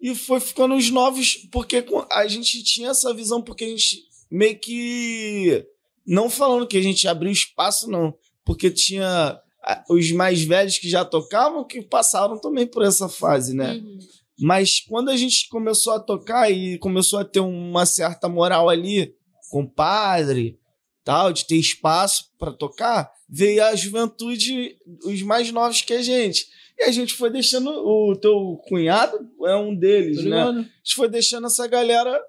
e 0.02 0.16
foi 0.16 0.40
ficando 0.40 0.74
os 0.74 0.90
novos, 0.90 1.36
porque 1.52 1.84
a 2.10 2.26
gente 2.26 2.64
tinha 2.64 2.90
essa 2.90 3.14
visão, 3.14 3.40
porque 3.40 3.64
a 3.64 3.68
gente 3.68 4.02
meio 4.28 4.58
que. 4.58 5.64
Não 6.04 6.28
falando 6.28 6.66
que 6.66 6.76
a 6.76 6.82
gente 6.82 7.06
abriu 7.06 7.30
espaço, 7.30 7.88
não. 7.88 8.12
Porque 8.44 8.68
tinha 8.68 9.40
os 9.88 10.10
mais 10.10 10.42
velhos 10.42 10.76
que 10.78 10.90
já 10.90 11.04
tocavam 11.04 11.64
que 11.64 11.80
passaram 11.80 12.40
também 12.40 12.66
por 12.66 12.82
essa 12.82 13.08
fase, 13.08 13.54
né? 13.54 13.74
Uhum. 13.74 13.98
Mas 14.40 14.80
quando 14.80 15.10
a 15.10 15.16
gente 15.16 15.48
começou 15.48 15.92
a 15.92 16.00
tocar 16.00 16.50
e 16.50 16.76
começou 16.78 17.20
a 17.20 17.24
ter 17.24 17.38
uma 17.38 17.86
certa 17.86 18.28
moral 18.28 18.68
ali 18.68 19.14
com 19.50 19.62
o 19.62 19.70
padre, 19.70 20.58
tal, 21.04 21.32
de 21.32 21.46
ter 21.46 21.56
espaço 21.56 22.24
para 22.36 22.50
tocar, 22.50 23.08
veio 23.28 23.64
a 23.64 23.76
juventude, 23.76 24.76
os 25.04 25.22
mais 25.22 25.52
novos 25.52 25.80
que 25.82 25.92
a 25.92 26.02
gente. 26.02 26.46
E 26.82 26.84
a 26.84 26.90
gente 26.90 27.14
foi 27.14 27.30
deixando. 27.30 27.70
O 27.70 28.16
teu 28.16 28.60
cunhado 28.66 29.16
é 29.46 29.54
um 29.54 29.74
deles, 29.74 30.24
né? 30.24 30.42
A 30.42 30.52
gente 30.52 30.94
foi 30.96 31.08
deixando 31.08 31.46
essa 31.46 31.66
galera 31.68 32.20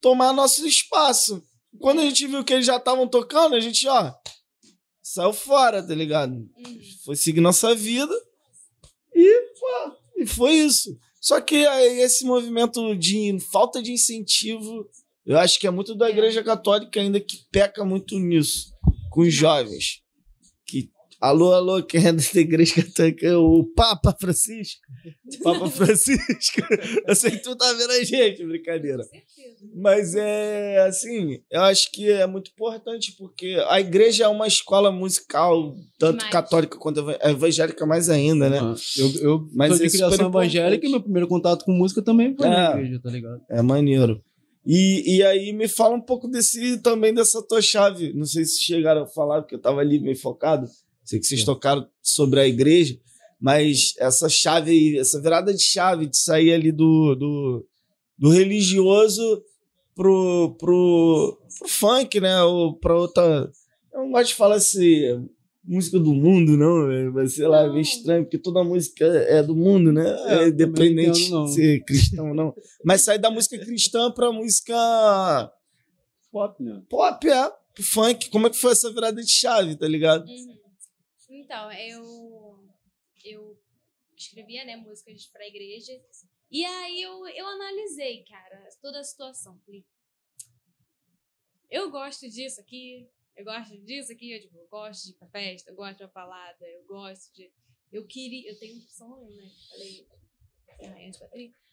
tomar 0.00 0.32
nosso 0.32 0.66
espaço. 0.66 1.42
Quando 1.78 2.00
a 2.00 2.04
gente 2.04 2.26
viu 2.26 2.42
que 2.42 2.54
eles 2.54 2.64
já 2.64 2.78
estavam 2.78 3.06
tocando, 3.06 3.54
a 3.54 3.60
gente, 3.60 3.86
ó, 3.86 4.12
saiu 5.02 5.34
fora, 5.34 5.86
tá 5.86 5.94
ligado? 5.94 6.32
Uhum. 6.32 6.80
Foi 7.04 7.14
seguir 7.14 7.42
nossa 7.42 7.74
vida 7.74 8.14
e, 9.14 9.40
pô, 9.60 9.92
e 10.16 10.26
foi 10.26 10.54
isso. 10.54 10.98
Só 11.20 11.38
que 11.38 11.66
aí 11.66 12.00
esse 12.00 12.24
movimento 12.24 12.96
de 12.96 13.38
falta 13.52 13.82
de 13.82 13.92
incentivo, 13.92 14.88
eu 15.26 15.38
acho 15.38 15.60
que 15.60 15.66
é 15.66 15.70
muito 15.70 15.94
da. 15.94 16.08
Igreja 16.08 16.42
Católica 16.42 16.98
ainda 16.98 17.20
que 17.20 17.44
peca 17.52 17.84
muito 17.84 18.18
nisso, 18.18 18.72
com 19.10 19.20
os 19.20 19.34
jovens. 19.34 20.00
Que, 20.66 20.90
alô, 21.20 21.52
alô, 21.52 21.82
quem 21.82 22.06
é 22.06 22.12
da 22.12 22.22
Igreja 22.34 22.76
Católica? 22.82 23.38
O 23.38 23.64
Papa 23.74 24.16
Francisco. 24.18 24.80
Papa 25.42 25.68
Francisco. 25.70 26.60
Eu 27.06 27.14
sei 27.14 27.32
que 27.32 27.38
tu 27.42 27.54
tá 27.56 27.72
vendo 27.74 27.90
a 27.90 28.02
gente, 28.04 28.44
brincadeira. 28.46 29.02
Certeza. 29.04 29.70
Mas 29.76 30.14
é 30.14 30.78
assim, 30.86 31.38
eu 31.50 31.60
acho 31.62 31.90
que 31.92 32.10
é 32.10 32.26
muito 32.26 32.50
importante, 32.50 33.14
porque 33.18 33.62
a 33.68 33.78
igreja 33.80 34.24
é 34.24 34.28
uma 34.28 34.46
escola 34.46 34.90
musical, 34.90 35.74
tanto 35.98 36.16
Demais. 36.18 36.32
católica 36.32 36.78
quanto 36.78 37.00
eva- 37.00 37.18
evangélica 37.22 37.84
mais 37.86 38.08
ainda, 38.08 38.48
né? 38.48 38.58
Ah, 38.60 38.74
Eu, 38.98 39.10
eu 39.22 39.48
Mas 39.52 39.76
sou 39.76 39.86
de 39.86 39.92
criação 39.92 40.28
evangélica 40.28 40.86
e 40.86 40.90
meu 40.90 41.02
primeiro 41.02 41.28
contato 41.28 41.64
com 41.64 41.72
música 41.72 42.02
também 42.02 42.34
foi 42.34 42.48
na 42.48 42.70
É. 42.72 42.74
igreja, 42.78 43.00
tá 43.02 43.10
ligado? 43.10 43.40
É 43.50 43.60
maneiro. 43.62 44.22
E, 44.66 45.16
e 45.16 45.22
aí 45.22 45.52
me 45.52 45.66
fala 45.68 45.94
um 45.94 46.00
pouco 46.00 46.28
desse 46.28 46.78
também 46.82 47.14
dessa 47.14 47.42
tua 47.46 47.62
chave. 47.62 48.12
Não 48.12 48.26
sei 48.26 48.44
se 48.44 48.60
chegaram 48.62 49.02
a 49.02 49.06
falar, 49.06 49.40
porque 49.42 49.54
eu 49.54 49.60
tava 49.60 49.80
ali 49.80 49.98
meio 49.98 50.16
focado. 50.18 50.66
Sei 51.10 51.18
que 51.18 51.26
vocês 51.26 51.40
É. 51.40 51.44
tocaram 51.44 51.88
sobre 52.00 52.38
a 52.38 52.46
igreja, 52.46 52.96
mas 53.40 53.94
essa 53.98 54.28
chave 54.28 54.70
aí, 54.70 54.96
essa 54.96 55.20
virada 55.20 55.52
de 55.52 55.60
chave 55.60 56.06
de 56.06 56.16
sair 56.16 56.52
ali 56.52 56.70
do, 56.70 57.16
do, 57.16 57.66
do 58.16 58.28
religioso 58.30 59.42
pro, 59.92 60.54
pro, 60.56 61.36
pro 61.58 61.68
funk, 61.68 62.20
né? 62.20 62.40
Ou 62.44 62.78
pra 62.78 62.96
outra. 62.96 63.50
Eu 63.92 64.02
não 64.02 64.12
gosto 64.12 64.28
de 64.28 64.34
falar 64.36 64.54
assim, 64.54 65.28
música 65.64 65.98
do 65.98 66.14
mundo, 66.14 66.56
não. 66.56 66.88
é, 66.92 67.10
Vai 67.10 67.26
ser 67.26 67.48
lá, 67.48 67.62
é 67.64 67.68
meio 67.68 67.80
estranho, 67.80 68.22
porque 68.22 68.38
toda 68.38 68.62
música 68.62 69.04
é 69.04 69.42
do 69.42 69.56
mundo, 69.56 69.90
né? 69.92 70.08
É, 70.28 70.44
É, 70.44 70.48
independente 70.48 71.22
entendo, 71.24 71.44
de 71.46 71.54
ser 71.54 71.84
cristão 71.84 72.28
ou 72.28 72.34
não. 72.36 72.54
Mas 72.84 73.02
sair 73.02 73.18
da 73.18 73.32
música 73.32 73.58
cristã 73.58 74.12
pra 74.12 74.30
música 74.30 74.76
Pop, 76.30 76.62
né? 76.62 76.80
pop, 76.88 77.28
é, 77.28 77.50
pro 77.74 77.82
funk. 77.82 78.30
Como 78.30 78.46
é 78.46 78.50
que 78.50 78.56
foi 78.58 78.70
essa 78.70 78.92
virada 78.92 79.20
de 79.20 79.28
chave, 79.30 79.74
tá 79.76 79.88
ligado? 79.88 80.24
Uhum. 80.28 80.59
Então, 81.50 81.72
eu, 81.72 82.70
eu 83.24 83.60
escrevia 84.16 84.64
né, 84.64 84.76
músicas 84.76 85.26
pra 85.26 85.48
igreja. 85.48 85.90
E 86.48 86.64
aí 86.64 87.02
eu, 87.02 87.26
eu 87.26 87.44
analisei, 87.44 88.22
cara, 88.22 88.68
toda 88.80 89.00
a 89.00 89.02
situação. 89.02 89.58
Falei, 89.66 89.84
eu 91.68 91.90
gosto 91.90 92.28
disso 92.28 92.60
aqui, 92.60 93.10
eu 93.34 93.44
gosto 93.44 93.76
disso 93.78 94.12
aqui, 94.12 94.30
eu, 94.30 94.40
tipo, 94.40 94.56
eu 94.58 94.68
gosto 94.68 95.06
de 95.06 95.10
ir 95.10 95.14
pra 95.14 95.28
festa, 95.28 95.72
eu 95.72 95.74
gosto 95.74 95.96
de 95.96 96.04
uma 96.04 96.12
balada, 96.12 96.68
eu 96.68 96.84
gosto 96.84 97.34
de. 97.34 97.52
eu 97.90 98.06
queria. 98.06 98.48
Eu 98.48 98.56
tenho 98.56 98.76
um 98.76 98.82
sonho, 98.82 99.34
né? 99.34 99.50
Falei. 99.70 100.06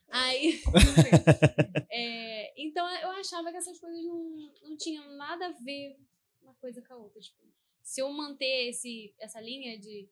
Aí. 0.08 0.60
é, 1.92 2.64
então 2.64 2.90
eu 2.96 3.12
achava 3.12 3.52
que 3.52 3.58
essas 3.58 3.80
coisas 3.80 4.04
não, 4.04 4.54
não 4.64 4.76
tinham 4.76 5.08
nada 5.18 5.46
a 5.46 5.52
ver 5.52 6.00
uma 6.42 6.56
coisa 6.56 6.82
com 6.82 6.96
a 6.96 6.98
outra. 6.98 7.22
Tipo, 7.22 7.46
se 7.88 8.02
eu 8.02 8.12
manter 8.12 8.68
esse, 8.68 9.16
essa 9.18 9.40
linha 9.40 9.80
de, 9.80 10.10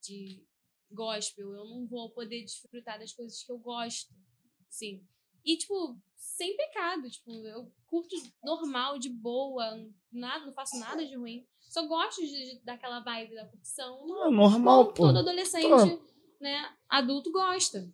de 0.00 0.42
gospel, 0.90 1.52
eu 1.52 1.66
não 1.66 1.86
vou 1.86 2.08
poder 2.08 2.42
desfrutar 2.42 2.98
das 2.98 3.12
coisas 3.12 3.42
que 3.42 3.52
eu 3.52 3.58
gosto. 3.58 4.10
Sim. 4.70 5.06
E, 5.44 5.58
tipo, 5.58 6.00
sem 6.16 6.56
pecado. 6.56 7.10
Tipo, 7.10 7.30
eu 7.46 7.70
curto 7.86 8.16
normal, 8.42 8.98
de 8.98 9.10
boa, 9.10 9.86
nada, 10.10 10.46
não 10.46 10.54
faço 10.54 10.78
nada 10.78 11.06
de 11.06 11.14
ruim. 11.14 11.46
Só 11.68 11.86
gosto 11.86 12.22
de, 12.22 12.54
de 12.54 12.64
daquela 12.64 13.00
vibe 13.00 13.34
da 13.34 13.46
curtição. 13.48 14.06
Não, 14.06 14.30
normal, 14.30 14.86
pô. 14.94 15.02
Todo 15.02 15.18
adolescente, 15.18 16.00
né, 16.40 16.74
adulto 16.88 17.30
gosta. 17.30 17.86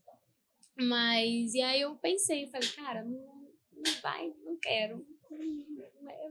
Mas, 0.79 1.53
e 1.53 1.61
aí 1.61 1.81
eu 1.81 1.97
pensei, 1.97 2.47
falei, 2.47 2.69
cara, 2.69 3.03
não, 3.03 3.51
não 3.73 3.93
vai, 4.01 4.33
não 4.45 4.57
quero. 4.57 5.05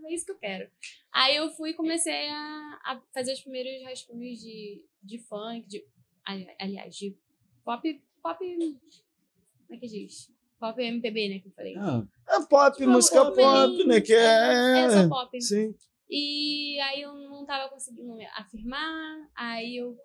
É 0.06 0.14
isso 0.14 0.26
que 0.26 0.32
eu 0.32 0.38
quero. 0.38 0.70
Aí 1.12 1.36
eu 1.36 1.50
fui 1.50 1.72
e 1.72 1.74
comecei 1.74 2.30
a, 2.30 2.80
a 2.84 3.02
fazer 3.14 3.34
os 3.34 3.42
primeiros 3.42 3.84
rascunhos 3.84 4.40
de, 4.40 4.84
de 5.02 5.20
funk, 5.20 5.68
de, 5.68 5.86
aliás, 6.60 6.96
de 6.96 7.18
pop, 7.64 8.04
pop, 8.22 8.40
como 8.40 8.80
é 9.72 9.78
que 9.78 9.88
diz? 9.88 10.32
Pop 10.60 10.82
MPB, 10.82 11.30
né, 11.30 11.40
que 11.40 11.48
eu 11.48 11.52
falei. 11.54 11.76
Ah, 11.78 12.06
é 12.30 12.46
pop, 12.46 12.78
tipo, 12.78 12.90
música 12.90 13.26
pop, 13.26 13.36
pop, 13.36 13.84
né, 13.86 14.02
que 14.02 14.14
é... 14.14 14.86
É 14.86 14.90
só 14.90 15.10
pop. 15.10 15.42
Sim. 15.42 15.76
E 16.10 16.80
aí 16.82 17.02
eu 17.02 17.14
não 17.14 17.46
tava 17.46 17.70
conseguindo 17.70 18.16
afirmar, 18.36 19.30
aí 19.36 19.78
eu 19.78 19.98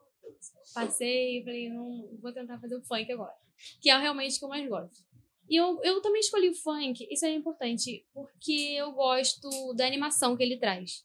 passei 0.75 1.41
e 1.41 1.45
falei, 1.45 1.69
não, 1.69 2.09
vou 2.21 2.33
tentar 2.33 2.59
fazer 2.59 2.77
o 2.77 2.83
funk 2.83 3.13
agora 3.13 3.35
que 3.81 3.91
é 3.91 3.99
realmente 3.99 4.37
o 4.37 4.39
que 4.39 4.45
eu 4.45 4.49
mais 4.49 4.69
gosto. 4.69 5.05
E 5.51 5.57
eu, 5.57 5.81
eu 5.83 6.01
também 6.01 6.21
escolhi 6.21 6.49
o 6.49 6.55
funk, 6.55 7.09
isso 7.11 7.27
é 7.27 7.33
importante, 7.33 8.07
porque 8.15 8.77
eu 8.77 8.93
gosto 8.93 9.75
da 9.75 9.85
animação 9.85 10.37
que 10.37 10.45
ele 10.45 10.57
traz. 10.57 11.05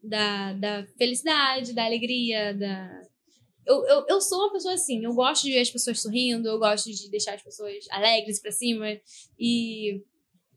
Da, 0.00 0.52
da 0.52 0.86
felicidade, 0.96 1.72
da 1.72 1.84
alegria, 1.84 2.54
da. 2.54 3.02
Eu, 3.66 3.84
eu, 3.86 4.06
eu 4.08 4.20
sou 4.20 4.38
uma 4.38 4.52
pessoa 4.52 4.74
assim, 4.74 5.04
eu 5.04 5.12
gosto 5.12 5.42
de 5.42 5.52
ver 5.52 5.60
as 5.60 5.70
pessoas 5.70 6.00
sorrindo, 6.00 6.48
eu 6.48 6.58
gosto 6.58 6.88
de 6.88 7.10
deixar 7.10 7.34
as 7.34 7.42
pessoas 7.42 7.84
alegres 7.90 8.40
pra 8.40 8.52
cima. 8.52 8.86
E 9.36 10.00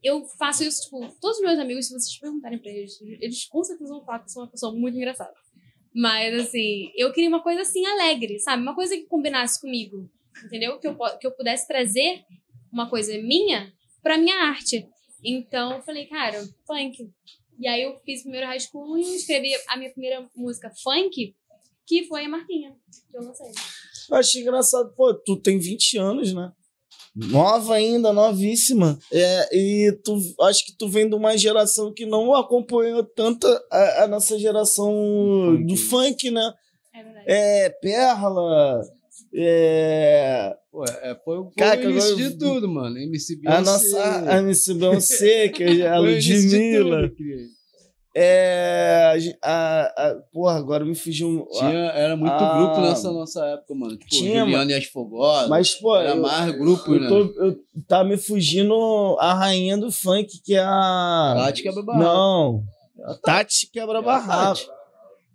eu 0.03 0.23
faço 0.37 0.63
isso, 0.63 0.83
tipo, 0.83 0.99
todos 1.19 1.37
os 1.37 1.43
meus 1.43 1.57
amigos, 1.57 1.87
se 1.87 1.93
vocês 1.93 2.19
perguntarem 2.19 2.59
pra 2.59 2.71
eles, 2.71 3.01
eles 3.01 3.45
com 3.45 3.63
certeza 3.63 3.91
vão 3.91 4.05
falar 4.05 4.19
que 4.19 4.25
eu 4.25 4.29
sou 4.29 4.43
uma 4.43 4.49
pessoa 4.49 4.71
muito 4.71 4.95
engraçada. 4.95 5.33
Mas, 5.93 6.33
assim, 6.35 6.91
eu 6.95 7.11
queria 7.11 7.29
uma 7.29 7.41
coisa 7.41 7.61
assim, 7.61 7.83
alegre, 7.85 8.39
sabe? 8.39 8.61
Uma 8.61 8.75
coisa 8.75 8.95
que 8.95 9.05
combinasse 9.05 9.59
comigo 9.59 10.07
entendeu? 10.43 10.79
Que 10.79 10.87
eu, 10.87 10.97
que 11.19 11.27
eu 11.27 11.31
pudesse 11.31 11.67
trazer 11.67 12.23
uma 12.73 12.89
coisa 12.89 13.15
minha 13.19 13.71
pra 14.01 14.17
minha 14.17 14.35
arte. 14.35 14.85
Então, 15.23 15.73
eu 15.77 15.81
falei, 15.83 16.05
cara, 16.07 16.43
funk. 16.67 17.09
E 17.59 17.67
aí 17.67 17.83
eu 17.83 17.99
fiz 18.03 18.21
o 18.21 18.23
primeiro 18.23 18.47
rascunho 18.47 18.97
e 18.97 19.15
escrevi 19.15 19.51
a 19.69 19.77
minha 19.77 19.91
primeira 19.91 20.27
música 20.35 20.71
funk, 20.83 21.35
que 21.85 22.03
foi 22.07 22.25
a 22.25 22.29
Marquinha, 22.29 22.75
que 23.09 23.17
eu 23.17 23.21
lancei. 23.21 23.51
Eu 24.09 24.17
acho 24.17 24.39
engraçado, 24.39 24.93
pô, 24.95 25.13
tu 25.13 25.37
tem 25.37 25.57
20 25.59 25.97
anos, 25.97 26.33
né? 26.33 26.51
Nova 27.15 27.75
ainda, 27.75 28.11
novíssima. 28.11 28.97
É, 29.11 29.55
e 29.55 29.91
tu 30.03 30.17
acho 30.41 30.65
que 30.65 30.75
tu 30.75 30.89
vem 30.89 31.07
de 31.07 31.15
uma 31.15 31.37
geração 31.37 31.93
que 31.93 32.07
não 32.07 32.33
acompanhou 32.33 33.03
tanto 33.03 33.47
a, 33.71 34.03
a 34.03 34.07
nossa 34.07 34.37
geração 34.39 34.91
funk. 34.91 35.65
do 35.67 35.77
funk, 35.77 36.31
né? 36.31 36.53
É 36.93 37.03
verdade. 37.03 37.25
É, 37.27 37.69
Perla, 37.69 38.81
é... 39.35 40.55
Pô, 40.71 40.83
é, 40.85 41.15
foi, 41.23 41.37
foi 41.37 41.51
Cara, 41.57 41.79
o 41.79 41.89
início 41.89 42.13
agora... 42.13 42.29
de 42.29 42.37
tudo, 42.37 42.67
mano. 42.67 42.97
MC 42.97 43.35
Beyoncé. 43.37 43.57
A 43.57 43.61
nossa 43.61 44.31
a 44.31 44.37
MC 44.39 44.73
Beyoncé, 44.73 45.49
que 45.49 45.63
é 45.63 45.87
a 45.87 45.99
Ludmilla. 45.99 47.11
É. 48.15 49.15
A, 49.41 49.81
a, 49.97 50.15
porra, 50.31 50.57
agora 50.57 50.85
me 50.85 50.93
fugiu. 50.93 51.47
Tinha, 51.51 51.91
era 51.91 52.15
muito 52.15 52.31
a, 52.31 52.57
grupo 52.57 52.81
nessa 52.81 53.11
nossa 53.11 53.43
época, 53.45 53.73
mano. 53.73 53.97
Tipo, 53.97 54.09
tinha, 54.09 54.41
Juliana 54.41 54.71
e 54.71 54.75
as 54.75 54.85
Fogosas. 54.85 55.49
Mas, 55.49 55.73
pô. 55.73 55.95
Era 55.95 56.15
eu, 56.15 56.21
mais 56.21 56.55
grupo, 56.55 56.93
eu 56.93 56.99
né? 56.99 57.07
Tô, 57.07 57.17
eu, 57.43 57.59
tá 57.87 58.03
me 58.03 58.17
fugindo 58.17 59.17
a 59.19 59.33
rainha 59.33 59.77
do 59.77 59.91
funk, 59.91 60.41
que 60.43 60.53
é 60.53 60.63
a. 60.63 61.33
Tati 61.37 61.63
quebra 61.63 61.81
barraco. 61.81 62.03
Não. 62.03 62.63
A 63.03 63.13
Tati 63.15 63.69
quebra 63.71 64.01
barraco. 64.01 64.61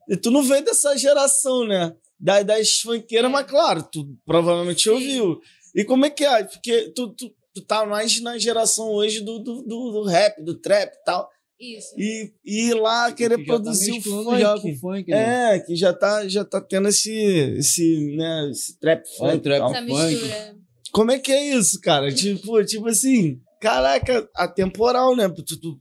E 0.08 0.16
tu 0.16 0.30
não 0.30 0.42
vem 0.42 0.62
dessa 0.62 0.96
geração, 0.96 1.66
né? 1.66 1.94
Das, 2.18 2.44
das 2.44 2.80
funkeiras, 2.80 3.30
mas 3.30 3.46
claro, 3.46 3.82
tu 3.82 4.16
provavelmente 4.24 4.82
Sim. 4.82 4.90
ouviu. 4.90 5.40
E 5.74 5.84
como 5.84 6.06
é 6.06 6.10
que 6.10 6.24
é? 6.24 6.44
Porque 6.44 6.92
tu, 6.94 7.14
tu, 7.14 7.32
tu 7.54 7.64
tá 7.64 7.86
mais 7.86 8.20
na 8.20 8.38
geração 8.38 8.90
hoje 8.90 9.20
do, 9.20 9.38
do, 9.38 9.62
do, 9.62 9.92
do 9.92 10.02
rap, 10.04 10.42
do 10.42 10.58
trap 10.58 10.92
e 10.92 11.04
tal. 11.04 11.28
Isso. 11.60 11.88
E, 11.98 12.32
e 12.44 12.68
ir 12.68 12.74
lá 12.74 13.12
querer 13.12 13.44
produzir 13.44 14.00
tá 14.00 14.10
o 14.10 14.24
funk. 14.24 14.40
Já 14.40 14.60
com 14.60 14.76
funk 14.76 15.10
né? 15.10 15.56
É, 15.56 15.58
que 15.58 15.74
já 15.74 15.92
tá, 15.92 16.28
já 16.28 16.44
tá 16.44 16.60
tendo 16.60 16.88
esse, 16.88 17.12
esse, 17.12 18.16
né, 18.16 18.48
esse 18.50 18.78
trap 18.78 19.04
funk. 19.16 19.36
É, 19.36 19.38
trap 19.38 19.62
Essa 19.70 19.86
funk. 19.86 19.92
mistura. 19.92 20.56
Como 20.92 21.10
é 21.10 21.18
que 21.18 21.32
é 21.32 21.54
isso, 21.54 21.80
cara? 21.80 22.12
tipo, 22.14 22.64
tipo 22.64 22.88
assim, 22.88 23.40
caraca, 23.60 24.28
atemporal, 24.34 25.16
né? 25.16 25.28
Tu, 25.28 25.44
tu, 25.44 25.56
tu 25.58 25.78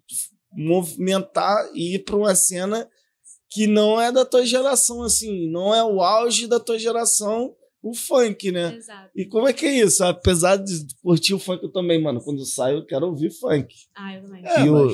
movimentar 0.52 1.70
e 1.76 1.96
ir 1.96 2.04
pra 2.04 2.16
uma 2.16 2.34
cena 2.34 2.88
que 3.50 3.68
não 3.68 4.00
é 4.00 4.12
da 4.12 4.26
tua 4.26 4.46
geração, 4.46 5.04
assim, 5.04 5.50
não 5.50 5.74
é 5.74 5.84
o 5.84 6.02
auge 6.02 6.48
da 6.48 6.60
tua 6.60 6.78
geração 6.78 7.56
o 7.82 7.94
funk, 7.94 8.52
né? 8.52 8.76
Exato. 8.76 9.12
E 9.16 9.26
como 9.26 9.48
é 9.48 9.54
que 9.54 9.66
é 9.66 9.80
isso? 9.80 10.04
Apesar 10.04 10.58
de 10.58 10.74
curtir 11.02 11.34
o 11.34 11.40
funk 11.40 11.64
eu 11.64 11.72
também, 11.72 12.02
mano, 12.02 12.22
quando 12.22 12.40
eu 12.40 12.46
saio 12.46 12.80
eu 12.80 12.86
quero 12.86 13.08
ouvir 13.08 13.32
funk. 13.32 13.74
Ah, 13.96 14.16
eu 14.16 14.24
também. 14.24 14.46
É, 14.46 14.64
e 14.64 14.68
eu, 14.68 14.90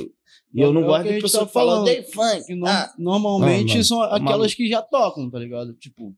e 0.53 0.61
eu 0.61 0.73
não 0.73 0.83
é 0.83 0.85
gosto 0.85 1.13
de 1.13 1.21
pessoa 1.21 1.45
tá 1.45 1.51
falando 1.51 1.85
de 1.85 2.03
funk. 2.03 2.55
No, 2.55 2.67
ah. 2.67 2.93
Normalmente 2.97 3.69
não, 3.69 3.77
não. 3.77 3.83
são 3.83 4.03
aquelas 4.03 4.53
que 4.53 4.67
já 4.67 4.81
tocam, 4.81 5.29
tá 5.29 5.39
ligado? 5.39 5.73
Tipo, 5.73 6.15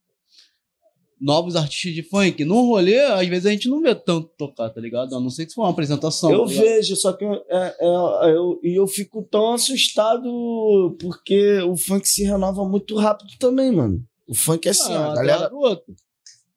novos 1.26 1.56
artistas 1.56 1.94
de 1.94 2.04
funk. 2.04 2.46
No 2.46 2.68
rolê, 2.68 3.00
às 3.00 3.28
vezes 3.28 3.48
a 3.48 3.50
gente 3.50 3.68
não 3.68 3.82
vê 3.82 3.96
tanto 3.96 4.30
tocar, 4.38 4.70
tá 4.70 4.80
ligado? 4.80 5.16
A 5.16 5.20
não 5.20 5.32
ser 5.32 5.46
que 5.46 5.50
se 5.50 5.56
for 5.56 5.64
uma 5.64 5.72
apresentação. 5.72 6.32
Eu 6.32 6.46
tá 6.46 6.54
vejo, 6.54 6.96
só 6.96 7.12
que 7.14 7.26
eu, 7.26 7.34
é, 7.50 7.76
é, 7.80 8.30
eu, 8.30 8.60
eu 8.64 8.88
fico 8.88 9.24
tão 9.24 9.54
assustado 9.54 10.96
porque 11.00 11.60
o 11.62 11.76
funk 11.76 12.08
se 12.08 12.24
renova 12.24 12.64
muito 12.70 12.96
rápido 12.96 13.32
também, 13.40 13.72
mano. 13.72 14.06
O 14.28 14.36
funk 14.36 14.68
é 14.68 14.72
assim, 14.72 14.94
ah, 14.94 15.14
a 15.14 15.16
galera. 15.16 15.50
do 15.50 15.58
outro. 15.58 15.96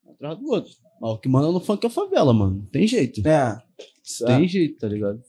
Atrás 0.06 0.38
do 0.38 0.50
outro. 0.50 0.72
Mas 1.00 1.12
o 1.12 1.18
que 1.18 1.28
manda 1.28 1.50
no 1.50 1.60
funk 1.60 1.84
é 1.84 1.86
a 1.86 1.90
favela, 1.90 2.34
mano. 2.34 2.68
Tem 2.70 2.86
jeito. 2.86 3.26
É. 3.26 3.58
Tem 4.26 4.44
é. 4.44 4.48
jeito, 4.48 4.78
tá 4.78 4.88
ligado? 4.88 5.22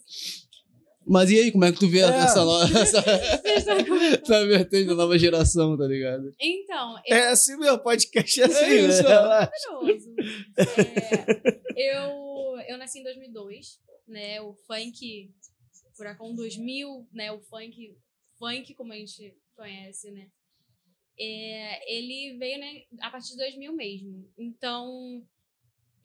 Mas 1.10 1.32
e 1.32 1.40
aí, 1.40 1.52
como 1.52 1.66
é 1.66 1.72
que 1.72 1.80
tu 1.80 1.90
vê 1.90 2.02
é. 2.02 2.04
essa, 2.04 2.46
nova, 2.46 2.66
essa, 2.80 3.00
essa 4.22 4.46
vertente 4.46 4.86
da 4.86 4.94
nova 4.94 5.18
geração, 5.18 5.76
tá 5.76 5.88
ligado? 5.88 6.32
Então. 6.40 7.02
Eu... 7.04 7.18
É 7.18 7.30
assim 7.30 7.58
meu 7.58 7.80
podcast 7.80 8.40
é 8.40 8.46
assim, 8.46 8.64
é 8.64 8.76
isso, 8.76 9.04
né? 9.04 9.10
Maravilhoso. 9.10 10.16
É, 11.76 11.98
eu, 11.98 12.60
eu 12.68 12.78
nasci 12.78 13.00
em 13.00 13.04
2002, 13.04 13.80
né? 14.08 14.40
O 14.42 14.54
funk, 14.54 15.34
Furacão 15.96 16.36
2000, 16.36 17.08
né? 17.12 17.32
O 17.32 17.40
funk, 17.40 17.98
funk 18.38 18.76
como 18.76 18.94
a 18.94 18.96
gente 18.96 19.36
conhece, 19.56 20.12
né? 20.12 20.28
É, 21.20 21.92
ele 21.92 22.38
veio 22.38 22.60
né, 22.60 22.84
a 23.02 23.10
partir 23.10 23.32
de 23.32 23.38
2000 23.38 23.74
mesmo. 23.74 24.32
Então, 24.38 25.26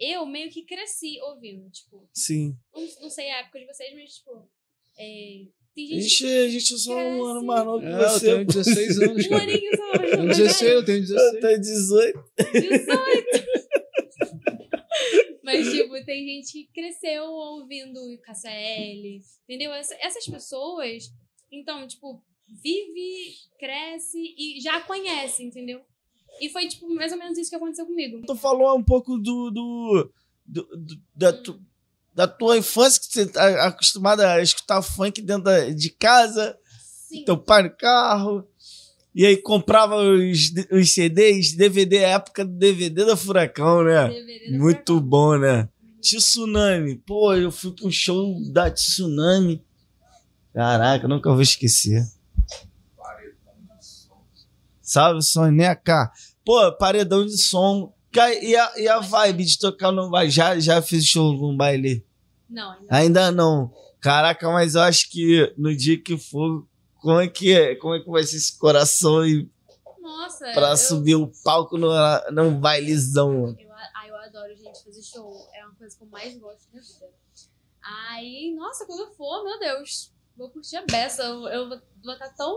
eu 0.01 0.25
meio 0.25 0.51
que 0.51 0.65
cresci 0.65 1.21
ouvindo, 1.21 1.71
tipo. 1.71 2.09
Sim. 2.15 2.59
Não, 2.75 2.83
não 3.03 3.11
sei 3.11 3.31
a 3.31 3.41
época 3.41 3.61
de 3.61 3.67
vocês, 3.67 3.95
mas, 3.95 4.15
tipo, 4.15 4.51
é, 4.99 5.45
tem 5.75 5.89
gente 5.89 6.07
Ixi, 6.07 6.27
a 6.27 6.49
gente 6.49 6.75
é 6.75 6.77
só 6.77 6.97
um 6.97 7.25
ano 7.25 7.45
mais 7.45 7.65
novo 7.65 7.81
que 7.81 7.87
é, 7.87 7.99
você. 7.99 8.31
Eu 8.31 8.35
tenho 8.37 8.47
16 8.47 8.99
anos. 9.03 9.27
Um 9.27 9.35
aninho 9.35 9.77
só. 9.77 9.93
Eu 9.93 10.11
tenho 10.11 10.29
16, 10.29 10.63
eu 10.63 10.85
tenho 10.85 11.01
16. 11.01 11.35
Eu 11.35 11.41
tenho 11.41 11.61
18. 11.61 12.25
18. 12.53 13.55
Mas, 15.43 15.73
tipo, 15.73 16.05
tem 16.05 16.27
gente 16.27 16.53
que 16.53 16.69
cresceu 16.73 17.25
ouvindo 17.25 18.01
KCL, 18.23 19.21
entendeu? 19.49 19.73
essas 19.73 20.27
pessoas, 20.27 21.13
então, 21.53 21.87
tipo, 21.87 22.23
vive, 22.63 23.35
cresce 23.59 24.19
e 24.39 24.61
já 24.61 24.81
conhece, 24.81 25.43
entendeu? 25.43 25.83
E 26.41 26.49
foi, 26.49 26.67
tipo, 26.69 26.89
mais 26.89 27.13
ou 27.13 27.19
menos 27.19 27.37
isso 27.37 27.51
que 27.51 27.57
aconteceu 27.57 27.85
comigo. 27.85 28.23
Tu 28.27 28.37
falou 28.37 28.77
um 28.77 28.83
pouco 28.83 29.19
do. 29.19 29.51
do, 29.51 30.13
do, 30.47 30.63
do 30.77 31.03
da, 31.15 31.33
hum 31.33 31.61
da 32.15 32.29
tua 32.29 32.57
infância, 32.57 33.01
que 33.01 33.13
você 33.13 33.27
tá 33.27 33.67
acostumada 33.67 34.31
a 34.33 34.41
escutar 34.43 34.81
funk 34.83 35.21
dentro 35.21 35.75
de 35.75 35.91
casa, 35.91 36.57
Sim. 37.09 37.25
teu 37.25 37.37
pai 37.37 37.65
no 37.65 37.71
carro, 37.71 38.47
e 39.15 39.25
aí 39.27 39.37
comprava 39.37 39.97
os, 39.97 40.53
os 40.73 40.93
CDs, 40.93 41.53
DVD, 41.53 41.99
época 41.99 42.45
do 42.45 42.53
DVD 42.53 43.05
da 43.05 43.17
Furacão, 43.17 43.85
né? 43.85 44.09
Muito 44.51 44.95
Furacão. 44.95 45.01
bom, 45.01 45.39
né? 45.39 45.69
Tsunami. 46.01 46.97
Pô, 46.97 47.35
eu 47.35 47.51
fui 47.51 47.73
pro 47.73 47.91
show 47.91 48.35
da 48.53 48.71
Tsunami. 48.71 49.65
Caraca, 50.53 51.09
nunca 51.09 51.33
vou 51.33 51.43
esquecer. 51.43 52.05
Salve, 54.83 55.23
Soneca. 55.23 56.13
Pô, 56.45 56.71
paredão 56.73 57.25
de 57.25 57.39
som 57.39 57.93
e 58.43 58.57
a, 58.57 58.73
e 58.77 58.89
a 58.89 58.99
vibe 59.01 59.45
de 59.45 59.59
tocar 59.59 59.93
no 59.93 60.11
baile? 60.11 60.31
Já, 60.31 60.59
já 60.59 60.83
fiz 60.83 61.05
show 61.05 61.33
no 61.33 61.57
baile? 61.57 62.05
Não, 62.49 62.73
ainda 62.73 62.97
Ainda 62.97 63.31
não. 63.31 63.73
Caraca, 64.01 64.51
mas 64.51 64.75
eu 64.75 64.83
acho 64.83 65.11
que 65.11 65.53
no 65.57 65.75
dia 65.75 66.01
que 66.01 66.17
for, 66.19 66.67
como 67.01 67.21
é 67.21 67.29
que 67.29 67.53
é? 67.53 67.75
Como 67.75 67.95
é 67.95 68.01
que 68.01 68.11
vai 68.11 68.23
ser 68.23 68.37
esse 68.37 68.59
coração 68.59 69.21
aí 69.21 69.49
Nossa, 70.01 70.53
pra 70.53 70.71
eu, 70.71 70.77
subir 70.77 71.15
o 71.15 71.33
palco 71.43 71.79
no, 71.79 71.91
num 72.33 72.59
bailezão? 72.61 73.49
Eu, 73.49 73.57
eu 74.07 74.17
adoro, 74.17 74.55
gente, 74.57 74.85
fazer 74.85 75.03
show. 75.03 75.49
É 75.55 75.65
uma 75.65 75.75
coisa 75.75 75.97
que 75.97 76.03
eu 76.03 76.09
mais 76.09 76.37
gosto 76.39 76.71
da 76.73 76.81
vida. 76.81 77.11
Aí, 77.83 78.55
nossa, 78.57 78.87
quando 78.87 79.01
eu 79.01 79.15
for, 79.15 79.45
meu 79.45 79.59
Deus, 79.59 80.13
vou 80.37 80.51
curtir 80.51 80.77
a 80.77 80.85
beça. 80.87 81.23
Eu, 81.23 81.49
eu 81.49 81.69
vou 81.69 81.81
vou 82.05 82.13
estar 82.13 82.29
tão. 82.31 82.57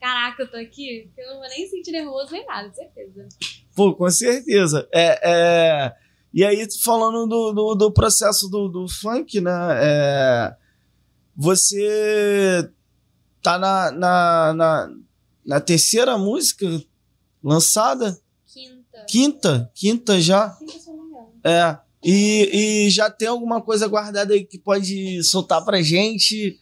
Caraca, 0.00 0.42
eu 0.42 0.50
tô 0.50 0.56
aqui, 0.56 1.10
eu 1.16 1.28
não 1.28 1.40
vou 1.40 1.48
nem 1.48 1.68
sentir 1.68 1.92
nervoso 1.92 2.32
nem 2.32 2.46
nada, 2.46 2.72
certeza. 2.72 3.28
Pô, 3.76 3.94
com 3.94 4.10
certeza. 4.10 4.88
É, 4.92 5.20
é... 5.22 5.92
E 6.32 6.42
aí, 6.42 6.66
falando 6.82 7.26
do, 7.26 7.52
do, 7.52 7.74
do 7.74 7.92
processo 7.92 8.48
do, 8.48 8.68
do 8.68 8.88
funk, 8.88 9.40
né? 9.40 9.50
É... 9.82 10.56
Você 11.36 12.70
tá 13.42 13.58
na, 13.58 13.90
na, 13.90 14.54
na, 14.54 14.90
na 15.44 15.60
terceira 15.60 16.16
música 16.16 16.66
lançada? 17.42 18.18
Quinta. 18.46 19.06
Quinta? 19.06 19.72
Quinta 19.74 20.20
já? 20.20 20.50
Quinta, 20.50 20.78
se 20.78 20.86
não 20.88 20.96
me 20.96 21.10
engano. 21.10 21.32
É. 21.44 21.78
E, 22.02 22.86
e 22.86 22.90
já 22.90 23.10
tem 23.10 23.28
alguma 23.28 23.60
coisa 23.60 23.86
guardada 23.86 24.32
aí 24.32 24.44
que 24.44 24.58
pode 24.58 25.22
soltar 25.22 25.62
pra 25.64 25.82
gente? 25.82 26.58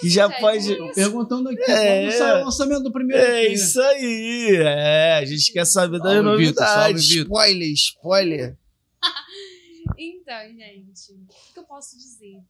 Que, 0.00 0.08
já 0.08 0.28
gente? 0.28 0.40
pode. 0.40 0.66
Que 0.68 0.76
Tô 0.76 0.92
perguntando 0.92 1.48
aqui, 1.48 1.70
É. 1.70 2.10
sai 2.12 2.40
o 2.40 2.44
lançamento 2.44 2.82
do 2.84 2.92
primeiro 2.92 3.22
É 3.22 3.44
EP? 3.46 3.52
isso 3.54 3.80
aí. 3.80 4.56
É, 4.62 5.14
a 5.14 5.24
gente 5.24 5.52
quer 5.52 5.64
saber 5.66 5.98
das 5.98 6.12
Salve, 6.12 6.22
novidades. 6.22 7.08
Vitor. 7.08 7.22
Spoiler, 7.24 7.72
spoiler. 7.72 8.58
Então, 9.98 10.42
gente, 10.52 11.12
o 11.12 11.52
que 11.54 11.58
eu 11.60 11.64
posso 11.64 11.96
dizer? 11.96 12.42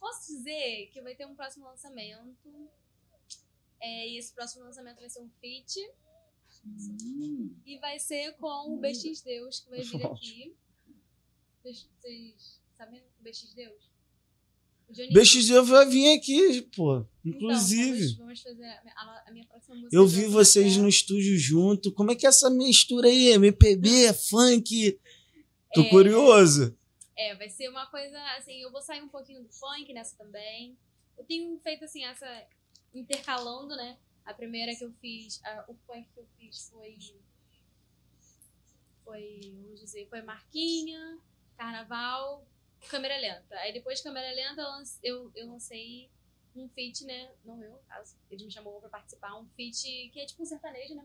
Posso 0.00 0.34
dizer 0.34 0.88
que 0.92 1.00
vai 1.02 1.14
ter 1.14 1.26
um 1.26 1.34
próximo 1.34 1.66
lançamento. 1.66 2.48
É, 3.80 4.08
e 4.08 4.18
esse 4.18 4.32
próximo 4.34 4.64
lançamento 4.64 4.98
vai 4.98 5.08
ser 5.10 5.20
um 5.20 5.30
feat. 5.40 5.78
E 7.66 7.78
vai 7.78 7.98
ser 7.98 8.32
com 8.38 8.74
o 8.74 8.78
BX 8.80 9.20
Deus, 9.22 9.60
que 9.60 9.70
vai 9.70 9.82
vir 9.82 10.06
aqui. 10.06 10.56
Vocês 11.62 11.88
vocês 12.00 12.60
sabem 12.76 13.00
o 13.00 13.22
BX 13.22 13.52
Deus? 13.54 13.91
Johnny 14.92 15.12
BX 15.12 15.48
vai 15.68 15.86
vir 15.88 16.16
aqui, 16.18 16.62
pô. 16.76 16.98
Então, 17.24 17.38
Inclusive. 17.40 17.90
vamos, 17.90 18.16
vamos 18.18 18.42
fazer 18.42 18.64
a, 18.64 19.24
a- 19.26 19.30
minha 19.32 19.46
próxima 19.46 19.74
música. 19.76 19.96
eu 19.96 20.06
vi 20.06 20.26
vocês 20.26 20.74
ser- 20.74 20.80
no 20.80 20.88
estúdio 20.88 21.36
junto. 21.38 21.92
Como 21.92 22.10
é 22.10 22.14
que 22.16 22.26
é 22.26 22.28
essa 22.28 22.50
mistura 22.50 23.08
aí? 23.08 23.28
MPB, 23.32 24.12
funk? 24.28 24.98
Tô 25.74 25.82
É. 25.82 25.88
curioso. 25.90 26.76
É, 27.16 27.34
vai 27.36 27.48
ser 27.48 27.68
uma 27.68 27.86
coisa 27.86 28.18
assim, 28.38 28.60
eu 28.60 28.70
vou 28.72 28.80
sair 28.82 29.02
um 29.02 29.08
pouquinho 29.08 29.42
do 29.42 29.48
funk 29.50 29.92
nessa 29.92 30.16
também. 30.16 30.76
Eu 31.16 31.24
tenho 31.24 31.58
feito 31.60 31.84
assim, 31.84 32.04
essa. 32.04 32.26
intercalando, 32.94 33.74
né? 33.76 33.96
A 34.24 34.34
primeira 34.34 34.74
que 34.76 34.84
eu 34.84 34.92
fiz, 35.00 35.40
a- 35.44 35.64
o 35.68 35.74
funk 35.86 36.06
que 36.12 36.20
eu 36.20 36.26
fiz 36.38 36.68
foi. 36.68 36.96
Foi, 39.04 39.40
vamos 39.62 39.80
dizer, 39.80 40.06
foi 40.08 40.22
Marquinha, 40.22 41.18
Carnaval, 41.56 42.46
Câmera 42.88 43.16
Lenta. 43.18 43.56
Aí 43.56 43.72
depois 43.72 43.98
de 43.98 44.04
Câmera 44.04 44.32
Lenta 44.32 44.62
eu 45.02 45.30
eu, 45.34 45.46
lancei 45.46 46.10
um 46.54 46.68
feat, 46.68 47.04
né? 47.04 47.32
Não 47.44 47.62
eu, 47.62 47.78
caso. 47.88 48.16
Ele 48.30 48.44
me 48.44 48.50
chamou 48.50 48.80
pra 48.80 48.88
participar, 48.88 49.38
um 49.38 49.46
feat 49.50 50.10
que 50.12 50.20
é 50.20 50.26
tipo 50.26 50.42
um 50.42 50.46
sertanejo, 50.46 50.94
né? 50.94 51.02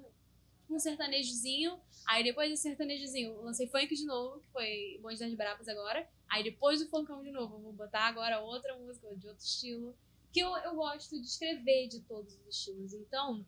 Tipo 0.62 0.76
um 0.76 0.80
sertanejozinho. 0.80 1.80
Aí 2.06 2.24
depois 2.24 2.50
desse 2.50 2.64
sertanejozinho, 2.64 3.34
eu 3.34 3.44
lancei 3.44 3.68
funk 3.68 3.96
de 3.96 4.06
novo, 4.06 4.40
que 4.42 4.48
foi 4.52 5.00
Bonde 5.02 5.20
das 5.20 5.34
Bravas 5.34 5.68
agora. 5.68 6.08
Aí 6.30 6.44
depois 6.44 6.80
do 6.80 6.90
funkão 6.90 7.24
de 7.24 7.32
novo, 7.32 7.56
eu 7.56 7.62
vou 7.62 7.74
botar 7.74 8.08
agora 8.08 8.40
outra 8.42 8.78
música 8.78 9.08
de 9.16 9.28
outro 9.28 9.44
estilo. 9.44 9.98
Que 10.34 10.42
eu, 10.42 10.56
eu 10.58 10.76
gosto 10.76 11.20
de 11.20 11.26
escrever 11.26 11.88
de 11.88 12.02
todos 12.02 12.34
os 12.34 12.48
estilos. 12.48 12.94
Então, 12.94 13.46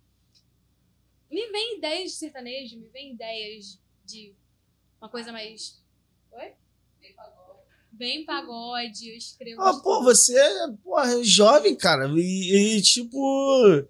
me 1.29 1.51
vem 1.51 1.77
ideias 1.77 2.11
de 2.11 2.17
sertanejo, 2.17 2.79
me 2.79 2.87
vem 2.87 3.11
ideias 3.11 3.79
de 4.05 4.33
uma 4.99 5.09
coisa 5.09 5.31
mais. 5.31 5.83
Oi? 6.31 6.55
Bem 6.99 7.13
pagode, 7.13 7.38
eu 7.99 9.17
escrevo. 9.17 9.61
Ah, 9.61 9.73
de 9.73 9.81
pô, 9.83 10.03
você 10.03 10.37
é 10.37 10.67
porra, 10.83 11.23
jovem, 11.23 11.75
cara. 11.75 12.07
E, 12.15 12.77
e, 12.77 12.81
tipo. 12.81 13.87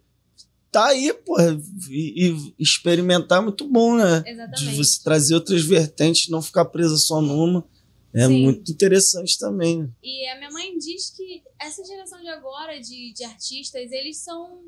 Tá 0.71 0.87
aí, 0.87 1.13
porra. 1.13 1.59
E, 1.89 2.31
e 2.31 2.53
experimentar 2.59 3.39
é 3.39 3.43
muito 3.43 3.67
bom, 3.67 3.95
né? 3.95 4.21
De 4.21 4.29
Exatamente. 4.31 4.75
você 4.75 5.03
trazer 5.03 5.35
outras 5.35 5.63
vertentes, 5.63 6.29
não 6.29 6.41
ficar 6.41 6.65
presa 6.65 6.97
só 6.97 7.21
numa. 7.21 7.67
É 8.13 8.25
Sim. 8.27 8.43
muito 8.43 8.71
interessante 8.71 9.37
também. 9.37 9.93
E 10.01 10.27
a 10.29 10.37
minha 10.37 10.49
mãe 10.49 10.75
diz 10.77 11.11
que 11.11 11.43
essa 11.59 11.83
geração 11.83 12.19
de 12.19 12.27
agora 12.27 12.79
de, 12.79 13.13
de 13.13 13.23
artistas, 13.23 13.91
eles 13.91 14.17
são 14.17 14.63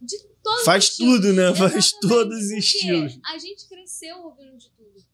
de 0.00 0.18
todos 0.42 0.60
os 0.60 0.64
Faz 0.64 0.96
tudo, 0.96 1.32
né? 1.32 1.54
Faz 1.54 1.74
Exatamente, 1.74 2.00
todos 2.00 2.38
os 2.38 2.50
estilos. 2.50 3.18
A 3.26 3.38
gente 3.38 3.68
cresceu 3.68 4.16
ouvindo 4.18 4.56
de 4.56 4.70
tudo. 4.70 5.13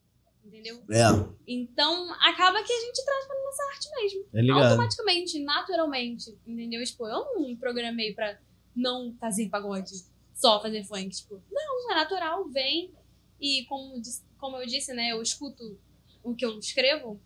Entendeu? 0.60 0.82
É, 0.90 1.02
Então, 1.46 2.12
acaba 2.20 2.62
que 2.62 2.72
a 2.72 2.80
gente 2.80 3.04
traz 3.04 3.26
pra 3.26 3.42
nossa 3.42 3.62
arte 3.72 3.88
mesmo. 3.96 4.26
é 4.34 4.40
ligado. 4.42 4.64
Automaticamente, 4.64 5.42
naturalmente. 5.42 6.38
Entendeu? 6.46 6.84
Tipo, 6.84 7.06
eu 7.06 7.24
não 7.34 7.40
me 7.40 7.56
programei 7.56 8.14
pra 8.14 8.38
não 8.76 9.14
fazer 9.18 9.48
pagode, 9.48 9.92
só 10.34 10.60
fazer 10.60 10.84
funk. 10.84 11.08
Tipo, 11.10 11.42
não, 11.50 11.92
é 11.92 11.94
natural, 11.94 12.48
vem. 12.48 12.92
E 13.40 13.64
como, 13.66 14.00
como 14.38 14.58
eu 14.58 14.66
disse, 14.66 14.92
né? 14.92 15.12
Eu 15.12 15.22
escuto 15.22 15.78
o 16.22 16.34
que 16.34 16.44
eu 16.44 16.58
escrevo. 16.58 17.20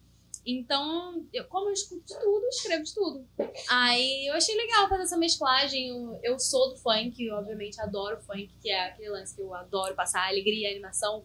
Então, 0.47 1.27
eu, 1.33 1.45
como 1.47 1.71
eu 1.71 1.73
escuto 1.73 2.05
de 2.05 2.19
tudo, 2.21 2.45
eu 2.45 2.49
escrevo 2.51 2.85
de 2.85 2.95
tudo. 2.95 3.27
Aí 3.69 4.27
eu 4.29 4.35
achei 4.35 4.55
legal 4.55 4.89
fazer 4.89 5.05
essa 5.05 5.17
mesclagem. 5.17 5.89
Eu, 5.89 6.21
eu 6.23 6.39
sou 6.39 6.71
do 6.71 6.77
funk, 6.77 7.31
obviamente 7.31 7.81
adoro 7.81 8.21
funk, 8.21 8.55
que 8.61 8.71
é 8.71 8.89
aquele 8.89 9.09
lance 9.09 9.35
que 9.35 9.41
eu 9.41 9.55
adoro 9.55 9.95
passar 9.95 10.29
alegria, 10.29 10.71
animação 10.71 11.25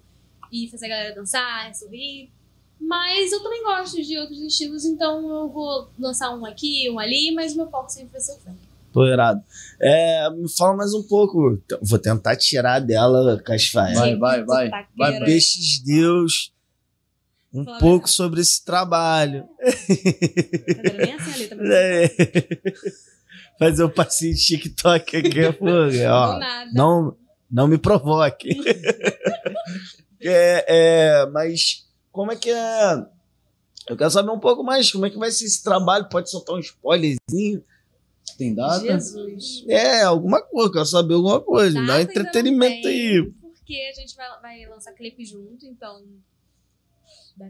e 0.52 0.70
fazer 0.70 0.86
a 0.88 0.90
galera 0.90 1.16
dançar, 1.16 1.74
sorrir. 1.76 2.30
Mas 2.80 3.32
eu 3.32 3.44
também 3.44 3.64
gosto 3.64 4.02
de 4.02 4.18
outros 4.18 4.40
estilos, 4.40 4.86
então 4.86 5.28
eu 5.30 5.50
vou 5.50 5.90
lançar 6.00 6.36
um 6.36 6.46
aqui, 6.46 6.90
um 6.90 6.98
ali, 6.98 7.32
mas 7.34 7.54
o 7.54 7.58
meu 7.58 7.70
foco 7.70 7.90
sempre 7.90 8.12
vai 8.14 8.22
ser 8.22 8.34
o 8.34 8.40
funk. 8.40 8.58
Tô 8.92 9.06
irado. 9.06 9.44
É, 9.80 10.30
me 10.32 10.50
fala 10.52 10.76
mais 10.76 10.94
um 10.94 11.04
pouco. 11.04 11.62
Vou 11.82 12.00
tentar 12.00 12.36
tirar 12.36 12.80
dela, 12.80 13.40
Casfaé. 13.44 13.94
Vai, 13.94 14.16
vai, 14.16 14.44
vai. 14.44 14.70
Taqueira. 14.70 14.88
Vai, 14.98 15.26
Peixes 15.26 15.80
Deus. 15.84 16.52
Um 17.54 17.66
Fala 17.66 17.80
pouco 17.80 18.10
sobre 18.10 18.42
esse 18.42 18.64
trabalho. 18.64 19.48
Nem 19.62 21.14
assim 21.14 21.34
ali, 21.34 21.48
tá? 21.48 21.56
É. 21.72 22.10
Fazer 23.60 23.84
um 23.84 23.90
passinho 23.90 24.34
de 24.34 24.46
TikTok 24.46 25.18
aqui, 25.18 25.54
pô. 25.54 25.66
ó. 25.66 26.40
Nada. 26.40 26.72
Não, 26.74 27.16
não 27.52 27.68
me 27.68 27.78
provoque. 27.78 28.50
é, 30.22 30.66
é, 30.68 31.26
mas 31.28 31.88
como 32.12 32.32
é 32.32 32.36
que 32.36 32.50
é? 32.50 33.06
Eu 33.88 33.98
quero 33.98 34.12
saber 34.12 34.32
um 34.32 34.40
pouco 34.40 34.64
mais. 34.64 34.92
Como 34.92 35.06
é 35.06 35.10
que 35.10 35.18
vai 35.18 35.32
ser 35.32 35.46
esse 35.46 35.64
trabalho? 35.64 36.10
Pode 36.10 36.30
soltar 36.30 36.56
um 36.56 36.60
spoilerzinho? 36.60 37.64
Tem 38.38 38.54
data? 38.54 38.80
Jesus. 38.80 39.66
É, 39.68 40.02
alguma 40.02 40.42
coisa. 40.42 40.72
Quero 40.72 40.86
saber 40.86 41.16
alguma 41.16 41.42
coisa. 41.42 41.80
Data 41.80 41.88
Dá 41.88 42.02
entretenimento 42.02 42.88
aí. 42.88 43.32
Porque 43.42 43.90
a 43.92 44.00
gente 44.00 44.16
vai, 44.16 44.42
vai 44.42 44.66
lançar 44.68 44.94
clipe 44.94 45.26
junto, 45.26 45.66
então 45.66 46.04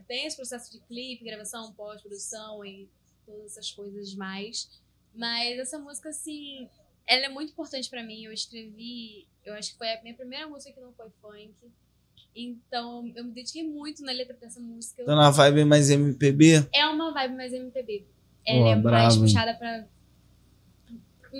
tem 0.07 0.25
esse 0.25 0.35
processo 0.35 0.71
de 0.71 0.79
clipe, 0.81 1.23
gravação, 1.23 1.73
pós-produção 1.73 2.63
e 2.63 2.87
todas 3.25 3.51
essas 3.51 3.71
coisas 3.71 4.13
mais. 4.13 4.69
Mas 5.15 5.57
essa 5.57 5.79
música, 5.79 6.09
assim, 6.09 6.69
ela 7.07 7.25
é 7.25 7.29
muito 7.29 7.51
importante 7.51 7.89
pra 7.89 8.03
mim. 8.03 8.23
Eu 8.23 8.31
escrevi, 8.31 9.27
eu 9.43 9.53
acho 9.55 9.71
que 9.71 9.77
foi 9.77 9.91
a 9.91 10.01
minha 10.03 10.15
primeira 10.15 10.47
música 10.47 10.71
que 10.71 10.79
não 10.79 10.93
foi 10.93 11.09
funk. 11.21 11.53
Então, 12.41 13.11
eu 13.15 13.23
me 13.23 13.31
dediquei 13.31 13.63
muito 13.63 14.03
na 14.03 14.11
letra 14.11 14.35
dessa 14.39 14.59
música. 14.59 15.03
Tá 15.03 15.15
na 15.15 15.29
vibe 15.29 15.65
mais 15.65 15.89
MPB? 15.89 16.67
É 16.73 16.85
uma 16.87 17.11
vibe 17.11 17.35
mais 17.35 17.53
MPB. 17.53 18.05
Ela 18.45 18.59
Pô, 18.59 18.67
é 18.67 18.69
mais 18.75 18.83
bravo, 18.83 19.15
hein? 19.15 19.21
puxada 19.21 19.53
pra. 19.55 19.85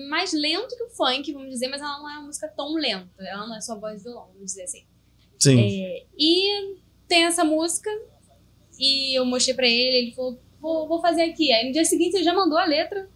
Mais 0.10 0.34
lento 0.34 0.76
que 0.76 0.84
o 0.84 0.90
funk, 0.90 1.32
vamos 1.34 1.50
dizer, 1.50 1.68
mas 1.68 1.82
ela 1.82 1.98
não 2.00 2.10
é 2.10 2.14
uma 2.18 2.28
música 2.28 2.48
tão 2.48 2.74
lenta. 2.76 3.24
Ela 3.24 3.48
não 3.48 3.56
é 3.56 3.62
só 3.62 3.80
voz 3.80 4.02
e 4.02 4.04
violão, 4.04 4.28
vamos 4.34 4.46
dizer 4.52 4.64
assim. 4.64 4.84
Sim. 5.40 5.84
É, 5.84 6.06
e 6.18 6.76
tem 7.08 7.24
essa 7.26 7.44
música, 7.44 7.90
e 8.78 9.18
eu 9.18 9.26
mostrei 9.26 9.56
pra 9.56 9.68
ele, 9.68 9.98
ele 9.98 10.12
falou, 10.14 10.40
vou, 10.60 10.88
vou 10.88 11.02
fazer 11.02 11.24
aqui. 11.24 11.52
Aí 11.52 11.66
no 11.66 11.74
dia 11.74 11.86
seguinte 11.86 12.16
ele 12.16 12.24
já 12.24 12.34
mandou 12.34 12.58
a 12.58 12.66
letra. 12.66 13.10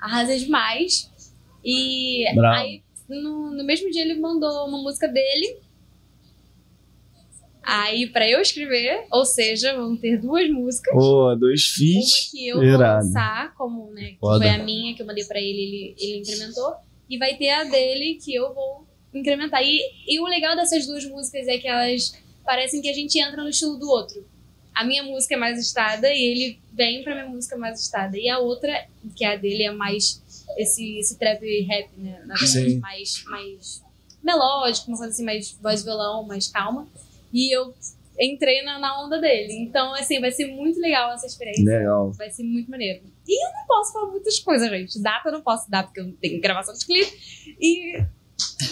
Arrasei 0.00 0.38
demais. 0.38 1.12
E 1.64 2.24
Bravo. 2.34 2.60
aí 2.60 2.82
no, 3.08 3.52
no 3.52 3.64
mesmo 3.64 3.90
dia 3.90 4.02
ele 4.02 4.18
mandou 4.18 4.66
uma 4.66 4.78
música 4.78 5.06
dele. 5.06 5.60
Aí 7.62 8.08
pra 8.08 8.28
eu 8.28 8.40
escrever, 8.40 9.04
ou 9.10 9.24
seja, 9.24 9.74
vão 9.74 9.96
ter 9.96 10.18
duas 10.20 10.50
músicas. 10.50 10.92
Pô, 10.94 11.34
dois 11.36 11.62
Uma 11.68 11.74
feats. 11.76 12.30
que 12.30 12.48
eu 12.48 12.62
Irado. 12.62 13.04
vou 13.04 13.06
lançar, 13.14 13.54
como, 13.54 13.90
né, 13.92 14.10
que 14.12 14.18
Foda. 14.18 14.38
foi 14.38 14.48
a 14.48 14.58
minha, 14.58 14.94
que 14.94 15.02
eu 15.02 15.06
mandei 15.06 15.24
pra 15.24 15.38
ele, 15.38 15.48
ele, 15.62 15.94
ele 15.98 16.18
incrementou. 16.18 16.74
E 17.08 17.18
vai 17.18 17.36
ter 17.36 17.50
a 17.50 17.64
dele, 17.64 18.18
que 18.22 18.34
eu 18.34 18.52
vou 18.52 18.84
incrementar. 19.14 19.62
E, 19.62 19.80
e 20.08 20.18
o 20.20 20.24
legal 20.26 20.56
dessas 20.56 20.86
duas 20.86 21.04
músicas 21.04 21.46
é 21.46 21.58
que 21.58 21.68
elas 21.68 22.14
parecem 22.44 22.80
que 22.82 22.88
a 22.88 22.92
gente 22.94 23.18
entra 23.20 23.42
no 23.42 23.48
estilo 23.50 23.76
do 23.78 23.88
outro. 23.88 24.26
A 24.74 24.84
minha 24.84 25.02
música 25.02 25.34
é 25.34 25.36
mais 25.36 25.60
estada 25.60 26.08
e 26.12 26.18
ele 26.20 26.58
vem 26.72 27.02
pra 27.04 27.14
minha 27.14 27.26
música 27.28 27.56
mais 27.56 27.78
estada. 27.80 28.16
E 28.18 28.28
a 28.28 28.38
outra, 28.38 28.86
que 29.14 29.24
é 29.24 29.34
a 29.34 29.36
dele, 29.36 29.64
é 29.64 29.70
mais 29.70 30.20
esse, 30.56 30.98
esse 30.98 31.18
trap 31.18 31.40
rap, 31.64 31.90
né? 31.98 32.22
Na 32.24 32.34
verdade, 32.34 32.70
Sim. 32.70 32.78
mais, 32.80 33.22
mais 33.26 33.82
melódico, 34.24 34.88
uma 34.88 34.96
coisa 34.96 35.12
assim, 35.12 35.24
mais 35.24 35.52
voz 35.62 35.84
violão, 35.84 36.24
mais 36.24 36.48
calma. 36.48 36.88
E 37.32 37.54
eu 37.56 37.74
entrei 38.20 38.62
na, 38.62 38.78
na 38.78 39.02
onda 39.02 39.20
dele. 39.20 39.52
Então, 39.54 39.94
assim, 39.94 40.20
vai 40.20 40.30
ser 40.30 40.46
muito 40.48 40.78
legal 40.80 41.12
essa 41.12 41.26
experiência. 41.26 41.64
Legal. 41.64 42.12
Vai 42.12 42.30
ser 42.30 42.42
muito 42.44 42.70
maneiro. 42.70 43.02
E 43.26 43.46
eu 43.46 43.52
não 43.52 43.66
posso 43.66 43.92
falar 43.92 44.06
muitas 44.10 44.38
coisas, 44.38 44.68
gente. 44.68 45.00
Data 45.02 45.28
eu 45.28 45.32
não 45.32 45.42
posso 45.42 45.70
dar, 45.70 45.84
porque 45.84 46.00
eu 46.00 46.04
não 46.04 46.12
tenho 46.12 46.40
gravação 46.40 46.74
de 46.74 46.84
clipe. 46.84 47.12
E, 47.60 47.98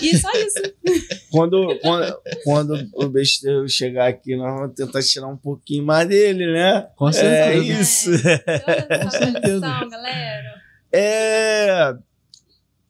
e 0.02 0.16
só 0.18 0.30
isso. 0.32 0.60
Quando, 1.30 1.78
quando, 1.80 2.20
quando 2.44 2.88
o 2.94 3.08
besteiro 3.08 3.68
chegar 3.68 4.08
aqui, 4.08 4.36
nós 4.36 4.52
vamos 4.58 4.74
tentar 4.74 5.00
tirar 5.00 5.28
um 5.28 5.36
pouquinho 5.36 5.84
mais 5.84 6.08
dele, 6.08 6.52
né? 6.52 6.88
Com 6.96 7.08
É 7.08 7.12
certeza. 7.12 7.64
isso. 7.80 8.10
Toda 8.20 8.86
essa 8.90 9.10
certeza. 9.10 9.60
produção, 9.60 9.88
galera. 9.88 10.60
É. 10.92 11.94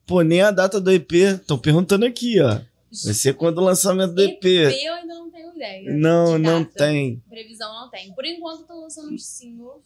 Pô, 0.06 0.22
nem 0.22 0.40
a 0.40 0.50
data 0.50 0.80
do 0.80 0.90
EP. 0.90 1.12
Estão 1.12 1.58
perguntando 1.58 2.06
aqui, 2.06 2.40
ó. 2.40 2.60
Vai 3.04 3.14
ser 3.14 3.34
quando 3.34 3.58
o 3.58 3.64
lançamento 3.64 4.14
do 4.14 4.22
EP. 4.22 4.44
eu 4.44 4.94
ainda 4.94 5.14
não 5.14 5.29
ideia. 5.60 5.92
Não, 5.92 6.38
não 6.38 6.64
tem. 6.64 7.20
Previsão 7.28 7.72
não 7.72 7.90
tem. 7.90 8.12
Por 8.14 8.24
enquanto, 8.24 8.62
eu 8.62 8.66
tô 8.66 8.80
lançando 8.80 9.12
uns 9.12 9.26
singles, 9.26 9.84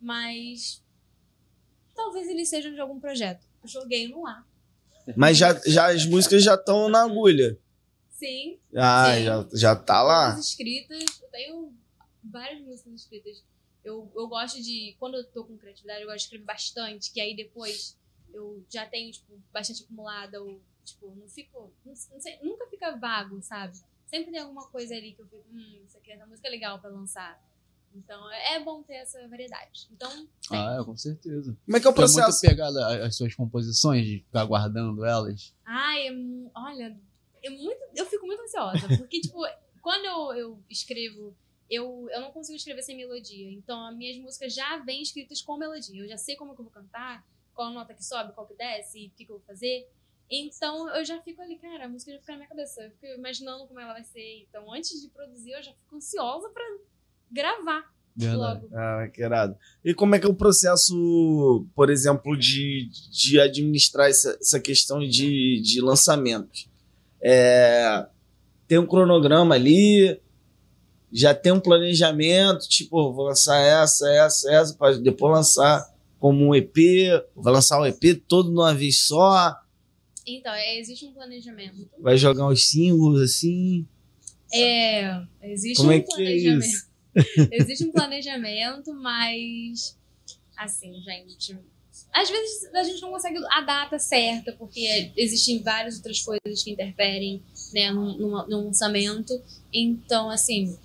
mas 0.00 0.82
talvez 1.94 2.28
eles 2.28 2.48
sejam 2.48 2.72
de 2.72 2.80
algum 2.80 3.00
projeto. 3.00 3.46
Joguei 3.64 4.08
no 4.08 4.26
ar. 4.26 4.46
Mas 5.16 5.36
já, 5.36 5.54
já 5.66 5.90
as 5.92 6.06
músicas 6.06 6.42
já 6.42 6.54
estão 6.54 6.88
na 6.88 7.02
agulha. 7.04 7.58
Sim, 8.10 8.58
Ah, 8.76 9.14
Sim. 9.14 9.24
já, 9.24 9.48
já 9.54 9.76
tá 9.76 10.02
lá. 10.02 10.30
todas 10.30 10.46
escritas. 10.48 11.04
Eu 11.22 11.28
tenho 11.30 11.72
várias 12.22 12.60
músicas 12.62 12.92
escritas. 13.02 13.44
Eu, 13.84 14.10
eu 14.14 14.28
gosto 14.28 14.62
de. 14.62 14.96
Quando 14.98 15.16
eu 15.16 15.24
tô 15.24 15.44
com 15.44 15.58
criatividade, 15.58 16.00
eu 16.02 16.06
gosto 16.06 16.18
de 16.18 16.24
escrever 16.24 16.44
bastante, 16.44 17.12
que 17.12 17.20
aí 17.20 17.36
depois 17.36 17.98
eu 18.32 18.64
já 18.72 18.86
tenho, 18.86 19.10
tipo, 19.12 19.38
bastante 19.52 19.82
acumulada. 19.82 20.40
Ou, 20.42 20.58
tipo, 20.84 21.14
não 21.14 21.28
fico. 21.28 21.70
Não, 21.84 21.92
não 22.12 22.20
sei, 22.20 22.38
nunca 22.42 22.66
fica 22.68 22.96
vago, 22.96 23.42
sabe? 23.42 23.78
Sempre 24.06 24.30
tem 24.32 24.40
alguma 24.40 24.66
coisa 24.68 24.94
ali 24.94 25.12
que 25.12 25.22
eu 25.22 25.26
fico, 25.26 25.44
hum, 25.50 25.82
isso 25.86 25.96
aqui, 25.98 26.12
essa 26.12 26.26
música 26.26 26.46
é 26.48 26.50
legal 26.50 26.78
pra 26.80 26.90
lançar. 26.90 27.42
Então 27.94 28.30
é 28.32 28.54
é 28.54 28.60
bom 28.60 28.82
ter 28.82 28.94
essa 28.94 29.26
variedade. 29.28 29.88
Então, 29.92 30.10
tem. 30.48 30.58
Ah, 30.58 30.78
é, 30.80 30.84
com 30.84 30.96
certeza. 30.96 31.56
Como 31.64 31.76
é 31.76 31.80
que 31.80 31.86
é 31.86 31.90
o 31.90 31.92
Tu 31.94 32.02
é 32.02 32.04
muito 32.04 32.14
processo? 32.16 32.40
pegada 32.40 32.86
às- 32.88 33.00
às 33.06 33.16
suas 33.16 33.34
composições, 33.34 34.04
de 34.04 34.18
ficar 34.20 34.44
guardando 34.44 35.04
elas. 35.04 35.54
Ai, 35.64 36.08
é, 36.08 36.12
olha, 36.56 37.00
é 37.42 37.50
muito, 37.50 37.80
eu 37.94 38.06
fico 38.06 38.26
muito 38.26 38.42
ansiosa, 38.42 38.88
porque, 38.98 39.20
tipo, 39.22 39.38
quando 39.80 40.04
eu, 40.04 40.34
eu 40.34 40.64
escrevo, 40.68 41.36
eu, 41.70 42.08
eu 42.10 42.20
não 42.20 42.32
consigo 42.32 42.56
escrever 42.56 42.82
sem 42.82 42.96
melodia. 42.96 43.50
Então, 43.52 43.86
as 43.86 43.96
minhas 43.96 44.18
músicas 44.18 44.52
já 44.54 44.76
vêm 44.78 45.00
escritas 45.02 45.40
com 45.40 45.56
melodia. 45.56 46.02
Eu 46.02 46.08
já 46.08 46.16
sei 46.16 46.34
como 46.36 46.54
que 46.54 46.60
eu 46.60 46.64
vou 46.64 46.72
cantar, 46.72 47.24
qual 47.54 47.70
nota 47.72 47.94
que 47.94 48.04
sobe, 48.04 48.32
qual 48.32 48.46
que 48.46 48.54
desce, 48.54 48.98
e 48.98 49.06
o 49.06 49.10
que, 49.12 49.24
que 49.24 49.30
eu 49.30 49.36
vou 49.38 49.46
fazer. 49.46 49.88
Então, 50.36 50.88
eu 50.96 51.04
já 51.04 51.20
fico 51.20 51.40
ali, 51.40 51.56
cara, 51.56 51.84
a 51.84 51.88
música 51.88 52.10
já 52.12 52.18
fica 52.18 52.32
na 52.32 52.38
minha 52.38 52.48
cabeça. 52.48 52.82
Eu 52.82 52.90
fico 52.90 53.06
imaginando 53.06 53.66
como 53.66 53.78
ela 53.78 53.92
vai 53.92 54.02
ser. 54.02 54.44
Então, 54.48 54.72
antes 54.72 55.00
de 55.00 55.08
produzir, 55.08 55.52
eu 55.52 55.62
já 55.62 55.72
fico 55.72 55.94
ansiosa 55.94 56.48
pra 56.48 56.64
gravar 57.30 57.84
Verdade. 58.16 58.62
logo. 58.62 58.68
Ah, 58.74 59.08
que 59.12 59.22
irado. 59.22 59.56
E 59.84 59.94
como 59.94 60.14
é 60.14 60.18
que 60.18 60.26
é 60.26 60.28
o 60.28 60.34
processo, 60.34 61.66
por 61.74 61.88
exemplo, 61.88 62.36
de, 62.36 62.88
de 63.12 63.38
administrar 63.40 64.08
essa, 64.08 64.36
essa 64.40 64.58
questão 64.58 64.98
de, 64.98 65.60
de 65.60 65.80
lançamentos? 65.80 66.68
É, 67.22 68.06
tem 68.66 68.78
um 68.78 68.86
cronograma 68.86 69.54
ali, 69.54 70.20
já 71.12 71.32
tem 71.32 71.52
um 71.52 71.60
planejamento, 71.60 72.68
tipo, 72.68 73.12
vou 73.12 73.26
lançar 73.26 73.58
essa, 73.60 74.08
essa, 74.10 74.52
essa, 74.52 74.74
para 74.74 74.98
depois 74.98 75.32
lançar 75.32 75.94
como 76.18 76.48
um 76.48 76.54
EP, 76.54 76.76
vai 77.36 77.52
lançar 77.52 77.80
o 77.80 77.86
EP 77.86 78.20
todo 78.26 78.48
de 78.48 78.54
uma 78.54 78.74
vez 78.74 79.06
só, 79.06 79.54
Então, 80.26 80.52
é, 80.52 80.78
existe 80.78 81.04
um 81.06 81.12
planejamento. 81.12 81.88
vai 81.98 82.16
jogar 82.16 82.48
uns 82.48 82.66
singles 82.66 83.20
assim. 83.20 83.86
É, 84.52 85.22
existe 85.42 85.76
Como 85.78 85.90
um 85.90 85.92
é 85.92 86.00
que 86.00 86.12
é 86.12 86.16
planejamento. 86.16 86.64
isso? 86.64 86.88
existe 87.52 87.84
um 87.84 87.92
planejamento, 87.92 88.94
mas 88.94 89.96
assim, 90.56 90.94
gente. 91.02 91.58
Às 92.12 92.30
vezes 92.30 92.72
a 92.74 92.82
gente 92.82 93.00
não 93.02 93.10
consegue 93.10 93.38
a 93.50 93.60
data 93.60 93.98
certa, 93.98 94.52
porque 94.52 95.12
existem 95.16 95.62
várias 95.62 95.96
outras 95.96 96.20
coisas 96.20 96.62
que 96.62 96.70
interferem 96.70 97.42
né, 97.72 97.90
num, 97.90 98.16
num 98.18 98.64
lançamento. 98.66 99.40
Então, 99.72 100.30
assim, 100.30 100.76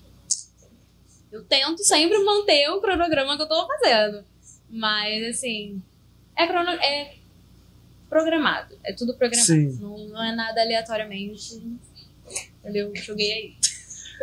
eu 1.31 1.43
tento 1.45 1.83
sempre 1.83 2.17
manter 2.19 2.69
o 2.69 2.81
cronograma 2.81 3.35
que 3.37 3.43
eu 3.43 3.47
tô 3.47 3.67
fazendo. 3.67 4.23
Mas, 4.69 5.35
assim, 5.35 5.81
é, 6.35 6.47
crono, 6.47 6.69
é 6.69 7.18
programado. 8.09 8.75
É 8.83 8.93
tudo 8.93 9.15
programado. 9.15 9.45
Sim. 9.47 9.77
Não, 9.79 9.97
não 10.09 10.23
é 10.23 10.35
nada 10.35 10.61
aleatoriamente. 10.61 11.61
Entendeu? 12.59 12.91
Joguei 12.95 13.31
aí. 13.31 13.55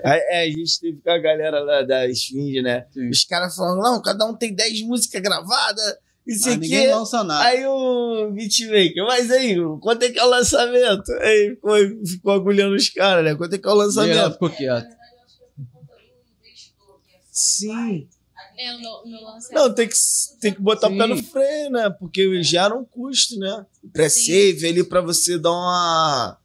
É, 0.05 0.43
a 0.43 0.47
gente 0.47 0.79
teve 0.79 0.99
com 1.01 1.11
a 1.11 1.19
galera 1.19 1.61
lá 1.61 1.83
da 1.83 2.07
Esfinge, 2.07 2.61
né? 2.61 2.87
Sim. 2.93 3.09
Os 3.09 3.25
caras 3.25 3.57
falando, 3.57 3.83
não, 3.83 4.03
cada 4.03 4.27
um 4.27 4.35
tem 4.35 4.55
10 4.55 4.83
músicas 4.83 5.23
gravadas, 5.23 5.97
isso 6.27 6.49
Ah, 6.49 6.53
aqui. 6.53 6.61
ninguém 6.61 6.87
lança 6.89 7.25
nada. 7.25 7.45
Aí 7.47 7.65
o 7.67 8.31
beatmaker, 8.33 9.05
mas 9.07 9.31
aí, 9.31 9.57
quanto 9.81 10.03
é 10.03 10.11
que 10.11 10.19
é 10.19 10.25
o 10.25 10.29
lançamento? 10.29 11.11
Aí 11.23 11.51
ficou, 11.55 11.77
ficou 12.07 12.33
agulhando 12.33 12.75
os 12.77 12.91
caras, 12.91 13.25
né? 13.25 13.35
Quanto 13.35 13.55
é 13.55 13.59
que 13.59 13.67
é 13.67 13.71
o 13.71 13.73
ela 13.73 13.85
lançamento? 13.85 14.33
ficou 14.35 14.51
quieta. 14.51 14.97
Sim. 17.31 18.09
É, 18.59 18.75
o 18.75 19.07
meu, 19.07 19.21
lance 19.21 19.53
é 19.53 19.55
Não, 19.55 19.75
tem 19.75 19.89
que, 19.89 19.95
tem 20.41 20.55
que 20.55 20.61
botar 20.61 20.89
o 20.89 20.97
pé 20.97 21.07
no 21.07 21.23
freio, 21.23 21.71
né? 21.71 21.91
Porque 21.91 22.43
gera 22.43 22.75
um 22.75 22.85
custo, 22.85 23.39
né? 23.39 23.67
Pré-save 23.93 24.67
ali 24.67 24.85
pra 24.85 25.01
você 25.01 25.39
dar 25.39 25.51
uma. 25.53 26.39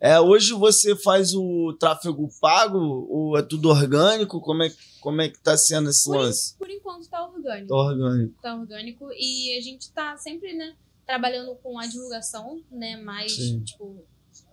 É, 0.00 0.18
hoje 0.20 0.52
você 0.52 0.94
faz 0.96 1.34
o 1.34 1.76
tráfego 1.78 2.30
pago 2.40 2.78
ou 3.10 3.36
é 3.36 3.42
tudo 3.42 3.68
orgânico? 3.68 4.40
Como 4.40 4.62
é, 4.62 4.72
como 5.00 5.20
é 5.20 5.28
que 5.28 5.38
tá 5.40 5.56
sendo 5.56 5.90
esse 5.90 6.04
Por, 6.04 6.16
lance? 6.16 6.56
por 6.56 6.70
enquanto 6.70 7.08
tá 7.08 7.24
orgânico. 7.24 7.68
Tá 7.68 7.74
orgânico. 7.74 8.34
Tá 8.40 8.54
orgânico. 8.54 9.08
E 9.12 9.58
a 9.58 9.60
gente 9.60 9.90
tá 9.90 10.16
sempre, 10.16 10.54
né, 10.54 10.74
trabalhando 11.04 11.54
com 11.56 11.78
a 11.78 11.86
divulgação, 11.86 12.62
né? 12.70 12.96
Mais, 12.96 13.32
Sim. 13.32 13.60
tipo, 13.60 14.04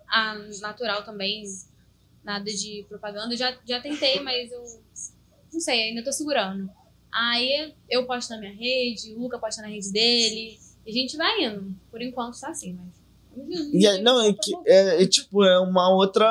a 0.08 0.36
natural 0.62 1.04
também. 1.04 1.44
Nada 2.24 2.46
de 2.46 2.84
propaganda. 2.90 3.38
Já, 3.38 3.56
já 3.64 3.80
tentei, 3.80 4.20
mas 4.22 4.52
eu 4.52 4.64
não 5.54 5.60
sei, 5.60 5.90
ainda 5.90 6.04
tô 6.04 6.12
segurando. 6.12 6.70
Aí 7.18 7.74
eu 7.90 8.06
posto 8.06 8.30
na 8.32 8.40
minha 8.40 8.54
rede, 8.54 9.14
o 9.16 9.20
Luca 9.20 9.40
posta 9.40 9.62
na 9.62 9.70
rede 9.70 9.92
dele. 9.92 10.60
E 10.86 10.90
a 10.90 10.94
gente 10.94 11.16
vai 11.18 11.44
indo. 11.46 11.74
Por 11.90 12.02
enquanto 12.02 12.40
tá 12.40 12.50
assim, 12.50 12.74
mas. 12.74 13.06
E 13.74 13.86
aí, 13.86 14.02
não, 14.02 14.22
é 14.22 14.32
que 14.32 14.54
é, 14.66 15.04
é 15.04 15.08
tipo, 15.08 15.44
é 15.44 15.60
uma 15.60 15.94
outra. 15.94 16.26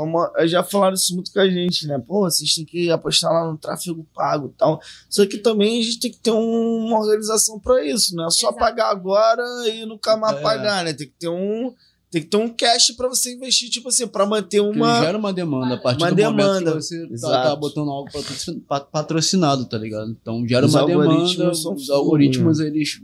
Uma, 0.00 0.30
já 0.46 0.62
falaram 0.62 0.94
isso 0.94 1.12
muito 1.14 1.32
com 1.32 1.40
a 1.40 1.48
gente, 1.48 1.86
né? 1.88 1.98
Pô, 1.98 2.20
vocês 2.20 2.54
têm 2.54 2.64
que 2.64 2.88
apostar 2.90 3.32
lá 3.32 3.50
no 3.50 3.58
tráfego 3.58 4.06
pago 4.14 4.52
e 4.54 4.56
tal. 4.58 4.80
Só 5.10 5.26
que 5.26 5.38
também 5.38 5.80
a 5.80 5.82
gente 5.82 5.98
tem 5.98 6.10
que 6.12 6.18
ter 6.18 6.30
um- 6.30 6.86
uma 6.86 7.00
organização 7.00 7.58
pra 7.58 7.84
isso, 7.84 8.14
não 8.14 8.26
é 8.26 8.30
só 8.30 8.46
Exato. 8.48 8.58
pagar 8.58 8.90
agora 8.90 9.42
e 9.68 9.84
nunca 9.86 10.16
mais 10.16 10.36
É. 10.38 10.40
pagar, 10.40 10.84
né? 10.84 10.92
Tem 10.92 11.08
que 11.08 11.14
ter 11.18 11.28
um. 11.28 11.74
Tem 12.14 12.22
que 12.22 12.28
ter 12.28 12.36
um 12.36 12.48
cash 12.48 12.92
pra 12.96 13.08
você 13.08 13.34
investir, 13.34 13.68
tipo 13.68 13.88
assim, 13.88 14.06
pra 14.06 14.24
manter 14.24 14.62
Porque 14.62 14.78
uma. 14.78 15.02
gera 15.02 15.18
uma 15.18 15.32
demanda 15.32 15.74
a 15.74 15.78
partir 15.78 16.00
Uma 16.02 16.10
do 16.10 16.14
demanda. 16.16 16.42
momento 16.52 16.64
que 16.76 16.80
você 16.82 17.06
tá, 17.08 17.12
Exato. 17.12 17.48
tá 17.48 17.56
botando 17.56 17.90
algo 17.90 18.08
patrocin- 18.12 18.60
pa- 18.60 18.80
patrocinado, 18.80 19.64
tá 19.64 19.76
ligado? 19.76 20.16
Então 20.22 20.46
gera 20.46 20.64
Os 20.64 20.72
uma 20.74 20.86
demanda, 20.86 21.52
são 21.54 21.74
os 21.74 21.90
algoritmos, 21.90 22.60
eles, 22.60 23.00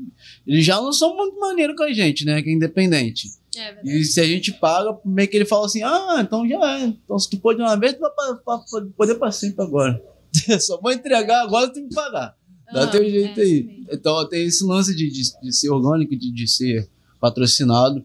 eles 0.46 0.64
já 0.64 0.76
não 0.80 0.92
são 0.92 1.16
muito 1.16 1.36
maneiro 1.40 1.74
com 1.74 1.82
a 1.82 1.92
gente, 1.92 2.24
né? 2.24 2.40
Que 2.40 2.50
é 2.50 2.52
independente. 2.52 3.28
É 3.56 3.72
verdade. 3.74 3.98
E 3.98 4.04
se 4.04 4.20
a 4.20 4.24
gente 4.24 4.52
paga, 4.52 4.96
meio 5.04 5.28
que 5.28 5.36
ele 5.36 5.44
fala 5.44 5.66
assim, 5.66 5.82
ah, 5.82 6.18
então 6.20 6.48
já 6.48 6.78
é. 6.78 6.84
Então 6.84 7.18
se 7.18 7.28
tu 7.28 7.36
pode 7.38 7.61
uma 7.61 7.74
vez, 7.76 7.94
tu 7.94 7.98
vai 8.00 8.11
pa- 8.14 8.34
pa- 8.44 8.58
pa- 8.58 8.86
poder 8.96 9.16
pra 9.16 9.32
sempre 9.32 9.64
agora. 9.64 10.00
Só 10.61 10.80
vou 10.80 10.92
entregar 10.92 11.42
agora, 11.42 11.66
tu 11.66 11.74
tem 11.74 11.88
que 11.88 11.94
pagar. 11.96 12.36
Dá 12.72 12.84
Ah, 12.84 12.86
teu 12.86 13.02
jeito 13.02 13.40
é, 13.40 13.42
aí. 13.42 13.48
sim. 13.64 13.86
Então 13.90 14.28
tem 14.28 14.46
esse 14.46 14.62
lance 14.64 14.94
de, 14.94 15.11
de, 15.11 15.22
de 15.42 15.52
ser 15.52 15.68
orgânico, 15.70 16.14
de, 16.16 16.32
de 16.32 16.46
ser 16.46 16.88
patrocinado. 17.20 18.04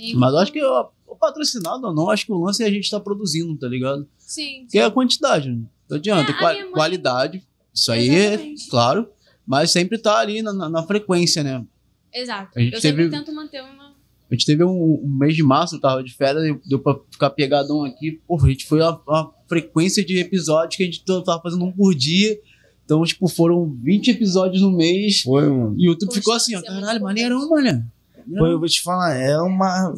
Sim. 0.00 0.14
Mas 0.16 0.32
eu 0.32 0.38
acho 0.38 0.52
que 0.52 0.62
o 0.62 1.16
patrocinado 1.18 1.86
ou 1.86 1.94
não, 1.94 2.10
acho 2.10 2.26
que 2.26 2.32
o 2.32 2.42
lance 2.44 2.62
é 2.62 2.66
a 2.66 2.70
gente 2.70 2.90
tá 2.90 3.00
produzindo, 3.00 3.56
tá 3.56 3.66
ligado? 3.68 4.06
Sim. 4.18 4.66
Que 4.70 4.78
é 4.78 4.84
a 4.84 4.90
quantidade. 4.90 5.50
Não 5.88 5.96
adianta. 5.96 6.30
É, 6.30 6.34
a 6.34 6.38
Qua- 6.38 6.52
minha 6.52 6.64
mãe- 6.64 6.72
Qualidade. 6.74 7.42
Isso 7.72 7.90
aí 7.92 8.08
é 8.08 8.28
Exatamente. 8.34 8.68
claro. 8.68 9.08
Mas 9.46 9.70
sempre 9.70 9.98
tá 9.98 10.18
ali 10.18 10.42
na, 10.42 10.52
na- 10.52 10.68
na 10.68 10.82
frequência, 10.82 11.42
né? 11.42 11.64
Exato. 12.12 12.50
A 12.58 12.60
gente 12.60 12.74
Eu 12.74 12.80
sempre 12.80 13.04
teve- 13.04 13.16
tento 13.16 13.32
manter 13.34 13.62
uma. 13.62 13.94
A 14.28 14.34
gente 14.34 14.44
teve 14.44 14.64
um, 14.64 15.00
um 15.04 15.08
mês 15.20 15.36
de 15.36 15.42
março, 15.44 15.76
eu 15.76 15.80
tava 15.80 16.02
de 16.02 16.12
férias, 16.12 16.58
deu 16.68 16.80
pra 16.80 16.98
ficar 17.12 17.30
pegadão 17.30 17.84
aqui. 17.84 18.20
Porra, 18.26 18.48
a 18.48 18.50
gente 18.50 18.66
foi 18.66 18.82
a, 18.82 18.88
a 18.88 19.30
frequência 19.48 20.04
de 20.04 20.18
episódios 20.18 20.76
que 20.76 20.82
a 20.82 20.86
gente 20.86 21.04
tava 21.04 21.40
fazendo 21.40 21.64
um 21.64 21.70
por 21.70 21.94
dia. 21.94 22.36
Então, 22.84 23.04
tipo, 23.04 23.28
foram 23.28 23.72
20 23.82 24.08
episódios 24.10 24.62
no 24.62 24.72
mês. 24.72 25.20
Foi, 25.22 25.48
mano. 25.48 25.74
E 25.78 25.88
o 25.88 25.92
YouTube 25.92 26.12
ficou 26.12 26.34
assim, 26.34 26.56
ó, 26.56 26.58
é 26.58 26.62
caralho, 26.62 27.00
maneirão, 27.02 27.48
mano. 27.48 27.84
Pô, 28.28 28.46
eu 28.46 28.58
vou 28.58 28.68
te 28.68 28.82
falar, 28.82 29.14
é 29.16 29.38
uma. 29.38 29.94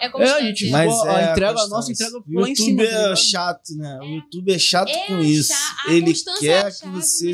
É 0.00 0.06
É, 0.22 0.30
a 0.30 0.40
gente 0.42 0.70
Mas 0.70 0.92
é 1.06 1.10
a 1.10 1.32
entrega, 1.32 1.60
a 1.60 1.68
nossa 1.68 1.90
entrega 1.90 2.18
O 2.18 2.22
ficou 2.22 2.40
lá 2.42 2.48
em 2.48 2.50
YouTube 2.50 2.86
cima. 2.86 2.90
tá 2.90 3.10
é 3.12 3.16
chato, 3.16 3.76
né? 3.76 3.98
O 4.00 4.04
YouTube 4.04 4.52
é 4.52 4.58
chato 4.58 4.88
É 4.90 5.06
com 5.06 5.18
isso. 5.20 5.52
Ele 5.88 6.10
é 6.10 6.38
quer 6.38 6.64
que 6.70 6.78
chave, 6.78 6.92
você. 6.92 7.32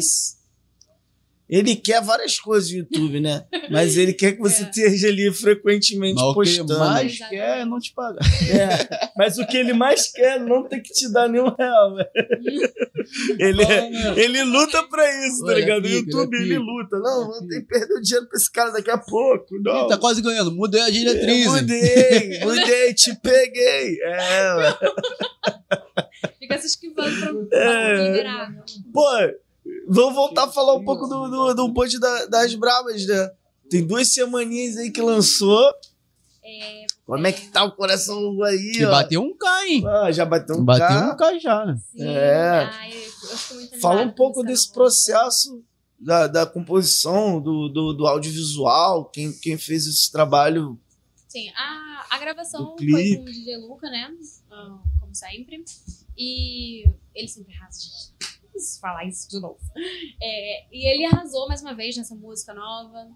Ele 1.54 1.76
quer 1.76 2.00
várias 2.02 2.40
coisas 2.40 2.70
do 2.70 2.76
YouTube, 2.78 3.20
né? 3.20 3.44
Mas 3.70 3.98
ele 3.98 4.14
quer 4.14 4.32
que 4.32 4.38
você 4.40 4.62
É. 4.62 4.66
esteja 4.70 5.08
ali 5.08 5.30
frequentemente 5.30 6.14
Mas 6.14 6.24
o 6.24 6.32
que 6.34 6.40
ele 6.48 6.58
postando. 6.58 6.78
mais 6.80 7.12
Exatamente. 7.12 7.28
quer 7.42 7.58
é 7.58 7.64
não 7.66 7.78
te 7.78 7.92
pagar. 7.92 8.20
É, 8.50 9.10
mas 9.14 9.36
o 9.36 9.46
que 9.46 9.56
ele 9.58 9.74
mais 9.74 10.10
quer 10.10 10.36
é 10.36 10.38
não 10.38 10.66
ter 10.66 10.80
que 10.80 10.90
te 10.94 11.12
dar 11.12 11.28
nenhum 11.28 11.54
real, 11.54 11.94
velho. 11.94 12.08
Ele, 13.38 13.62
ele 14.16 14.44
luta 14.44 14.82
pra 14.84 15.26
isso, 15.26 15.44
tá 15.44 15.52
ligado? 15.54 15.84
O 15.84 15.88
YouTube, 15.88 16.34
ele 16.36 16.54
é 16.54 16.56
ele 16.56 16.58
luta. 16.58 16.98
Não, 16.98 17.26
vou 17.26 17.46
ter 17.46 17.60
que 17.60 17.66
perder 17.66 17.94
o 17.94 18.00
dinheiro 18.00 18.26
pra 18.28 18.38
esse 18.38 18.50
cara 18.50 18.70
daqui 18.70 18.90
a 18.90 18.96
pouco. 18.98 19.58
Não. 19.62 19.84
Ih, 19.84 19.88
tá 19.88 19.98
quase 19.98 20.22
ganhando. 20.22 20.52
Mudei 20.52 20.80
a 20.80 20.88
diretriz. 20.88 21.44
Eu 21.46 21.52
mudei, 21.52 22.40
mudei, 22.40 22.94
te 22.94 23.14
peguei. 23.20 23.98
É. 24.04 24.76
Fica 26.38 26.58
se 26.58 26.66
esquivando 26.66 27.46
pra, 27.46 27.58
É. 27.58 27.94
pra 27.94 28.04
liberar. 28.08 28.54
Pô, 28.92 29.06
vamos 29.88 30.14
voltar 30.14 30.44
a 30.44 30.52
falar 30.52 30.74
um 30.74 30.84
pouco 30.84 31.06
do, 31.06 31.28
do, 31.54 31.68
do 31.68 31.98
da- 32.00 32.26
das 32.26 32.54
Brabas, 32.54 33.06
né? 33.06 33.30
Tem 33.70 33.86
duas 33.86 34.08
semaninhas 34.12 34.76
aí 34.76 34.90
que 34.90 35.00
lançou. 35.00 35.72
É, 36.44 36.86
Como 37.06 37.24
é 37.26 37.32
que 37.32 37.48
tá 37.48 37.62
o 37.64 37.72
coração 37.72 38.42
aí, 38.42 38.72
Que 38.72 38.84
ó? 38.84 38.90
bateu 38.90 39.22
um 39.22 39.36
K, 39.36 39.66
hein? 39.68 39.84
Ah, 39.86 40.10
já 40.10 40.24
bateu 40.24 40.56
um 40.56 40.64
bateu 40.64 40.86
K. 40.88 41.12
um 41.12 41.16
K 41.16 41.38
já, 41.38 41.64
né? 41.66 41.80
sim. 41.92 42.02
É. 42.02 42.68
Ai, 42.72 42.92
eu, 42.92 43.02
eu 43.30 43.36
fico 43.38 43.54
muito 43.54 43.80
Fala 43.80 44.02
um 44.02 44.10
pouco 44.10 44.42
desse 44.42 44.72
processo 44.72 45.62
da, 45.98 46.26
da 46.26 46.44
composição, 46.44 47.40
do, 47.40 47.68
do, 47.68 47.92
do 47.92 48.06
audiovisual, 48.08 49.04
quem, 49.04 49.32
quem 49.32 49.56
fez 49.56 49.86
esse 49.86 50.10
trabalho. 50.10 50.76
Sim, 51.28 51.48
a, 51.56 52.06
a 52.10 52.18
gravação 52.18 52.74
Do 52.74 52.90
foi 52.90 53.16
com 53.16 53.22
o 53.22 53.24
DJ 53.26 53.56
Luca, 53.58 53.88
né? 53.88 54.12
Ah, 54.50 54.78
Como 55.00 55.14
sempre. 55.14 55.64
E 56.18 56.84
ele 57.14 57.28
sempre 57.28 57.54
arrasa, 57.54 57.80
gente. 57.80 58.41
Preciso 58.52 58.80
falar 58.80 59.04
isso 59.06 59.28
de 59.30 59.40
novo. 59.40 59.58
É, 60.20 60.64
e 60.70 60.86
ele 60.86 61.04
arrasou 61.06 61.48
mais 61.48 61.62
uma 61.62 61.74
vez 61.74 61.96
nessa 61.96 62.14
música 62.14 62.52
nova. 62.52 63.08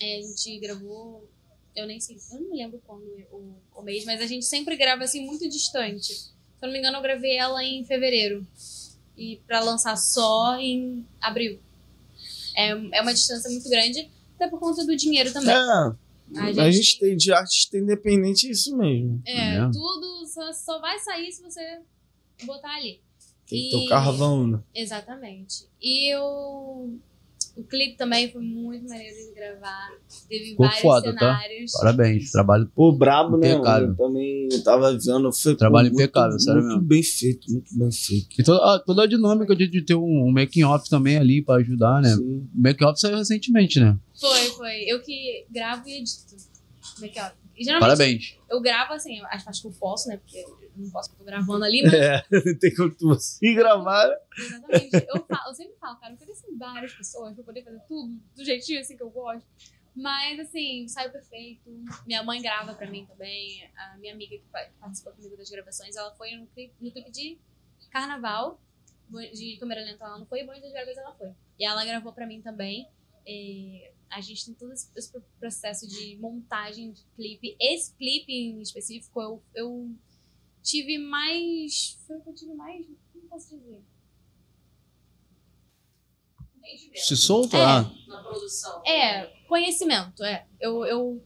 É, 0.00 0.18
a 0.18 0.22
gente 0.22 0.58
gravou, 0.58 1.28
eu 1.76 1.86
nem 1.86 2.00
sei, 2.00 2.16
eu 2.32 2.40
não 2.40 2.50
me 2.50 2.56
lembro 2.56 2.82
quando 2.86 3.02
o, 3.30 3.54
o 3.74 3.82
mês, 3.82 4.04
mas 4.04 4.20
a 4.20 4.26
gente 4.26 4.44
sempre 4.44 4.76
grava 4.76 5.04
assim 5.04 5.24
muito 5.24 5.48
distante. 5.48 6.14
Se 6.14 6.32
eu 6.60 6.66
não 6.66 6.72
me 6.72 6.78
engano, 6.78 6.98
eu 6.98 7.02
gravei 7.02 7.36
ela 7.36 7.62
em 7.64 7.84
fevereiro. 7.84 8.46
E 9.16 9.36
pra 9.46 9.60
lançar 9.60 9.96
só 9.96 10.56
em 10.58 11.06
abril. 11.20 11.60
É, 12.56 12.70
é 12.70 13.02
uma 13.02 13.12
distância 13.14 13.50
muito 13.50 13.68
grande, 13.68 14.10
até 14.36 14.48
por 14.48 14.58
conta 14.58 14.84
do 14.84 14.96
dinheiro 14.96 15.32
também. 15.32 15.54
É, 15.54 15.58
A 16.60 16.64
a 16.64 16.70
gente 16.70 16.98
tem 16.98 17.16
de 17.16 17.32
artista 17.32 17.76
independente 17.76 18.46
é 18.48 18.50
isso 18.50 18.76
mesmo. 18.76 19.22
É, 19.26 19.56
É. 19.56 19.70
tudo 19.70 20.26
só, 20.26 20.52
só 20.52 20.80
vai 20.80 20.98
sair 20.98 21.30
se 21.30 21.42
você 21.42 21.80
botar 22.44 22.74
ali. 22.76 23.00
Tem 23.52 23.60
que 23.60 23.68
E- 23.68 23.70
ter 23.70 23.86
o 23.86 23.88
carvão, 23.88 24.46
né? 24.46 24.60
Exatamente. 24.74 25.66
E 25.80 26.14
o, 26.16 26.94
o 27.56 27.64
clipe 27.64 27.96
também 27.98 28.30
foi 28.32 28.40
muito 28.40 28.88
maneiro 28.88 29.14
de 29.14 29.34
gravar. 29.34 29.90
Teve 30.28 30.44
Ficou 30.50 30.66
vários 30.66 30.80
foda, 30.82 31.12
tá? 31.14 31.18
cenários. 31.18 31.72
Parabéns. 31.72 32.30
Trabalho. 32.30 32.70
Pô, 32.74 32.92
brabo, 32.92 33.36
né? 33.36 33.52
Impecável. 33.52 33.88
mano? 33.88 33.96
Eu 34.00 34.06
também 34.06 34.48
tava 34.64 34.92
vendo. 34.98 35.32
Foi 35.32 35.54
Trabalho 35.54 35.88
pô, 35.90 35.94
muito- 35.96 36.02
impecável, 36.04 36.38
sério 36.40 36.60
Muito 36.62 36.74
mesmo. 36.76 36.88
bem 36.88 37.02
feito, 37.02 37.52
muito 37.52 37.78
bem 37.78 37.92
feito. 37.92 38.40
E 38.40 38.42
toda, 38.44 38.58
a- 38.74 38.78
toda 38.78 39.02
a 39.02 39.06
dinâmica 39.06 39.54
de, 39.54 39.68
de 39.68 39.84
ter 39.84 39.94
um, 39.94 40.26
um 40.28 40.32
making 40.32 40.64
off 40.64 40.88
também 40.88 41.18
ali 41.18 41.42
pra 41.44 41.56
ajudar, 41.56 42.00
né? 42.00 42.08
Sim. 42.14 42.22
O 42.54 42.62
making 42.62 42.84
off 42.86 42.98
saiu 42.98 43.16
recentemente, 43.18 43.78
né? 43.80 43.98
Foi, 44.18 44.40
foi. 44.56 44.84
Eu 44.86 45.00
que 45.02 45.44
gravo 45.50 45.86
e 45.88 45.98
edito. 45.98 46.36
É? 47.02 47.32
E 47.62 47.64
geralmente 47.64 47.88
Parabéns. 47.98 48.38
eu 48.50 48.60
gravo 48.60 48.92
assim, 48.92 49.20
acho, 49.26 49.48
acho 49.48 49.62
que 49.62 49.68
eu 49.68 49.72
posso, 49.72 50.08
né? 50.08 50.16
Porque 50.18 50.38
eu 50.38 50.70
não 50.76 50.90
posso 50.90 51.10
porque 51.10 51.22
eu 51.22 51.26
tô 51.26 51.30
gravando 51.32 51.64
ali, 51.64 51.82
mas 51.82 51.92
É, 51.94 52.54
tem 52.60 52.74
como 52.74 53.14
se 53.18 53.54
gravar. 53.54 54.10
Exatamente. 54.38 55.06
Eu, 55.08 55.24
falo, 55.26 55.48
eu 55.48 55.54
sempre 55.54 55.74
falo, 55.80 55.96
cara, 55.98 56.12
eu 56.12 56.16
queria 56.18 56.32
assim, 56.34 56.56
várias 56.58 56.92
pessoas 56.92 57.34
pra 57.34 57.44
poder 57.44 57.62
fazer 57.64 57.80
tudo 57.88 58.14
do 58.36 58.44
jeitinho 58.44 58.80
assim 58.80 58.96
que 58.96 59.02
eu 59.02 59.10
gosto. 59.10 59.46
Mas, 59.94 60.40
assim, 60.40 60.88
saiu 60.88 61.10
perfeito. 61.10 61.68
Minha 62.06 62.22
mãe 62.22 62.40
grava 62.40 62.74
pra 62.74 62.88
mim 62.90 63.04
também. 63.04 63.70
A 63.76 63.96
minha 63.98 64.14
amiga 64.14 64.36
que 64.38 64.44
pa- 64.50 64.70
participou 64.80 65.12
comigo 65.12 65.36
das 65.36 65.50
gravações, 65.50 65.94
ela 65.96 66.10
foi 66.14 66.30
no 66.34 66.46
clipe, 66.46 66.72
no 66.80 66.90
clipe 66.90 67.10
de 67.10 67.38
carnaval, 67.90 68.58
de 69.34 69.56
câmera 69.58 69.82
lenta 69.84 70.02
ela 70.04 70.18
não 70.18 70.24
foi, 70.24 70.40
e 70.40 70.46
Bonde 70.46 70.62
das 70.62 70.72
Vegas 70.72 70.96
ela 70.96 71.12
foi. 71.14 71.28
E 71.58 71.64
ela 71.66 71.84
gravou 71.84 72.10
pra 72.12 72.26
mim 72.26 72.40
também. 72.40 72.88
E 73.26 73.91
a 74.12 74.20
gente 74.20 74.44
tem 74.44 74.54
todo 74.54 74.72
esse, 74.72 74.90
esse 74.94 75.10
processo 75.40 75.88
de 75.88 76.16
montagem 76.18 76.92
de 76.92 77.02
clipe. 77.16 77.56
Esse 77.58 77.94
clipe 77.96 78.30
em 78.32 78.60
específico, 78.60 79.20
eu, 79.20 79.42
eu 79.54 79.90
tive 80.62 80.98
mais. 80.98 81.98
Foi 82.06 82.18
o 82.18 82.20
que 82.20 82.28
eu 82.28 82.34
tive 82.34 82.54
mais. 82.54 82.86
Como 83.12 83.26
posso 83.28 83.56
dizer? 83.58 83.80
Se 86.94 87.16
solta 87.16 87.56
É. 87.56 87.64
lá. 87.64 87.92
É, 88.86 89.26
conhecimento, 89.48 90.22
é. 90.22 90.46
Eu, 90.60 90.84
eu 90.84 91.24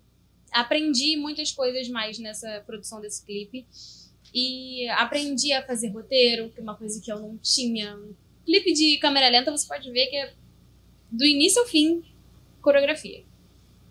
aprendi 0.52 1.16
muitas 1.16 1.52
coisas 1.52 1.88
mais 1.88 2.18
nessa 2.18 2.62
produção 2.64 3.00
desse 3.00 3.24
clipe. 3.24 3.66
E 4.32 4.88
aprendi 4.90 5.52
a 5.52 5.66
fazer 5.66 5.88
roteiro, 5.88 6.50
que 6.50 6.60
é 6.60 6.62
uma 6.62 6.76
coisa 6.76 7.00
que 7.00 7.10
eu 7.10 7.18
não 7.18 7.36
tinha. 7.38 7.98
Clipe 8.44 8.72
de 8.72 8.98
câmera 8.98 9.28
lenta 9.28 9.50
você 9.50 9.66
pode 9.66 9.90
ver 9.90 10.06
que 10.06 10.16
é 10.16 10.34
do 11.10 11.24
início 11.24 11.62
ao 11.62 11.68
fim 11.68 12.02
coreografia. 12.66 13.22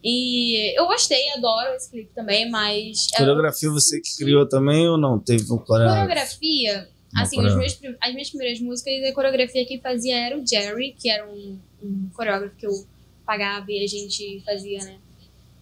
E 0.03 0.77
eu 0.77 0.85
gostei, 0.85 1.29
adoro 1.31 1.73
esse 1.73 1.89
clipe 1.89 2.11
também, 2.13 2.49
mas. 2.49 3.07
é, 3.13 3.17
Coreografia 3.17 3.71
você 3.71 3.99
que 3.99 4.15
criou 4.17 4.47
também 4.47 4.87
ou 4.87 4.97
não? 4.97 5.17
Teve 5.17 5.51
um 5.51 5.57
coreógrafo? 5.57 6.01
Coreografia, 6.01 6.89
Uma 7.11 7.23
assim, 7.23 7.41
meus 7.41 7.79
as 8.01 8.13
minhas 8.13 8.29
primeiras 8.29 8.59
músicas, 8.59 9.03
a 9.03 9.13
coreografia 9.13 9.65
quem 9.65 9.81
fazia 9.81 10.15
era 10.15 10.37
o 10.37 10.45
Jerry, 10.45 10.95
que 10.99 11.09
era 11.09 11.27
um, 11.27 11.59
um 11.81 12.09
coreógrafo 12.13 12.55
que 12.55 12.67
eu 12.67 12.85
pagava 13.25 13.65
e 13.71 13.83
a 13.83 13.87
gente 13.87 14.43
fazia, 14.45 14.83
né? 14.83 14.99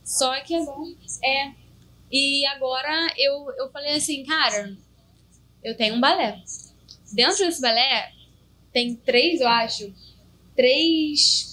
Só 0.03 0.37
que 0.41 0.55
agora. 0.55 0.91
É. 1.23 1.51
E 2.11 2.45
agora 2.47 3.13
eu, 3.17 3.47
eu 3.57 3.71
falei 3.71 3.95
assim, 3.95 4.25
cara, 4.25 4.75
eu 5.63 5.77
tenho 5.77 5.95
um 5.95 6.01
balé. 6.01 6.43
Dentro 7.13 7.45
desse 7.45 7.61
balé 7.61 8.11
tem 8.73 8.95
três, 8.95 9.39
eu 9.39 9.47
acho, 9.47 9.93
três. 10.55 11.52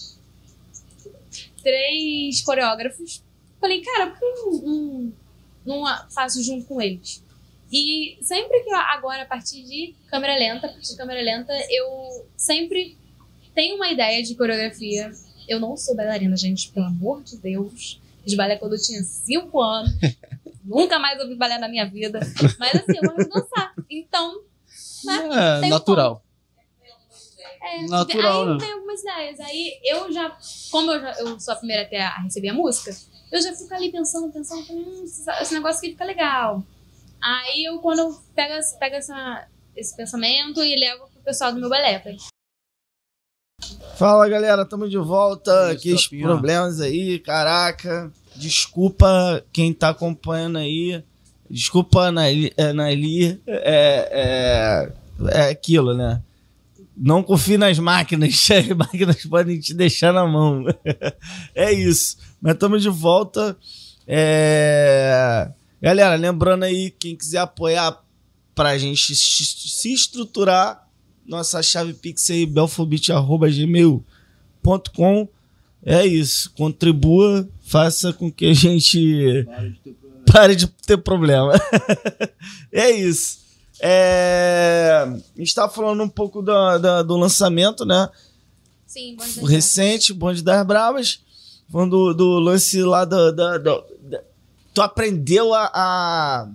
Três 1.62 2.42
coreógrafos. 2.42 3.22
Falei, 3.60 3.82
cara, 3.82 4.08
por 4.08 4.18
que 4.18 4.24
eu 4.24 4.62
não, 4.62 5.12
não, 5.66 5.82
não 5.84 6.10
faço 6.10 6.42
junto 6.42 6.66
com 6.66 6.80
eles? 6.80 7.22
E 7.72 8.18
sempre 8.22 8.60
que 8.64 8.70
eu, 8.70 8.76
agora, 8.76 9.22
a 9.22 9.26
partir 9.26 9.62
de 9.62 9.94
câmera 10.08 10.34
lenta, 10.36 10.66
a 10.66 10.70
partir 10.70 10.90
de 10.90 10.96
câmera 10.96 11.22
lenta, 11.22 11.52
eu 11.70 12.26
sempre 12.36 12.96
tenho 13.54 13.76
uma 13.76 13.88
ideia 13.88 14.22
de 14.22 14.34
coreografia. 14.34 15.10
Eu 15.48 15.60
não 15.60 15.76
sou 15.76 15.94
bailarina, 15.94 16.36
gente, 16.36 16.70
pelo 16.70 16.86
amor 16.86 17.22
de 17.22 17.36
Deus. 17.36 18.00
Fiz 18.24 18.34
balé 18.34 18.56
quando 18.56 18.74
eu 18.74 18.82
tinha 18.82 19.02
5 19.02 19.60
anos. 19.60 19.92
Nunca 20.64 20.98
mais 20.98 21.20
ouvi 21.20 21.34
balé 21.36 21.58
na 21.58 21.68
minha 21.68 21.88
vida. 21.88 22.20
Mas 22.58 22.74
assim, 22.74 22.96
eu 22.96 23.02
gosto 23.02 23.24
de 23.24 23.28
dançar. 23.30 23.74
Então, 23.88 24.40
É, 25.08 25.60
Tem 25.60 25.68
um 25.68 25.74
natural. 25.74 26.22
É, 27.62 27.86
Natural, 27.86 28.42
aí 28.42 28.48
né? 28.48 28.54
eu 28.54 28.58
tenho 28.58 28.74
algumas 28.76 29.00
ideias. 29.00 29.40
Aí 29.40 29.80
eu 29.84 30.12
já, 30.12 30.36
como 30.70 30.90
eu, 30.92 31.00
já, 31.00 31.12
eu 31.20 31.40
sou 31.40 31.54
a 31.54 31.56
primeira 31.56 31.82
até 31.82 32.00
a 32.02 32.16
receber 32.22 32.48
a 32.48 32.54
música, 32.54 32.94
eu 33.30 33.40
já 33.40 33.54
fico 33.54 33.72
ali 33.74 33.92
pensando, 33.92 34.32
pensando, 34.32 34.64
falei, 34.66 34.82
hum, 34.82 35.04
esse, 35.04 35.54
negócio 35.54 35.78
aqui 35.78 35.90
fica 35.90 36.04
legal. 36.04 36.64
Aí 37.22 37.64
eu, 37.64 37.78
quando 37.80 37.98
eu 38.00 38.18
pego, 38.34 38.54
esse- 38.54 38.78
pego 38.78 38.96
essa, 38.96 39.46
esse 39.76 39.96
pensamento 39.96 40.62
e 40.64 40.74
levo 40.76 41.06
pro 41.08 41.22
pessoal 41.22 41.52
do 41.52 41.60
meu 41.60 41.68
balé, 41.68 42.00
falei, 42.00 42.18
Fala 43.96 44.28
galera, 44.28 44.64
tamo 44.64 44.88
de 44.88 44.96
volta. 44.96 45.50
Isso, 45.50 45.78
Aqueles 45.78 46.00
tropinha. 46.02 46.26
problemas 46.26 46.80
aí, 46.80 47.18
caraca. 47.18 48.10
Desculpa 48.34 49.44
quem 49.52 49.74
tá 49.74 49.90
acompanhando 49.90 50.56
aí. 50.58 51.04
Desculpa, 51.48 52.10
Naili. 52.10 52.52
É, 52.56 52.72
Naili, 52.72 53.42
é, 53.46 54.88
é, 55.28 55.38
é 55.38 55.50
aquilo, 55.50 55.94
né? 55.94 56.22
Não 56.96 57.22
confie 57.22 57.56
nas 57.56 57.78
máquinas. 57.78 58.48
As 58.50 58.66
máquinas 58.68 59.24
podem 59.24 59.58
te 59.58 59.72
deixar 59.74 60.12
na 60.12 60.26
mão. 60.26 60.64
é 61.54 61.72
isso. 61.72 62.16
Mas 62.40 62.54
estamos 62.54 62.82
de 62.82 62.88
volta. 62.88 63.56
É... 64.06 65.50
Galera, 65.80 66.16
lembrando 66.16 66.64
aí, 66.64 66.90
quem 66.90 67.16
quiser 67.16 67.38
apoiar 67.38 68.04
pra 68.54 68.76
gente 68.76 69.16
se 69.16 69.92
estruturar, 69.92 70.86
nossa 71.26 71.62
chave 71.62 71.94
pix 71.94 72.28
aí, 72.30 72.44
belfobit.gmail.com. 72.44 75.28
É 75.82 76.04
isso. 76.04 76.52
Contribua, 76.52 77.48
faça 77.64 78.12
com 78.12 78.30
que 78.30 78.44
a 78.46 78.52
gente 78.52 79.46
pare 80.30 80.54
de 80.54 80.66
ter 80.66 80.98
problema. 80.98 81.54
é 82.70 82.90
isso. 82.90 83.39
É, 83.82 85.04
a 85.04 85.38
gente 85.38 85.54
falando 85.72 86.02
um 86.02 86.08
pouco 86.08 86.42
da- 86.42 86.78
da- 86.78 87.02
do 87.02 87.16
lançamento, 87.16 87.84
né? 87.84 88.08
sim, 88.86 89.14
bom 89.16 89.46
recente, 89.46 90.12
Bonde 90.12 90.42
das 90.42 90.66
Bravas. 90.66 91.20
Falando 91.70 91.90
do, 91.90 92.14
do 92.14 92.38
lance 92.40 92.82
lá 92.82 93.04
da, 93.04 93.30
da- 93.30 93.58
da- 93.58 93.84
da- 94.02 94.22
tu 94.74 94.82
aprendeu 94.82 95.54
a, 95.54 95.70
a, 95.72 96.48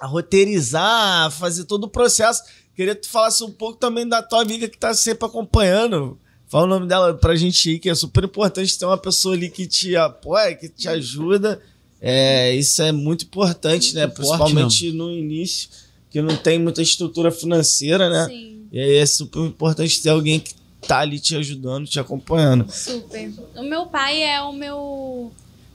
a 0.00 0.06
roteirizar, 0.06 1.26
a 1.26 1.30
fazer 1.30 1.64
todo 1.64 1.84
o 1.84 1.88
processo. 1.88 2.42
Queria 2.76 2.94
que 2.94 3.00
tu 3.02 3.08
falasse 3.08 3.42
um 3.42 3.50
pouco 3.50 3.78
também 3.78 4.06
da 4.06 4.22
tua 4.22 4.42
amiga 4.42 4.68
que 4.68 4.76
tá 4.78 4.92
sempre 4.94 5.26
acompanhando. 5.26 6.18
Fala 6.46 6.64
o 6.64 6.68
nome 6.68 6.86
dela 6.86 7.14
pra 7.14 7.34
gente 7.34 7.70
ir, 7.72 7.78
que 7.78 7.90
é 7.90 7.94
super 7.94 8.24
importante 8.24 8.78
ter 8.78 8.84
uma 8.84 8.96
pessoa 8.98 9.34
ali 9.34 9.50
que 9.50 9.66
te 9.66 9.96
apoia, 9.96 10.54
que 10.54 10.68
te 10.68 10.88
ajuda. 10.88 11.60
É, 12.00 12.54
isso 12.54 12.80
é 12.82 12.92
muito 12.92 13.24
importante, 13.24 13.94
né? 13.94 14.06
Muito 14.06 14.22
forte, 14.22 14.38
Principalmente 14.44 14.92
no 14.92 15.10
início, 15.10 15.68
que 16.10 16.20
não 16.22 16.36
tem 16.36 16.58
muita 16.58 16.80
estrutura 16.82 17.30
financeira, 17.30 18.08
né? 18.08 18.26
Sim, 18.26 18.66
E 18.72 18.80
aí 18.80 18.96
é 18.96 19.06
super 19.06 19.40
importante 19.40 20.00
ter 20.02 20.10
alguém 20.10 20.40
que 20.40 20.54
tá 20.86 20.98
ali 21.00 21.18
te 21.20 21.36
ajudando, 21.36 21.86
te 21.86 21.98
acompanhando. 22.00 22.70
super. 22.70 23.30
O 23.56 23.62
meu 23.62 23.86
pai 23.86 24.22
é 24.22 24.40
o 24.40 24.52
meu, 24.52 25.30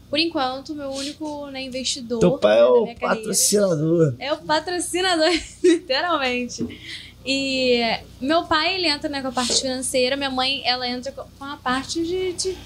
por 0.09 0.17
enquanto, 0.17 0.69
o 0.69 0.75
meu 0.75 0.89
único 0.91 1.47
né, 1.47 1.61
investidor. 1.63 2.19
Teu 2.19 2.37
pai 2.37 2.59
é 2.59 2.65
o 2.65 2.85
carreira. 2.85 2.99
patrocinador. 2.99 4.15
É 4.19 4.33
o 4.33 4.37
patrocinador, 4.37 5.31
literalmente. 5.63 6.65
E 7.25 7.79
meu 8.19 8.43
pai, 8.45 8.75
ele 8.75 8.87
entra 8.87 9.07
né, 9.09 9.21
com 9.21 9.29
a 9.29 9.31
parte 9.31 9.61
financeira, 9.61 10.15
minha 10.17 10.29
mãe, 10.29 10.61
ela 10.65 10.87
entra 10.87 11.11
com 11.11 11.23
com 11.37 11.45
a 11.45 11.55
parte 11.57 12.03
de, 12.03 12.33
de 12.33 12.57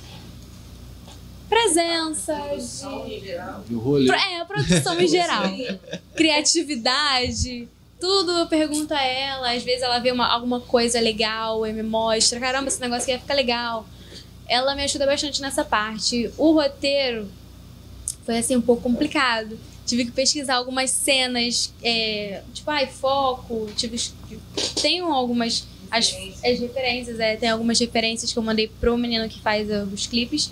presença, 1.49 2.35
de... 3.67 3.73
Rolê. 3.75 4.09
É, 4.11 4.45
produção 4.45 4.99
em 4.99 5.07
geral. 5.07 5.43
Criatividade, 6.15 7.67
tudo 7.99 8.31
eu 8.31 8.47
pergunto 8.47 8.93
a 8.93 9.01
ela. 9.01 9.53
Às 9.53 9.63
vezes 9.63 9.81
ela 9.81 9.99
vê 9.99 10.11
uma, 10.11 10.27
alguma 10.27 10.59
coisa 10.59 10.99
legal 10.99 11.65
e 11.65 11.73
me 11.73 11.83
mostra. 11.83 12.39
Caramba, 12.39 12.67
esse 12.67 12.81
negócio 12.81 13.03
aqui 13.03 13.11
vai 13.11 13.21
ficar 13.21 13.33
legal. 13.33 13.87
Ela 14.47 14.75
me 14.75 14.83
ajuda 14.83 15.05
bastante 15.05 15.41
nessa 15.41 15.63
parte. 15.63 16.31
O 16.37 16.51
roteiro 16.51 17.27
foi 18.25 18.37
assim 18.37 18.55
um 18.55 18.61
pouco 18.61 18.83
complicado. 18.83 19.57
Tive 19.85 20.05
que 20.05 20.11
pesquisar 20.11 20.55
algumas 20.55 20.91
cenas, 20.91 21.73
é, 21.81 22.41
tipo, 22.53 22.69
ai, 22.69 22.87
foco. 22.87 23.67
Tive, 23.75 23.97
tenho 24.81 25.05
algumas 25.11 25.65
as, 25.89 26.13
as 26.43 26.59
referências, 26.59 27.19
é, 27.19 27.35
tem 27.35 27.49
algumas 27.49 27.79
referências 27.79 28.31
que 28.31 28.37
eu 28.37 28.43
mandei 28.43 28.69
pro 28.79 28.97
menino 28.97 29.27
que 29.29 29.41
faz 29.41 29.69
uh, 29.69 29.87
os 29.93 30.05
clipes. 30.05 30.51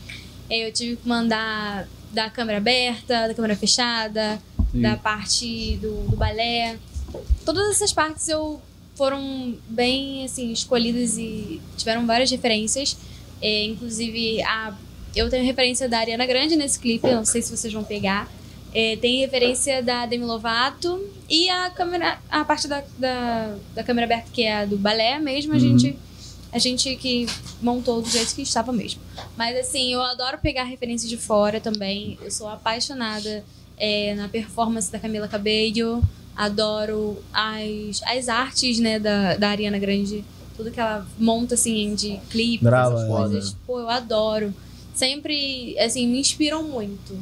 É, 0.50 0.68
eu 0.68 0.72
tive 0.72 0.96
que 0.98 1.08
mandar 1.08 1.88
da 2.12 2.30
câmera 2.30 2.58
aberta, 2.60 3.28
da 3.28 3.34
câmera 3.34 3.56
fechada, 3.56 4.40
Sim. 4.72 4.82
da 4.82 4.96
parte 4.96 5.78
do, 5.82 6.08
do 6.10 6.16
balé. 6.16 6.78
Todas 7.46 7.70
essas 7.70 7.92
partes 7.94 8.28
eu 8.30 8.62
foram 8.96 9.56
bem 9.68 10.24
assim 10.24 10.52
escolhidas 10.52 11.18
e 11.18 11.60
tiveram 11.78 12.06
várias 12.06 12.32
referências. 12.32 12.96
É, 13.42 13.66
inclusive 13.66 14.42
a 14.44 14.74
eu 15.16 15.30
tenho 15.30 15.46
referência 15.46 15.88
da 15.88 16.00
Ariana 16.00 16.26
Grande 16.26 16.58
nesse 16.58 16.78
clipe, 16.78 17.08
não 17.10 17.24
sei 17.24 17.42
se 17.42 17.56
vocês 17.56 17.72
vão 17.74 17.84
pegar. 17.86 18.30
É, 18.74 18.98
tem 18.98 19.20
referência 19.22 19.82
da 19.82 20.06
Demi 20.06 20.26
Lovato 20.26 21.02
e 21.30 21.50
a 21.50 21.70
câmera, 21.70 22.20
a 22.30 22.44
parte 22.44 22.68
da, 22.68 22.84
da, 23.00 23.56
da 23.74 23.84
câmera 23.86 24.06
aberta 24.06 24.30
que 24.34 24.44
é 24.44 24.54
a 24.58 24.66
do 24.66 24.76
balé 24.78 25.18
mesmo, 25.18 25.54
a 25.54 25.56
Uhum. 25.56 25.62
gente 25.62 25.96
a 26.56 26.58
gente 26.58 26.96
que 26.96 27.28
montou 27.62 28.02
do 28.02 28.10
jeito 28.10 28.34
que 28.34 28.42
estava 28.42 28.72
mesmo. 28.72 29.02
Mas 29.36 29.58
assim, 29.58 29.92
eu 29.92 30.02
adoro 30.02 30.38
pegar 30.38 30.64
referências 30.64 31.10
de 31.10 31.18
fora 31.18 31.60
também. 31.60 32.18
Eu 32.24 32.32
sou 32.32 32.48
apaixonada 32.48 33.44
é, 33.78 34.16
na 34.16 34.30
performance 34.30 34.90
da 34.90 34.98
Camila 34.98 35.28
Cabello. 35.28 36.02
Adoro 36.34 37.22
as, 37.34 38.02
as 38.06 38.30
artes, 38.30 38.80
né, 38.80 38.98
da, 39.00 39.36
da 39.36 39.50
Ariana 39.50 39.78
Grande. 39.78 40.24
Tudo 40.56 40.72
que 40.72 40.80
ela 40.80 41.06
monta, 41.20 41.56
assim, 41.56 41.94
de 41.94 42.18
clipes, 42.30 42.64
Brava, 42.64 42.96
essas 42.96 43.10
ela, 43.10 43.18
coisas. 43.18 43.52
né? 43.52 43.58
Pô, 43.68 43.80
eu 43.82 43.90
adoro. 43.90 44.54
Sempre, 44.94 45.78
assim, 45.78 46.08
me 46.08 46.22
inspiram 46.22 46.64
muito 46.64 47.20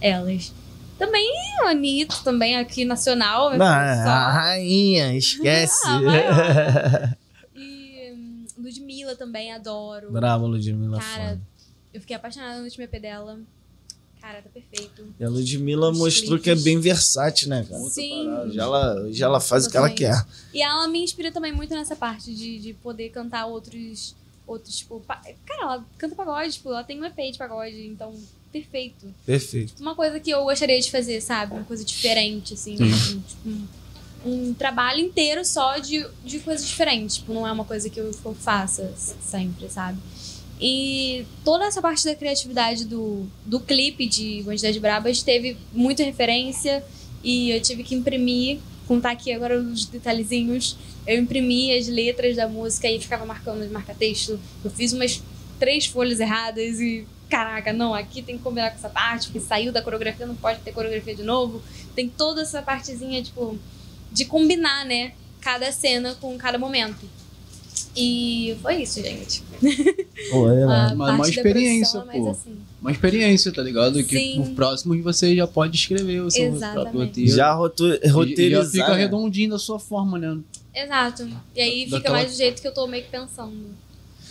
elas. 0.00 0.50
Também 0.98 1.30
a 1.62 1.68
Anitta, 1.68 2.16
também 2.24 2.56
aqui 2.56 2.86
nacional. 2.86 3.50
Não, 3.50 3.58
só- 3.58 3.64
a 3.66 4.32
rainha, 4.32 5.12
esquece. 5.16 5.86
Ah, 5.86 6.00
maior. 6.00 6.32
E 6.32 7.14
hum, 7.14 7.21
Ludmilla 9.12 9.16
também, 9.16 9.52
adoro. 9.52 10.10
Brava, 10.10 10.46
Ludmilla. 10.46 10.98
Cara, 10.98 11.28
foda. 11.30 11.40
eu 11.94 12.00
fiquei 12.00 12.16
apaixonada 12.16 12.58
no 12.58 12.64
último 12.64 12.84
EP 12.84 13.00
dela. 13.00 13.38
Cara, 14.20 14.40
tá 14.40 14.48
perfeito. 14.50 15.12
E 15.18 15.24
a 15.24 15.28
Ludmilla 15.28 15.90
Os 15.90 15.98
mostrou 15.98 16.38
que 16.38 16.48
é 16.48 16.52
clipes. 16.52 16.62
bem 16.64 16.78
versátil, 16.78 17.48
né, 17.48 17.66
cara? 17.68 17.82
Sim. 17.90 18.28
Hoje 18.30 18.58
ela, 18.58 18.94
hoje 19.02 19.22
ela 19.22 19.40
faz 19.40 19.66
o 19.66 19.70
que 19.70 19.76
ela 19.76 19.88
Totalmente. 19.90 20.24
quer. 20.24 20.32
E 20.54 20.62
ela 20.62 20.86
me 20.86 21.02
inspira 21.02 21.32
também 21.32 21.52
muito 21.52 21.74
nessa 21.74 21.96
parte 21.96 22.32
de, 22.32 22.58
de 22.60 22.72
poder 22.74 23.08
cantar 23.10 23.46
outros. 23.46 24.14
Outros, 24.46 24.76
tipo. 24.78 25.00
pa- 25.00 25.20
Cara, 25.46 25.62
ela 25.62 25.86
canta 25.98 26.14
pagode, 26.14 26.52
tipo, 26.54 26.68
ela 26.68 26.84
tem 26.84 27.00
um 27.00 27.04
EP 27.04 27.16
de 27.32 27.38
pagode, 27.38 27.86
então, 27.86 28.12
perfeito. 28.52 29.12
Perfeito. 29.26 29.80
Uma 29.80 29.94
coisa 29.94 30.18
que 30.20 30.30
eu 30.30 30.44
gostaria 30.44 30.80
de 30.80 30.90
fazer, 30.90 31.20
sabe? 31.20 31.54
Uma 31.54 31.64
coisa 31.64 31.84
diferente, 31.84 32.54
assim. 32.54 32.76
Sim. 32.76 32.84
Um, 33.16 33.20
tipo, 33.22 33.68
um, 34.24 34.54
trabalho 34.54 35.00
inteiro 35.00 35.44
só 35.44 35.78
de, 35.78 36.06
de 36.24 36.38
coisas 36.40 36.66
diferentes. 36.66 37.16
Tipo, 37.16 37.32
não 37.32 37.46
é 37.46 37.52
uma 37.52 37.64
coisa 37.64 37.88
que 37.88 37.98
eu, 37.98 38.12
faça 38.34 38.92
sempre, 38.96 39.68
sabe? 39.68 39.98
E 40.60 41.24
toda 41.44 41.64
essa 41.64 41.82
parte 41.82 42.04
da 42.04 42.14
criatividade 42.14 42.84
do, 42.84 43.26
do 43.44 43.58
clipe 43.58 44.06
de 44.06 44.42
Quantidade 44.44 44.78
Brabas 44.78 45.22
teve 45.22 45.56
muita 45.72 46.04
referência 46.04 46.84
e 47.22 47.50
eu 47.50 47.60
tive 47.60 47.82
que 47.82 47.94
imprimir, 47.94 48.60
contar 48.86 49.10
aqui 49.10 49.32
agora 49.32 49.58
os 49.58 49.86
detalhezinhos. 49.86 50.76
Eu 51.04 51.18
imprimi 51.18 51.76
as 51.76 51.88
letras 51.88 52.36
da 52.36 52.46
música 52.46 52.88
e 52.88 53.00
ficava 53.00 53.26
marcando 53.26 53.66
de 53.66 53.72
marca-texto. 53.72 54.38
Eu 54.64 54.70
fiz 54.70 54.92
umas 54.92 55.20
três 55.58 55.86
folhas 55.86 56.20
erradas 56.20 56.80
e 56.80 57.06
caraca, 57.28 57.72
não, 57.72 57.94
aqui 57.94 58.20
tem 58.20 58.36
que 58.36 58.42
combinar 58.42 58.70
com 58.70 58.76
essa 58.76 58.90
parte, 58.90 59.28
porque 59.28 59.40
saiu 59.40 59.72
da 59.72 59.80
coreografia, 59.80 60.26
não 60.26 60.36
pode 60.36 60.60
ter 60.60 60.70
coreografia 60.70 61.14
de 61.14 61.22
novo. 61.22 61.62
Tem 61.94 62.06
toda 62.06 62.42
essa 62.42 62.60
partezinha, 62.60 63.22
tipo, 63.22 63.58
de 64.12 64.24
combinar, 64.24 64.84
né? 64.84 65.12
Cada 65.40 65.70
cena 65.72 66.14
com 66.20 66.36
cada 66.38 66.58
momento. 66.58 67.04
E 67.96 68.56
foi 68.62 68.82
isso, 68.82 69.02
gente. 69.02 69.42
Pô, 70.30 70.50
é, 70.50 70.54
né? 70.66 70.66
Uma- 70.94 71.06
parte 71.06 71.18
uma 71.20 71.28
experiência, 71.28 72.00
pô. 72.00 72.30
assim. 72.30 72.56
Uma 72.80 72.90
experiência, 72.90 73.52
tá 73.52 73.62
ligado? 73.62 74.02
Que 74.02 74.16
Sim. 74.18 74.42
por 74.42 74.54
próximo 74.54 75.00
você 75.02 75.36
já 75.36 75.46
pode 75.46 75.76
escrever 75.76 76.20
o 76.20 76.30
seu 76.30 76.46
Exatamente. 76.46 76.72
próprio 76.74 77.00
roteiro. 77.06 77.30
Já 77.30 77.48
E- 77.52 78.06
e 78.06 78.08
roteirizar. 78.08 78.64
já 78.64 78.70
fica 78.70 78.90
né? 78.90 78.96
redondinho 78.96 79.50
da 79.50 79.58
sua 79.58 79.78
forma, 79.78 80.18
né? 80.18 80.38
Exato. 80.74 81.28
E 81.54 81.60
aí 81.60 81.84
fica 81.84 81.96
Daquela- 81.98 82.16
mais 82.18 82.30
do 82.32 82.36
jeito 82.36 82.60
que 82.62 82.68
eu 82.68 82.74
tô 82.74 82.86
meio 82.86 83.04
que 83.04 83.10
pensando. 83.10 83.52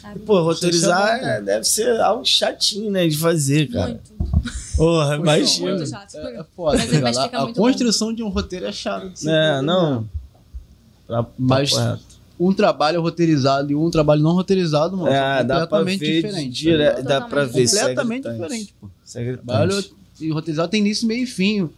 Sabe? 0.02 0.20
Pô, 0.22 0.42
roteirizar 0.42 1.16
Isso 1.16 1.16
é 1.16 1.20
bom, 1.20 1.28
é- 1.28 1.42
deve 1.42 1.64
ser 1.66 2.02
algo 2.02 2.26
chatinho, 2.26 2.90
né? 2.90 3.08
De 3.08 3.18
fazer, 3.18 3.68
cara. 3.72 3.88
Muito. 3.90 4.12
Porra, 4.82 5.18
Poxa, 5.18 5.22
imagina. 5.22 5.70
Muito 5.76 5.90
chato. 5.90 6.16
É, 6.18 6.36
é 6.40 6.44
foda, 6.56 6.78
Mas- 6.78 6.90
tá 6.92 7.00
mas 7.02 7.18
A- 7.18 7.22
muito 7.22 7.56
bom. 7.58 7.64
construção 7.64 8.14
de 8.14 8.24
um 8.24 8.30
roteiro 8.30 8.66
é 8.66 8.72
chato. 8.72 9.10
de 9.10 9.20
se 9.20 9.30
É, 9.30 9.52
fazer 9.54 9.66
não. 9.66 9.90
mesmo. 9.92 10.10
Pra- 11.06 11.26
Mas- 11.38 11.72
papo 11.72 11.90
reto. 11.92 12.12
Um 12.40 12.52
trabalho 12.54 13.00
roteirizado 13.02 13.72
e 13.72 13.76
um 13.76 13.92
trabalho 13.92 14.24
não 14.24 14.32
roteirizado, 14.34 14.98
mano. 14.98 15.12
É, 15.12 15.44
pra 15.68 15.68
completamente 15.68 16.00
ver 16.00 16.22
diferentes. 16.24 16.58
dire... 16.58 16.92
tá 16.96 17.02
dá 17.02 17.22
pra 17.22 17.46
ver. 17.46 17.62
é 17.66 17.66
completamente 17.68 18.28
diferente, 18.32 18.76
pô. 18.82 18.88
É. 19.16 19.34
Trabalho 19.34 19.84
e 20.20 20.32
roteirizado 20.32 20.72
tem 20.72 20.82
início, 20.82 21.08
meio 21.08 21.24
e 21.24 21.28
fim. 21.28 21.70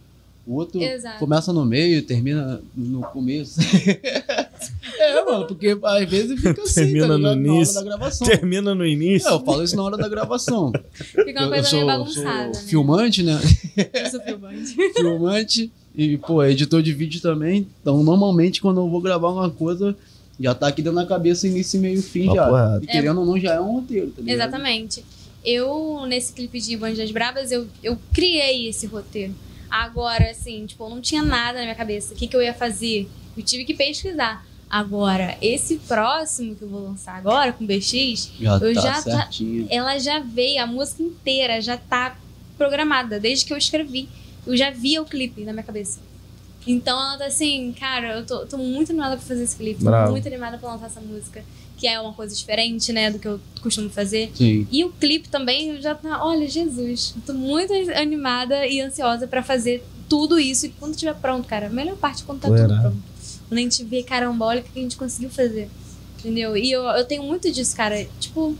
O 0.46 0.56
outro 0.56 0.82
Exato. 0.82 1.18
começa 1.18 1.52
no 1.52 1.64
meio, 1.64 2.02
termina 2.02 2.60
no 2.76 3.00
começo. 3.00 3.58
é, 4.98 5.24
mano, 5.24 5.46
porque 5.46 5.78
às 5.82 6.10
vezes 6.10 6.38
fica 6.38 6.62
assim, 6.62 6.74
Termina 6.74 7.08
tá 7.08 7.12
no 7.12 7.16
ligado? 7.16 7.22
Na 7.22 7.30
hora 7.30 7.56
início. 7.56 7.74
da 7.74 7.82
gravação. 7.82 8.26
Termina 8.26 8.74
no 8.74 8.86
início. 8.86 9.28
É, 9.28 9.32
eu 9.32 9.40
falo 9.40 9.62
isso 9.62 9.76
na 9.76 9.82
hora 9.82 9.96
da 9.96 10.08
gravação. 10.08 10.70
Fica 10.92 11.22
uma 11.22 11.40
eu, 11.40 11.44
eu 11.44 11.50
coisa 11.50 11.68
sou, 11.68 11.78
meio 11.78 11.90
sou 11.90 11.98
bagunçada, 11.98 12.46
né? 12.48 12.66
filmante, 12.66 13.22
né? 13.22 13.40
Eu 13.94 14.10
sou 14.10 14.20
filmante. 14.20 14.76
filmante 14.94 15.72
e, 15.96 16.18
pô, 16.18 16.44
editor 16.44 16.82
de 16.82 16.92
vídeo 16.92 17.20
também. 17.22 17.66
Então, 17.80 18.02
normalmente, 18.02 18.60
quando 18.60 18.80
eu 18.80 18.88
vou 18.88 19.00
gravar 19.00 19.30
uma 19.30 19.48
coisa, 19.48 19.96
já 20.38 20.54
tá 20.54 20.66
aqui 20.66 20.82
dentro 20.82 20.98
da 20.98 21.06
cabeça 21.06 21.46
início, 21.46 21.80
meio 21.80 21.98
e 21.98 22.02
fim 22.02 22.34
já. 22.34 22.78
E 22.82 22.86
querendo 22.86 23.20
ou 23.20 23.26
não, 23.26 23.38
já 23.38 23.54
é 23.54 23.60
um 23.60 23.76
roteiro, 23.76 24.10
tá 24.10 24.20
ligado? 24.20 24.34
Exatamente. 24.34 25.04
Eu, 25.44 26.04
nesse 26.06 26.32
clipe 26.32 26.58
de 26.60 26.76
Bandas 26.76 27.10
Bravas, 27.10 27.52
eu, 27.52 27.66
eu 27.82 27.98
criei 28.12 28.68
esse 28.68 28.86
roteiro. 28.86 29.34
Agora, 29.82 30.30
assim, 30.30 30.64
tipo, 30.66 30.88
não 30.88 31.00
tinha 31.00 31.20
nada 31.20 31.58
na 31.58 31.64
minha 31.64 31.74
cabeça. 31.74 32.14
O 32.14 32.16
que, 32.16 32.28
que 32.28 32.36
eu 32.36 32.40
ia 32.40 32.54
fazer? 32.54 33.10
Eu 33.36 33.42
tive 33.42 33.64
que 33.64 33.74
pesquisar. 33.74 34.46
Agora, 34.70 35.36
esse 35.42 35.78
próximo 35.78 36.54
que 36.54 36.62
eu 36.62 36.68
vou 36.68 36.80
lançar 36.84 37.16
agora, 37.16 37.52
com 37.52 37.66
BX, 37.66 38.30
Já 38.38 38.54
Eu 38.58 38.72
tá 38.74 38.80
já 38.80 38.92
tá- 38.94 39.02
certinho. 39.02 39.66
ela 39.68 39.98
já 39.98 40.20
veio, 40.20 40.62
a 40.62 40.66
música 40.66 41.02
inteira 41.02 41.60
já 41.60 41.76
tá 41.76 42.16
programada, 42.56 43.18
desde 43.18 43.44
que 43.44 43.52
eu 43.52 43.56
escrevi. 43.58 44.08
Eu 44.46 44.56
já 44.56 44.70
via 44.70 45.02
o 45.02 45.04
clipe 45.04 45.42
na 45.42 45.52
minha 45.52 45.64
cabeça. 45.64 45.98
Então 46.66 46.96
ela 46.98 47.18
tá 47.18 47.26
assim, 47.26 47.74
cara, 47.78 48.18
eu 48.18 48.24
tô, 48.26 48.46
tô 48.46 48.56
muito 48.56 48.90
animada 48.92 49.16
pra 49.16 49.26
fazer 49.26 49.42
esse 49.42 49.56
clipe, 49.56 49.80
tô 49.80 49.86
Bravo. 49.86 50.12
muito 50.12 50.28
animada 50.28 50.56
pra 50.56 50.70
lançar 50.70 50.86
essa 50.86 51.00
música, 51.00 51.44
que 51.84 51.88
é 51.88 52.00
uma 52.00 52.14
coisa 52.14 52.34
diferente, 52.34 52.94
né, 52.94 53.10
do 53.10 53.18
que 53.18 53.28
eu 53.28 53.38
costumo 53.60 53.90
fazer. 53.90 54.32
Sim. 54.34 54.66
E 54.72 54.82
o 54.84 54.90
clipe 54.90 55.28
também 55.28 55.68
eu 55.68 55.82
já 55.82 55.94
tá, 55.94 56.24
olha, 56.24 56.48
Jesus, 56.48 57.14
tô 57.26 57.34
muito 57.34 57.74
animada 57.94 58.66
e 58.66 58.80
ansiosa 58.80 59.26
pra 59.26 59.42
fazer 59.42 59.84
tudo 60.08 60.38
isso 60.40 60.64
e 60.64 60.70
quando 60.70 60.92
estiver 60.92 61.14
pronto, 61.16 61.46
cara, 61.46 61.66
a 61.66 61.68
melhor 61.68 61.94
parte 61.96 62.22
é 62.22 62.24
quando 62.24 62.40
tá 62.40 62.48
tudo 62.48 62.80
pronto. 62.80 62.96
Quando 63.50 63.58
a 63.58 63.60
gente 63.60 63.84
vê, 63.84 64.00
o 64.00 64.04
que 64.04 64.14
a 64.14 64.80
gente 64.80 64.96
conseguiu 64.96 65.28
fazer. 65.28 65.68
Entendeu? 66.18 66.56
E 66.56 66.72
eu, 66.72 66.84
eu 66.84 67.04
tenho 67.04 67.22
muito 67.22 67.52
disso, 67.52 67.76
cara. 67.76 68.02
Tipo, 68.18 68.56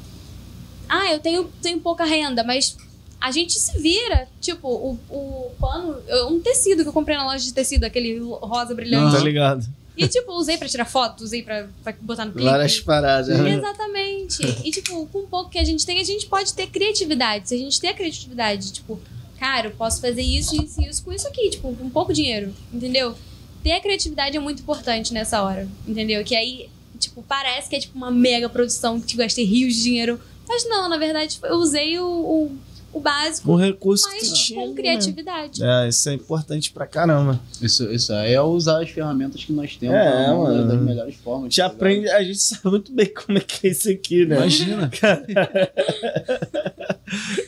ah, 0.87 1.11
eu 1.11 1.19
tenho, 1.19 1.51
tenho 1.63 1.81
pouca 1.81 2.05
renda, 2.05 2.45
mas 2.45 2.77
a 3.19 3.31
gente 3.31 3.55
se 3.55 3.79
vira. 3.79 4.29
Tipo, 4.39 4.69
o, 4.69 4.99
o 5.09 5.51
pano, 5.59 5.97
um 6.31 6.41
tecido 6.41 6.83
que 6.83 6.91
eu 6.91 6.93
comprei 6.93 7.17
na 7.17 7.25
loja 7.25 7.43
de 7.43 7.55
tecido, 7.55 7.85
aquele 7.85 8.19
rosa 8.19 8.75
brilhante. 8.75 9.17
Tá 9.17 9.23
ligado? 9.23 9.67
E, 9.97 10.09
tipo, 10.09 10.33
usei 10.33 10.57
pra 10.57 10.69
tirar 10.69 10.85
foto, 10.87 11.23
usei 11.23 11.43
pra, 11.43 11.69
pra 11.83 11.95
botar 12.01 12.25
no 12.25 12.33
clipe. 12.33 12.49
Várias 12.49 12.81
paradas. 12.81 13.39
né? 13.39 13.55
Exatamente. 13.55 14.43
E, 14.65 14.71
tipo, 14.71 15.07
com 15.07 15.21
o 15.21 15.27
pouco 15.27 15.51
que 15.51 15.59
a 15.59 15.65
gente 15.65 15.87
tem, 15.87 16.01
a 16.01 16.05
gente 16.05 16.27
pode 16.27 16.53
ter 16.53 16.67
criatividade. 16.67 17.49
Se 17.49 17.55
a 17.55 17.59
gente 17.59 17.81
ter 17.81 17.89
a 17.89 17.95
criatividade, 17.95 18.73
tipo, 18.73 19.01
cara, 19.39 19.69
eu 19.69 19.71
posso 19.73 20.01
fazer 20.01 20.23
isso, 20.23 20.57
isso 20.61 20.81
e 20.81 20.89
isso 20.89 21.05
com 21.05 21.13
isso 21.13 21.29
aqui, 21.29 21.51
tipo, 21.51 21.75
com 21.77 21.89
pouco 21.91 22.13
dinheiro, 22.13 22.53
entendeu? 22.73 23.15
Ter 23.63 23.73
a 23.73 23.81
criatividade 23.81 24.37
é 24.37 24.41
muito 24.41 24.63
importante 24.63 25.13
nessa 25.15 25.43
hora, 25.43 25.69
entendeu? 25.87 26.25
Que 26.25 26.35
aí, 26.35 26.69
tipo, 26.99 27.23
parece 27.23 27.69
que 27.69 27.77
é 27.77 27.81
tipo 27.81 27.97
uma 27.97 28.11
mega 28.11 28.49
produção 28.49 29.01
que 29.01 29.07
te 29.07 29.17
gastei 29.17 29.45
rios 29.45 29.75
de 29.77 29.83
dinheiro. 29.85 30.21
Mas 30.47 30.69
não, 30.69 30.89
na 30.89 30.99
verdade, 30.99 31.39
eu 31.43 31.55
usei 31.57 31.99
o, 31.99 32.05
o, 32.07 32.59
o 32.95 33.01
básico, 33.01 33.53
Um 33.53 33.57
recurso 33.57 34.09
que 34.09 34.15
mas 34.15 34.29
tu 34.31 34.35
tinha. 34.35 34.61
com 34.61 34.69
né? 34.71 34.75
criatividade. 34.77 35.63
É, 35.63 35.89
isso 35.89 36.09
é 36.09 36.15
importante 36.15 36.71
pra 36.73 36.87
caramba. 36.87 37.41
Isso, 37.61 37.91
isso 37.93 38.13
aí 38.13 38.33
é 38.33 38.41
usar 38.41 38.83
as 38.83 38.89
ferramentas 38.91 39.43
que 39.45 39.53
nós 39.53 39.77
temos 39.77 39.97
É, 39.97 40.05
né, 40.29 40.33
mano. 40.33 40.69
das 40.69 40.81
melhores 40.81 41.15
formas. 41.17 41.53
Te 41.53 41.61
aprende, 41.61 42.09
a 42.09 42.23
gente 42.23 42.39
sabe 42.39 42.63
muito 42.71 42.93
bem 42.93 43.07
como 43.13 43.37
é 43.39 43.41
que 43.41 43.67
é 43.67 43.71
isso 43.71 43.91
aqui, 43.91 44.25
né? 44.25 44.37
Imagina. 44.37 44.91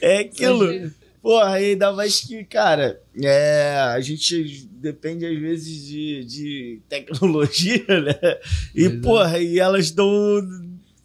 É 0.00 0.18
aquilo. 0.18 0.90
Porra, 1.22 1.54
ainda 1.54 1.92
mais 1.92 2.20
que, 2.20 2.44
cara, 2.44 3.00
é, 3.20 3.76
a 3.80 4.00
gente 4.00 4.68
depende 4.70 5.26
às 5.26 5.36
vezes 5.36 5.84
de, 5.86 6.24
de 6.24 6.80
tecnologia, 6.88 7.84
né? 7.88 8.14
E, 8.74 8.88
Pois 8.88 8.92
é. 8.94 9.00
porra, 9.00 9.38
e 9.40 9.58
elas 9.58 9.90
dão 9.90 10.06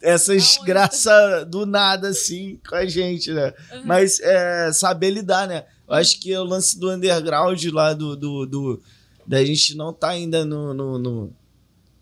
essas 0.02 0.56
Aonde? 0.58 0.66
graças 0.66 1.46
do 1.48 1.64
nada, 1.64 2.08
assim, 2.08 2.58
com 2.68 2.74
a 2.74 2.84
gente, 2.86 3.30
né? 3.32 3.52
Uhum. 3.72 3.82
Mas 3.84 4.20
é, 4.20 4.72
saber 4.72 5.10
lidar, 5.10 5.46
né? 5.48 5.64
Eu 5.88 5.94
acho 5.94 6.18
que 6.20 6.32
é 6.32 6.40
o 6.40 6.44
lance 6.44 6.78
do 6.78 6.90
underground 6.90 7.62
lá, 7.72 7.92
do, 7.92 8.16
do, 8.16 8.46
do- 8.46 8.82
da 9.26 9.44
gente 9.44 9.76
não 9.76 9.92
tá 9.92 10.08
ainda 10.08 10.44
no, 10.44 10.74
no, 10.74 10.98
no, 10.98 11.32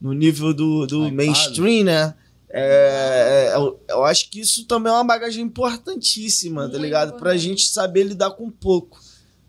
no 0.01 0.12
nível 0.12 0.55
do, 0.55 0.86
do 0.86 1.01
Hypado. 1.05 1.14
mainstream, 1.16 1.84
né? 1.84 2.14
É, 2.48 3.51
é, 3.53 3.57
eu, 3.57 3.80
eu 3.88 4.05
acho 4.05 4.28
que 4.30 4.40
isso 4.40 4.64
também 4.66 4.90
é 4.90 4.94
uma 4.96 5.05
bagagem 5.05 5.44
importantíssima, 5.44 6.62
tá 6.62 6.68
Muito 6.68 6.82
ligado? 6.82 7.11
Pra 7.11 7.34
importante. 7.34 7.38
gente 7.42 7.66
saber 7.68 8.05
lidar 8.05 8.30
com 8.32 8.51
pouco, 8.51 8.98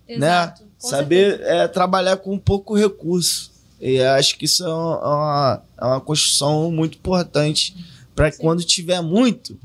Exato. 0.07 0.63
com 0.79 0.87
saber 0.87 1.39
é, 1.41 1.67
trabalhar 1.67 2.17
com 2.17 2.37
pouco 2.37 2.75
recurso. 2.75 3.49
E 3.79 3.95
eu 3.95 4.11
acho 4.11 4.37
que 4.37 4.45
isso 4.45 4.63
é 4.63 4.67
uma, 4.71 5.63
é 5.79 5.85
uma 5.85 6.01
construção 6.01 6.71
muito 6.71 6.97
importante 6.97 7.75
para 8.15 8.31
quando 8.31 8.63
tiver 8.63 9.01
muito, 9.01 9.57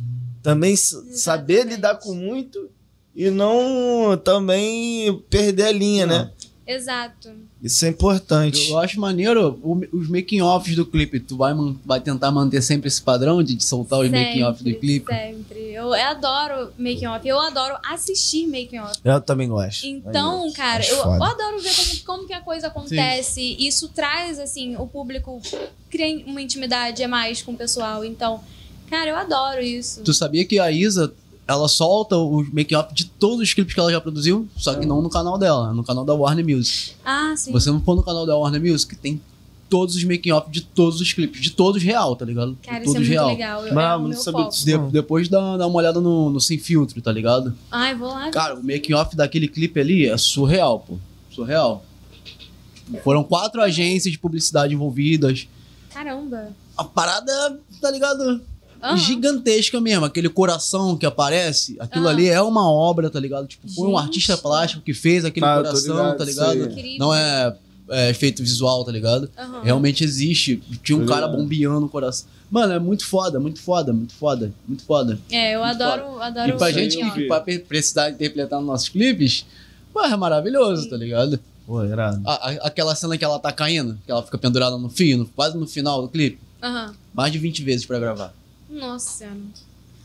também 0.43 0.73
s- 0.75 0.95
saber 1.19 1.55
Exatamente. 1.55 1.75
lidar 1.77 1.95
com 1.97 2.15
muito 2.15 2.71
e 3.15 3.31
não 3.31 4.17
também 4.23 5.21
perder 5.31 5.65
a 5.65 5.73
linha, 5.73 6.07
né? 6.07 6.31
Exato. 6.67 7.35
Isso 7.63 7.85
é 7.87 7.89
importante. 7.89 8.69
Eu 8.71 8.79
acho 8.79 9.01
maneiro 9.01 9.59
o- 9.63 9.81
os 9.93 10.09
making-offs 10.09 10.77
do 10.77 10.85
clipe. 10.85 11.19
Tu 11.19 11.37
vai, 11.37 11.55
vai 11.85 12.01
tentar 12.01 12.31
manter 12.31 12.61
sempre 12.63 12.89
esse 12.89 13.01
padrão 13.01 13.43
de, 13.43 13.55
de 13.55 13.65
soltar 13.65 13.99
os 14.01 14.11
making-offs 14.11 14.63
do 14.63 14.75
clipe? 14.79 15.07
Sempre. 15.13 15.73
Eu, 15.73 15.87
eu 15.87 15.95
adoro 15.95 16.71
making 16.79 17.07
off. 17.07 17.27
Eu 17.27 17.41
adoro 17.41 17.77
assistir 17.91 18.47
making 18.47 18.79
off. 18.79 18.99
Eu 19.03 19.21
também 19.23 19.49
gosto. 19.49 19.87
Então, 19.87 20.53
cara, 20.53 20.85
eu, 20.87 20.97
eu 20.97 21.23
adoro 21.25 21.59
ver 21.61 21.75
como, 21.75 22.01
como 22.05 22.27
que 22.27 22.33
a 22.35 22.41
coisa 22.41 22.67
acontece. 22.69 23.57
Isso 23.59 23.89
traz, 23.89 24.39
assim, 24.39 24.77
o 24.77 24.87
público 24.87 25.41
cria 25.91 26.25
uma 26.27 26.43
intimidade 26.43 27.03
a 27.03 27.09
mais 27.09 27.41
com 27.43 27.53
o 27.53 27.57
pessoal. 27.57 28.05
Então, 28.05 28.41
cara, 28.91 29.11
eu 29.11 29.17
adoro 29.17 29.61
isso. 29.63 30.03
Tu 30.03 30.13
sabia 30.13 30.45
que 30.45 30.59
a 30.59 30.71
Isa, 30.71 31.13
ela 31.47 31.69
solta 31.69 32.17
os 32.17 32.49
making-off 32.53 32.93
de 32.93 33.05
todos 33.07 33.41
os 33.41 33.55
clipes 33.55 33.73
que 33.73 33.79
ela 33.81 33.91
já 33.93 34.01
produziu, 34.01 34.49
só 34.57 34.75
que 34.75 34.85
não 34.85 35.01
no 35.01 35.09
canal 35.09 35.39
dela, 35.39 35.73
no 35.73 35.85
canal 35.85 36.05
da 36.05 36.13
Warner 36.15 36.45
Music. 36.45 36.93
Ah, 37.05 37.35
sim. 37.37 37.45
Se 37.47 37.53
você 37.53 37.71
não 37.71 37.81
for 37.81 37.95
no 37.95 38.03
canal 38.03 38.27
da 38.27 38.37
Warner 38.37 38.61
Music, 38.61 38.97
tem 38.97 39.21
todos 39.69 39.97
os 39.97 40.05
making-off 40.05 40.51
de 40.51 40.61
todos 40.61 41.01
os 41.01 41.13
clipes, 41.13 41.41
de 41.41 41.51
todos 41.51 41.83
real, 41.83 42.15
tá 42.17 42.25
ligado? 42.25 42.57
Cara, 42.65 42.79
de 42.81 42.85
isso 42.87 42.97
é 42.97 42.99
todos 43.01 43.09
muito 43.09 43.11
real. 43.11 43.29
legal. 43.29 43.61
Eu, 43.63 43.69
é 43.69 43.75
Bravo, 43.75 44.05
o 44.05 44.09
não 44.09 44.17
sabia 44.17 44.41
foco. 44.43 44.51
disso. 44.53 44.65
De- 44.65 44.93
depois 44.93 45.29
dá, 45.29 45.57
dá 45.57 45.67
uma 45.67 45.77
olhada 45.77 46.01
no, 46.01 46.31
no 46.31 46.41
Sem 46.41 46.59
Filtro, 46.59 47.01
tá 47.01 47.11
ligado? 47.13 47.55
Ai, 47.71 47.95
vou 47.95 48.09
lá. 48.09 48.31
Cara, 48.31 48.55
o 48.55 48.63
making-off 48.63 49.15
daquele 49.17 49.49
clipe 49.49 49.79
ali 49.81 50.07
é 50.07 50.17
surreal, 50.17 50.81
pô. 50.81 50.95
Surreal. 51.31 51.85
Foram 53.03 53.25
quatro 53.25 53.61
agências 53.61 54.13
de 54.13 54.19
publicidade 54.19 54.73
envolvidas. 54.75 55.49
Caramba. 55.93 56.51
A 56.77 56.85
parada, 56.85 57.59
tá 57.81 57.91
ligado? 57.91 58.41
Aham. 58.83 58.97
Gigantesca 58.97 59.81
mesmo. 59.81 60.05
Aquele 60.05 60.29
coração 60.29 60.97
que 60.97 61.07
aparece, 61.07 61.77
aquilo 61.79 62.07
Ah. 62.09 62.11
ali 62.11 62.29
é 62.29 62.41
uma 62.41 62.71
obra, 62.71 63.09
tá 63.11 63.19
ligado? 63.21 63.47
Tipo, 63.47 63.69
foi 63.69 63.89
um 63.89 63.97
artista 63.99 64.37
plástico 64.37 64.83
que 64.83 64.93
fez 64.95 65.25
aquele 65.25 65.45
tô 65.47 65.53
coração, 65.55 65.97
ligado, 65.97 66.19
tá 66.19 66.25
ligado? 66.25 66.99
Não 66.99 67.15
é, 67.15 67.57
é 67.91 68.11
efeito 68.11 68.43
visual, 68.43 68.85
tá 68.85 68.93
ligado? 68.93 69.31
Aham. 69.39 69.63
Realmente 69.63 70.05
existe. 70.05 70.63
Tinha 70.83 70.97
um 70.99 71.07
Tô 71.07 71.13
cara 71.13 71.27
bombeando 71.29 71.87
o 71.87 71.89
coração. 71.89 72.27
Mano, 72.51 72.73
é 72.75 72.79
muito 72.79 73.05
foda, 73.05 73.41
muito 73.41 73.61
foda, 73.61 73.93
muito 73.93 74.15
foda, 74.15 74.53
muito 74.69 74.85
foda. 74.85 75.19
É, 75.33 75.57
eu 75.57 75.65
adoro, 75.65 76.21
adoro 76.23 76.51
E 76.51 76.53
pra 76.57 76.71
gente 76.71 76.97
que 76.97 77.27
pra 77.27 77.41
precisar 77.41 78.11
interpretar 78.11 78.61
nos 78.61 78.69
nossos 78.69 78.89
clipes, 78.89 79.45
pô, 79.93 80.01
é 80.03 80.17
maravilhoso, 80.17 80.89
tá 80.89 80.97
ligado? 80.97 81.41
Pô, 81.67 81.85
irado. 81.85 82.23
A- 82.25 82.51
a- 82.51 82.67
aquela 82.69 82.95
cena 82.95 83.19
que 83.19 83.25
ela 83.25 83.41
tá 83.41 83.51
caindo, 83.51 83.99
que 84.07 84.13
ela 84.13 84.23
fica 84.23 84.39
pendurada 84.39 84.79
no 84.79 84.89
fio, 84.89 85.19
no- 85.19 85.27
quase 85.27 85.59
no 85.59 85.67
final 85.67 86.01
do 86.03 86.07
clipe, 86.09 86.39
Aham. 86.63 86.95
mais 87.13 87.33
de 87.33 87.39
20 87.41 87.65
vezes 87.65 87.85
pra 87.85 87.99
gravar. 87.99 88.33
Nossa 88.79 89.19
senhora. 89.19 89.37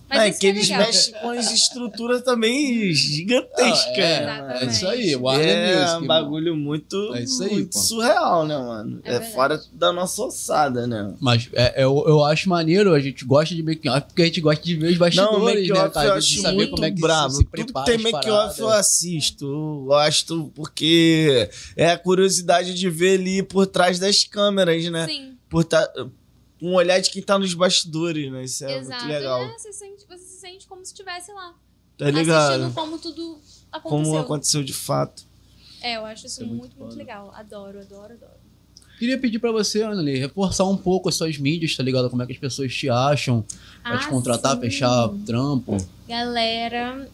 é 0.10 0.18
Mas 0.18 0.32
isso 0.32 0.40
que 0.42 0.48
é 0.48 0.50
eles 0.50 0.70
legal. 0.70 0.86
mexem 0.86 1.14
com 1.22 1.30
as 1.30 1.52
estruturas 1.54 2.22
também 2.22 2.92
gigantescas. 2.94 3.98
Ah, 3.98 4.58
é, 4.60 4.64
é 4.64 4.68
isso 4.68 4.88
aí, 4.88 5.00
Exatamente. 5.12 5.16
Warner 5.16 5.48
é 5.48 5.74
Music. 5.76 5.90
um 5.90 5.94
mano. 5.94 6.08
bagulho 6.08 6.56
muito, 6.58 7.16
É 7.16 7.24
isso 7.24 7.44
aí, 7.44 7.52
muito 7.54 7.80
surreal, 7.80 8.46
né, 8.46 8.58
mano? 8.58 9.00
É 9.06 9.16
É, 9.16 9.22
fora 9.22 9.62
da 9.72 9.94
nossa 9.94 10.22
ossada, 10.24 10.86
né? 10.86 11.14
Mas 11.20 11.50
é, 11.54 11.84
eu, 11.84 12.04
eu 12.08 12.24
acho 12.26 12.50
maneiro, 12.50 12.94
a 12.94 13.00
gente 13.00 13.24
gosta 13.24 13.56
de 13.56 13.64
making 13.64 13.90
off 13.90 14.02
porque 14.08 14.22
a 14.22 14.26
gente 14.26 14.42
gosta 14.42 14.64
de 14.64 14.76
ver 14.76 14.92
os 14.92 14.98
bastidores, 14.98 15.32
Não, 15.32 15.46
né, 15.46 15.54
make-off 15.54 15.94
cara? 15.94 16.08
eu 16.08 16.12
De 16.14 16.18
acho 16.18 16.42
saber 16.42 16.56
muito 16.56 16.72
como 16.72 16.86
é 16.86 16.92
que 16.92 17.02
brabo. 17.02 17.32
se, 17.32 17.38
se 17.38 17.46
Tudo 17.46 17.74
que 17.74 17.86
tem 17.86 17.98
make-off 18.00 18.60
eu 18.60 18.70
assisto. 18.70 19.46
Eu 19.46 19.84
gosto 19.88 20.52
porque 20.56 21.50
é 21.78 21.90
a 21.92 21.98
curiosidade 21.98 22.74
de 22.74 22.90
ver 22.90 23.18
ali 23.20 23.42
por 23.44 23.66
trás 23.66 23.98
das 24.00 24.24
câmeras, 24.26 24.84
né? 24.92 25.06
Sim, 25.08 25.38
Por 25.50 25.64
tá, 25.64 25.90
um 26.62 26.74
olhar 26.76 27.00
de 27.00 27.10
quem 27.10 27.22
tá 27.22 27.40
nos 27.40 27.54
bastidores, 27.54 28.32
né? 28.32 28.44
Isso 28.44 28.64
é 28.66 28.78
exato. 28.78 29.04
muito 29.04 29.14
legal. 29.14 29.42
É, 29.42 29.58
você, 29.58 29.74
sente, 29.74 30.06
você 30.08 30.24
se 30.24 30.40
sente 30.40 30.68
como 30.68 30.86
se 30.86 30.92
estivesse 30.92 31.32
lá. 31.34 31.54
Tá 31.98 32.10
ligado? 32.10 32.54
Assistindo 32.64 32.74
como 32.74 32.98
tudo 32.98 33.40
aconteceu. 33.72 33.82
Como 34.06 34.18
aconteceu 34.18 34.64
de 34.64 34.74
fato. 34.74 35.24
É, 35.82 35.98
eu 35.98 36.06
acho 36.06 36.28
isso 36.28 36.36
Isso 36.36 36.44
é 36.44 36.46
muito 36.46 36.62
muito, 36.62 36.78
muito 36.80 36.96
legal. 36.96 37.32
Adoro, 37.36 37.80
adoro, 37.80 38.14
adoro. 38.14 38.42
Queria 39.00 39.18
pedir 39.18 39.40
pra 39.40 39.52
você, 39.52 39.82
Anneli, 39.82 40.20
reforçar 40.20 40.66
um 40.66 40.78
pouco 40.78 41.10
as 41.10 41.16
suas 41.16 41.36
mídias, 41.40 41.76
tá 41.76 41.82
ligado? 41.82 42.08
Como 42.10 42.22
é 42.22 42.26
que 42.28 42.34
as 42.34 42.38
pessoas 42.38 42.72
te 42.72 42.88
acham, 42.88 43.44
pra 43.82 43.98
te 43.98 44.06
Ah, 44.06 44.10
contratar, 44.10 44.54
sim. 44.56 44.62
fechar 44.62 45.10
trampo. 45.26 45.76
Galera, 46.08 47.10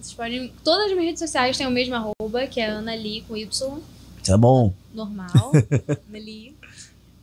vocês 0.00 0.14
podem. 0.14 0.52
Todas 0.62 0.86
as 0.86 0.90
minhas 0.92 1.06
redes 1.06 1.18
sociais 1.18 1.56
têm 1.58 1.66
o 1.66 1.70
mesmo 1.70 1.96
arroba, 1.96 2.46
que 2.46 2.60
é 2.60 2.66
Ana 2.66 2.94
Lee 2.94 3.22
com 3.26 3.36
Y, 3.36 3.80
Tá 4.24 4.38
bom. 4.38 4.72
normal. 4.94 5.50
Lee. 6.12 6.54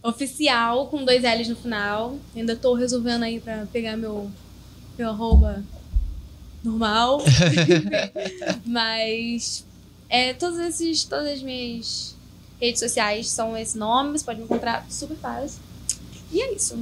Oficial, 0.02 0.88
com 0.88 1.04
dois 1.04 1.24
L's 1.24 1.50
no 1.50 1.56
final. 1.56 2.18
Ainda 2.36 2.56
tô 2.56 2.74
resolvendo 2.74 3.24
aí 3.24 3.40
pra 3.40 3.66
pegar 3.72 3.98
meu, 3.98 4.30
meu 4.98 5.10
arroba 5.10 5.64
normal. 6.64 7.22
Mas 8.66 9.66
é, 10.10 10.34
todos 10.34 10.58
esses, 10.60 11.04
todas 11.04 11.28
as 11.28 11.42
minhas 11.42 12.16
redes 12.60 12.80
sociais 12.80 13.30
são 13.30 13.58
esse 13.58 13.78
nome, 13.78 14.18
você 14.18 14.26
pode 14.26 14.40
me 14.40 14.46
encontrar 14.46 14.86
super 14.90 15.16
fácil. 15.18 15.60
E 16.32 16.42
é 16.42 16.54
isso. 16.54 16.78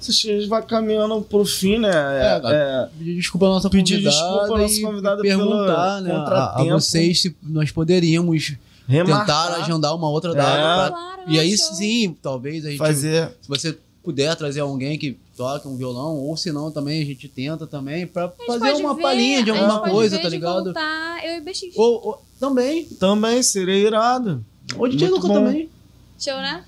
A 0.00 0.10
gente 0.10 0.46
vai 0.46 0.62
caminhando 0.62 1.20
pro 1.22 1.44
fim, 1.44 1.78
né? 1.78 1.90
É, 1.90 2.40
É, 2.44 2.88
Pedir 2.96 3.16
desculpa 3.16 3.46
à 3.46 3.48
nossa 3.50 3.68
Pedir 3.68 3.96
convidada 3.96 4.16
desculpa 4.16 4.54
à 4.54 4.58
nossa 4.58 4.74
e 4.74 4.82
convidada 4.82 5.22
perguntar 5.22 6.02
pelo 6.02 6.08
né, 6.08 6.14
a, 6.14 6.60
a 6.60 6.64
vocês 6.64 7.22
se 7.22 7.36
nós 7.42 7.70
poderíamos 7.70 8.56
remarcar, 8.88 9.46
tentar 9.48 9.62
agendar 9.62 9.94
uma 9.94 10.08
outra 10.08 10.32
É. 10.32 10.34
data. 10.34 10.56
pra- 10.56 10.90
Claro, 10.90 11.30
E 11.30 11.38
aí 11.38 11.56
sim, 11.58 12.16
talvez 12.22 12.64
a 12.64 12.70
gente 12.70 12.78
fazer. 12.78 13.28
se 13.42 13.48
você 13.48 13.78
puder 14.02 14.34
trazer 14.34 14.60
alguém 14.60 14.98
que 14.98 15.18
toque 15.36 15.68
um 15.68 15.76
violão, 15.76 16.16
ou 16.16 16.36
se 16.36 16.50
não 16.50 16.70
também 16.70 17.02
a 17.02 17.04
gente 17.04 17.28
tenta 17.28 17.66
também 17.66 18.06
pra 18.06 18.24
A 18.24 18.28
gente 18.28 18.46
fazer 18.46 18.72
uma 18.82 18.94
ver, 18.94 19.02
palhinha 19.02 19.42
de 19.44 19.50
alguma 19.50 19.80
pode 19.80 19.92
coisa, 19.92 20.16
ver 20.16 20.22
tá 20.22 20.28
de 20.30 20.34
ligado? 20.36 20.64
voltar, 20.64 21.24
eu 21.26 21.34
e 21.36 21.40
BX. 21.42 21.76
Ou, 21.76 22.06
ou- 22.06 22.22
também. 22.40 22.84
Também 22.84 23.42
seria 23.42 23.74
irado. 23.76 24.42
Ou 24.76 24.88
DJ 24.88 25.08
Muito 25.08 25.16
Luca 25.22 25.28
bom. 25.28 25.34
também. 25.44 25.68
Show, 26.18 26.36
né? 26.36 26.64